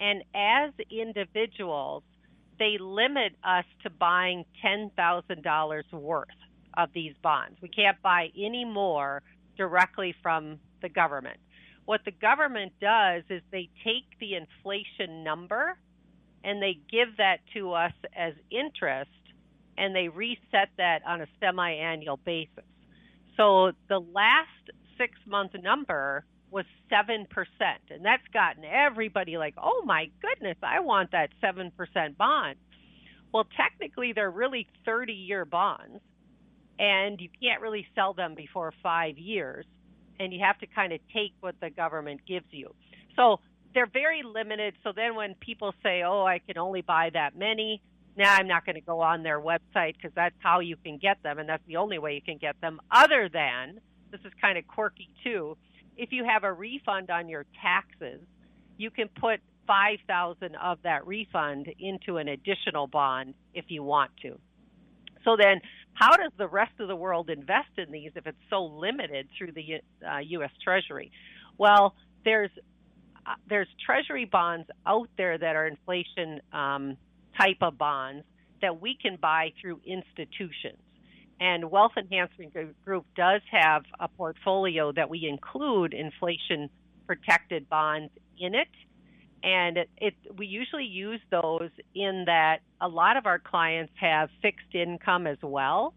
and 0.00 0.24
as 0.34 0.70
individuals, 0.90 2.02
they 2.58 2.78
limit 2.80 3.32
us 3.44 3.66
to 3.82 3.90
buying 3.90 4.46
$10,000 4.64 5.92
worth 5.92 6.28
of 6.76 6.88
these 6.94 7.12
bonds. 7.22 7.56
We 7.60 7.68
can't 7.68 8.00
buy 8.00 8.28
any 8.38 8.64
more 8.64 9.22
directly 9.58 10.14
from 10.22 10.58
the 10.80 10.88
government. 10.88 11.38
What 11.84 12.00
the 12.06 12.12
government 12.12 12.72
does 12.80 13.24
is 13.28 13.42
they 13.52 13.68
take 13.84 14.18
the 14.20 14.36
inflation 14.36 15.22
number 15.22 15.76
and 16.44 16.62
they 16.62 16.78
give 16.90 17.16
that 17.16 17.38
to 17.54 17.72
us 17.72 17.92
as 18.14 18.34
interest 18.50 19.10
and 19.76 19.96
they 19.96 20.08
reset 20.08 20.68
that 20.76 21.00
on 21.06 21.20
a 21.20 21.26
semi-annual 21.40 22.18
basis. 22.18 22.64
So 23.36 23.72
the 23.88 23.98
last 23.98 24.70
6 24.98 25.12
month 25.26 25.52
number 25.60 26.24
was 26.50 26.66
7%. 26.92 27.26
And 27.90 28.04
that's 28.04 28.22
gotten 28.32 28.64
everybody 28.64 29.36
like, 29.36 29.54
"Oh 29.56 29.82
my 29.84 30.10
goodness, 30.22 30.56
I 30.62 30.78
want 30.80 31.10
that 31.10 31.30
7% 31.40 32.16
bond." 32.16 32.56
Well, 33.32 33.48
technically 33.56 34.12
they're 34.12 34.30
really 34.30 34.68
30-year 34.86 35.44
bonds 35.46 36.00
and 36.78 37.20
you 37.20 37.28
can't 37.42 37.60
really 37.60 37.88
sell 37.96 38.14
them 38.14 38.36
before 38.36 38.72
5 38.82 39.18
years 39.18 39.66
and 40.20 40.32
you 40.32 40.40
have 40.44 40.58
to 40.58 40.66
kind 40.66 40.92
of 40.92 41.00
take 41.12 41.32
what 41.40 41.56
the 41.60 41.70
government 41.70 42.20
gives 42.28 42.46
you. 42.52 42.72
So 43.16 43.40
they're 43.74 43.90
very 43.92 44.22
limited. 44.22 44.74
So 44.82 44.92
then 44.94 45.14
when 45.16 45.34
people 45.34 45.74
say, 45.82 46.02
"Oh, 46.02 46.24
I 46.24 46.38
can 46.38 46.58
only 46.58 46.82
buy 46.82 47.10
that 47.12 47.36
many," 47.36 47.82
now 48.16 48.34
I'm 48.34 48.46
not 48.46 48.64
going 48.64 48.76
to 48.76 48.80
go 48.80 49.00
on 49.00 49.22
their 49.22 49.40
website 49.40 49.94
because 49.96 50.12
that's 50.14 50.36
how 50.38 50.60
you 50.60 50.76
can 50.76 50.98
get 50.98 51.22
them, 51.22 51.38
and 51.38 51.48
that's 51.48 51.64
the 51.66 51.76
only 51.76 51.98
way 51.98 52.14
you 52.14 52.22
can 52.22 52.38
get 52.38 52.60
them. 52.60 52.80
Other 52.90 53.28
than 53.32 53.80
this 54.10 54.20
is 54.24 54.32
kind 54.40 54.56
of 54.56 54.66
quirky 54.66 55.10
too. 55.24 55.56
If 55.96 56.12
you 56.12 56.24
have 56.24 56.44
a 56.44 56.52
refund 56.52 57.10
on 57.10 57.28
your 57.28 57.46
taxes, 57.62 58.20
you 58.76 58.90
can 58.90 59.08
put 59.08 59.40
5000 59.66 60.56
of 60.56 60.78
that 60.82 61.06
refund 61.06 61.68
into 61.78 62.18
an 62.18 62.28
additional 62.28 62.86
bond 62.86 63.34
if 63.54 63.66
you 63.68 63.82
want 63.82 64.10
to. 64.22 64.38
So 65.24 65.36
then, 65.36 65.60
how 65.94 66.16
does 66.16 66.32
the 66.36 66.48
rest 66.48 66.72
of 66.80 66.88
the 66.88 66.96
world 66.96 67.30
invest 67.30 67.78
in 67.78 67.90
these 67.90 68.12
if 68.14 68.26
it's 68.26 68.36
so 68.50 68.64
limited 68.64 69.28
through 69.38 69.52
the 69.52 69.80
uh, 70.06 70.18
U.S. 70.18 70.50
Treasury? 70.62 71.12
Well, 71.56 71.94
there's 72.24 72.50
uh, 73.26 73.34
there's 73.48 73.68
Treasury 73.84 74.24
bonds 74.24 74.68
out 74.86 75.08
there 75.16 75.36
that 75.38 75.56
are 75.56 75.66
inflation 75.66 76.40
um, 76.52 76.96
type 77.38 77.58
of 77.60 77.78
bonds 77.78 78.24
that 78.60 78.80
we 78.80 78.96
can 79.00 79.16
buy 79.16 79.52
through 79.60 79.80
institutions. 79.84 80.78
And 81.40 81.70
Wealth 81.70 81.92
Enhancement 81.96 82.54
Group 82.84 83.06
does 83.16 83.42
have 83.50 83.82
a 83.98 84.08
portfolio 84.08 84.92
that 84.92 85.10
we 85.10 85.26
include 85.28 85.92
inflation 85.92 86.70
protected 87.06 87.68
bonds 87.68 88.12
in 88.38 88.54
it. 88.54 88.68
And 89.42 89.76
it, 89.76 89.90
it, 89.98 90.14
we 90.36 90.46
usually 90.46 90.86
use 90.86 91.20
those 91.30 91.70
in 91.94 92.24
that 92.26 92.60
a 92.80 92.88
lot 92.88 93.16
of 93.16 93.26
our 93.26 93.38
clients 93.38 93.92
have 93.96 94.30
fixed 94.40 94.74
income 94.74 95.26
as 95.26 95.38
well. 95.42 95.92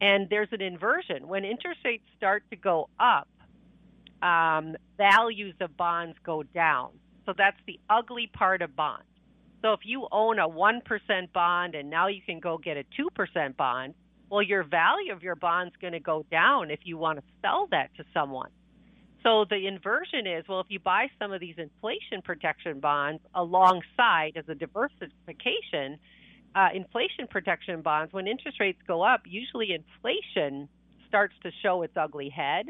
And 0.00 0.30
there's 0.30 0.48
an 0.52 0.62
inversion. 0.62 1.28
When 1.28 1.44
interest 1.44 1.80
rates 1.84 2.04
start 2.16 2.44
to 2.50 2.56
go 2.56 2.88
up, 2.98 3.28
um, 4.22 4.76
values 4.96 5.54
of 5.60 5.76
bonds 5.76 6.16
go 6.24 6.42
down. 6.42 6.90
So 7.26 7.34
that's 7.36 7.58
the 7.66 7.78
ugly 7.90 8.30
part 8.32 8.62
of 8.62 8.74
bonds. 8.74 9.04
So 9.62 9.72
if 9.72 9.80
you 9.84 10.06
own 10.12 10.38
a 10.38 10.48
1% 10.48 11.32
bond 11.32 11.74
and 11.74 11.90
now 11.90 12.06
you 12.06 12.22
can 12.22 12.40
go 12.40 12.58
get 12.58 12.76
a 12.76 12.84
2% 12.98 13.56
bond, 13.56 13.94
well, 14.30 14.42
your 14.42 14.62
value 14.62 15.12
of 15.12 15.22
your 15.22 15.36
bond's 15.36 15.74
going 15.80 15.94
to 15.94 16.00
go 16.00 16.24
down 16.30 16.70
if 16.70 16.80
you 16.84 16.96
want 16.96 17.18
to 17.18 17.24
sell 17.42 17.66
that 17.70 17.94
to 17.96 18.04
someone. 18.14 18.50
So 19.22 19.44
the 19.48 19.66
inversion 19.66 20.26
is, 20.26 20.44
well, 20.48 20.60
if 20.60 20.66
you 20.68 20.78
buy 20.78 21.08
some 21.18 21.32
of 21.32 21.40
these 21.40 21.56
inflation 21.58 22.22
protection 22.22 22.78
bonds 22.78 23.20
alongside 23.34 24.32
as 24.36 24.44
a 24.48 24.54
diversification, 24.54 25.98
uh, 26.54 26.68
inflation 26.72 27.26
protection 27.28 27.82
bonds, 27.82 28.12
when 28.12 28.28
interest 28.28 28.60
rates 28.60 28.78
go 28.86 29.02
up, 29.02 29.22
usually 29.26 29.72
inflation 29.72 30.68
starts 31.08 31.34
to 31.42 31.50
show 31.62 31.82
its 31.82 31.94
ugly 31.96 32.28
head, 32.28 32.66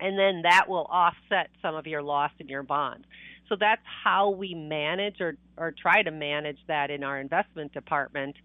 and 0.00 0.18
then 0.18 0.42
that 0.42 0.68
will 0.68 0.86
offset 0.90 1.50
some 1.62 1.74
of 1.74 1.86
your 1.86 2.02
loss 2.02 2.30
in 2.38 2.48
your 2.48 2.62
bonds. 2.62 3.06
So 3.48 3.56
that's 3.58 3.82
how 4.04 4.30
we 4.30 4.54
manage 4.54 5.20
or, 5.20 5.34
or 5.56 5.72
try 5.72 6.02
to 6.02 6.10
manage 6.10 6.58
that 6.68 6.90
in 6.90 7.02
our 7.02 7.20
investment 7.20 7.72
department. 7.72 8.36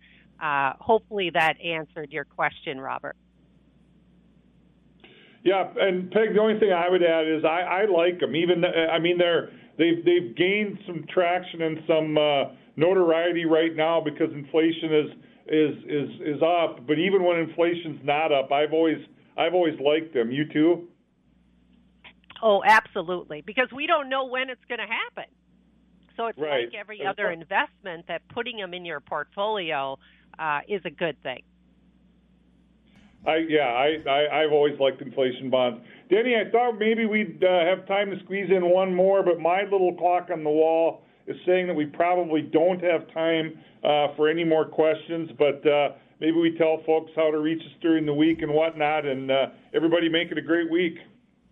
Uh, 0.42 0.74
hopefully 0.80 1.30
that 1.34 1.62
answered 1.62 2.12
your 2.12 2.26
question, 2.26 2.82
Robert. 2.82 3.16
Yeah, 5.44 5.72
and 5.80 6.10
Peg, 6.10 6.34
the 6.34 6.42
only 6.42 6.60
thing 6.60 6.74
I 6.74 6.90
would 6.90 7.04
add 7.04 7.28
is 7.28 7.46
I, 7.46 7.62
I 7.62 7.86
like 7.86 8.20
them. 8.20 8.36
Even 8.36 8.66
I 8.66 8.98
mean 8.98 9.20
they're 9.20 9.52
they've 9.78 10.04
they've 10.04 10.36
gained 10.36 10.80
some 10.88 11.06
traction 11.14 11.62
and 11.62 11.78
some 11.88 12.18
uh, 12.18 12.56
notoriety 12.76 13.46
right 13.46 13.76
now 13.76 14.02
because 14.02 14.34
inflation 14.34 14.92
is 14.92 15.12
is 15.48 15.76
is 15.86 16.10
is 16.36 16.42
up. 16.42 16.88
But 16.88 16.98
even 16.98 17.24
when 17.24 17.38
inflation's 17.38 18.02
not 18.04 18.32
up, 18.32 18.52
I've 18.52 18.74
always 18.74 18.98
I've 19.38 19.54
always 19.54 19.80
liked 19.80 20.16
them. 20.16 20.32
You 20.32 20.52
too? 20.52 20.88
Oh, 22.42 22.62
absolutely. 22.66 23.42
Because 23.42 23.68
we 23.74 23.88
don't 23.88 24.10
know 24.10 24.26
when 24.26 24.50
it's 24.50 24.64
going 24.68 24.80
to 24.80 24.86
happen. 24.86 25.32
So 26.18 26.28
it's 26.28 26.40
right. 26.40 26.66
like 26.66 26.76
every 26.80 27.06
other 27.06 27.32
investment 27.32 28.06
that 28.08 28.22
putting 28.30 28.58
them 28.58 28.74
in 28.74 28.86
your 28.86 29.00
portfolio 29.00 29.98
uh, 30.40 30.60
is 30.68 30.82
a 30.86 30.90
good 30.90 31.22
thing. 31.24 31.42
I 33.28 33.38
yeah, 33.50 33.62
I, 33.62 33.98
I 34.08 34.44
I've 34.44 34.52
always 34.52 34.80
liked 34.80 35.02
inflation 35.02 35.50
bonds. 35.50 35.82
Denny, 36.10 36.36
I 36.36 36.50
thought 36.52 36.78
maybe 36.78 37.06
we'd 37.06 37.44
uh, 37.44 37.66
have 37.66 37.88
time 37.88 38.12
to 38.12 38.20
squeeze 38.24 38.50
in 38.56 38.70
one 38.70 38.94
more, 38.94 39.24
but 39.24 39.40
my 39.40 39.64
little 39.64 39.96
clock 39.96 40.30
on 40.32 40.44
the 40.44 40.50
wall 40.50 41.02
is 41.26 41.36
saying 41.46 41.68
that 41.68 41.74
we 41.74 41.86
probably 41.86 42.44
don't 42.44 42.82
have 42.84 43.12
time 43.14 43.58
uh, 43.84 44.16
for 44.16 44.30
any 44.30 44.44
more 44.44 44.66
questions. 44.66 45.32
But 45.40 45.68
uh, 45.68 45.94
maybe 46.20 46.38
we 46.38 46.56
tell 46.58 46.84
folks 46.86 47.12
how 47.16 47.32
to 47.32 47.40
reach 47.40 47.62
us 47.62 47.74
during 47.82 48.06
the 48.06 48.14
week 48.14 48.44
and 48.44 48.54
whatnot, 48.54 49.06
and 49.06 49.32
uh, 49.32 49.48
everybody 49.74 50.08
make 50.08 50.32
it 50.32 50.38
a 50.38 50.44
great 50.44 50.70
week. 50.70 50.98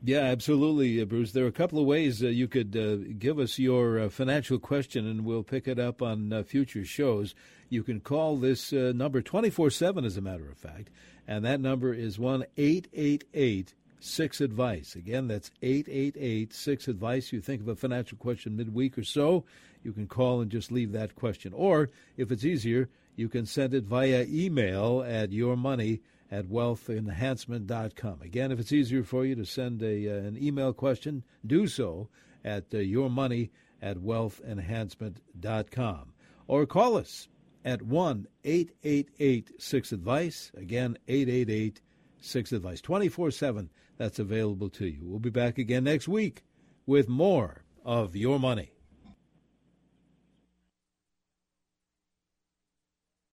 Yeah, 0.06 0.20
absolutely, 0.20 1.02
uh, 1.02 1.06
Bruce. 1.06 1.32
There 1.32 1.46
are 1.46 1.48
a 1.48 1.54
couple 1.54 1.80
of 1.80 1.86
ways 1.86 2.22
uh, 2.22 2.28
you 2.28 2.50
could 2.50 2.76
uh, 2.76 3.14
give 3.18 3.40
us 3.40 3.58
your 3.58 4.00
uh, 4.00 4.10
financial 4.10 4.60
question, 4.60 5.08
and 5.08 5.24
we'll 5.24 5.44
pick 5.44 5.66
it 5.66 5.80
up 5.80 6.02
on 6.02 6.34
uh, 6.34 6.44
future 6.44 6.84
shows. 6.84 7.34
You 7.70 7.84
can 7.84 8.02
call 8.02 8.36
this 8.36 8.74
uh, 8.74 8.92
number 8.94 9.22
24 9.22 9.70
7, 9.70 10.04
as 10.04 10.18
a 10.18 10.22
matter 10.22 10.50
of 10.50 10.58
fact, 10.58 10.90
and 11.26 11.46
that 11.46 11.62
number 11.62 11.94
is 11.94 12.20
1 12.20 12.44
888 12.58 13.74
6 14.02 14.42
Advice. 14.42 14.96
Again, 14.96 15.30
that's 15.30 15.52
888 15.62 16.54
6 16.54 16.88
Advice. 16.90 17.32
You 17.32 17.40
think 17.40 17.62
of 17.62 17.70
a 17.70 17.76
financial 17.78 18.18
question 18.18 18.58
midweek 18.58 18.98
or 18.98 19.06
so, 19.06 19.46
you 19.84 19.94
can 19.94 20.08
call 20.08 20.42
and 20.42 20.52
just 20.52 20.70
leave 20.70 20.92
that 20.92 21.16
question. 21.16 21.54
Or, 21.54 21.90
if 22.18 22.30
it's 22.30 22.44
easier, 22.44 22.90
you 23.16 23.30
can 23.30 23.46
send 23.46 23.74
it 23.74 23.86
via 23.86 24.26
email 24.28 25.02
at 25.08 25.32
your 25.32 25.56
money 25.56 26.02
at 26.34 26.50
wealthenhancement.com. 26.50 28.22
Again, 28.24 28.52
if 28.52 28.60
it's 28.60 28.72
easier 28.72 29.04
for 29.04 29.24
you 29.24 29.36
to 29.36 29.46
send 29.46 29.84
a, 29.84 30.10
uh, 30.10 30.16
an 30.16 30.36
email 30.42 30.74
question, 30.74 31.24
do 31.46 31.68
so 31.68 32.10
at 32.44 32.64
uh, 32.74 32.78
yourmoney 32.78 33.52
at 33.84 33.98
wealthenhancement.com. 33.98 36.14
Or 36.48 36.66
call 36.66 36.98
us 36.98 37.28
at 37.64 37.84
1 37.84 38.28
888 38.44 39.62
6 39.62 39.92
Advice. 39.92 40.52
Again, 40.58 40.98
888 41.08 41.82
6 42.20 42.52
Advice. 42.52 42.82
24 42.82 43.30
7, 43.30 43.70
that's 43.98 44.18
available 44.18 44.70
to 44.70 44.88
you. 44.88 45.02
We'll 45.04 45.20
be 45.20 45.30
back 45.30 45.60
again 45.60 45.84
next 45.84 46.08
week 46.08 46.44
with 46.88 47.08
more 47.08 47.64
of 47.86 48.16
Your 48.16 48.40
Money. 48.40 48.73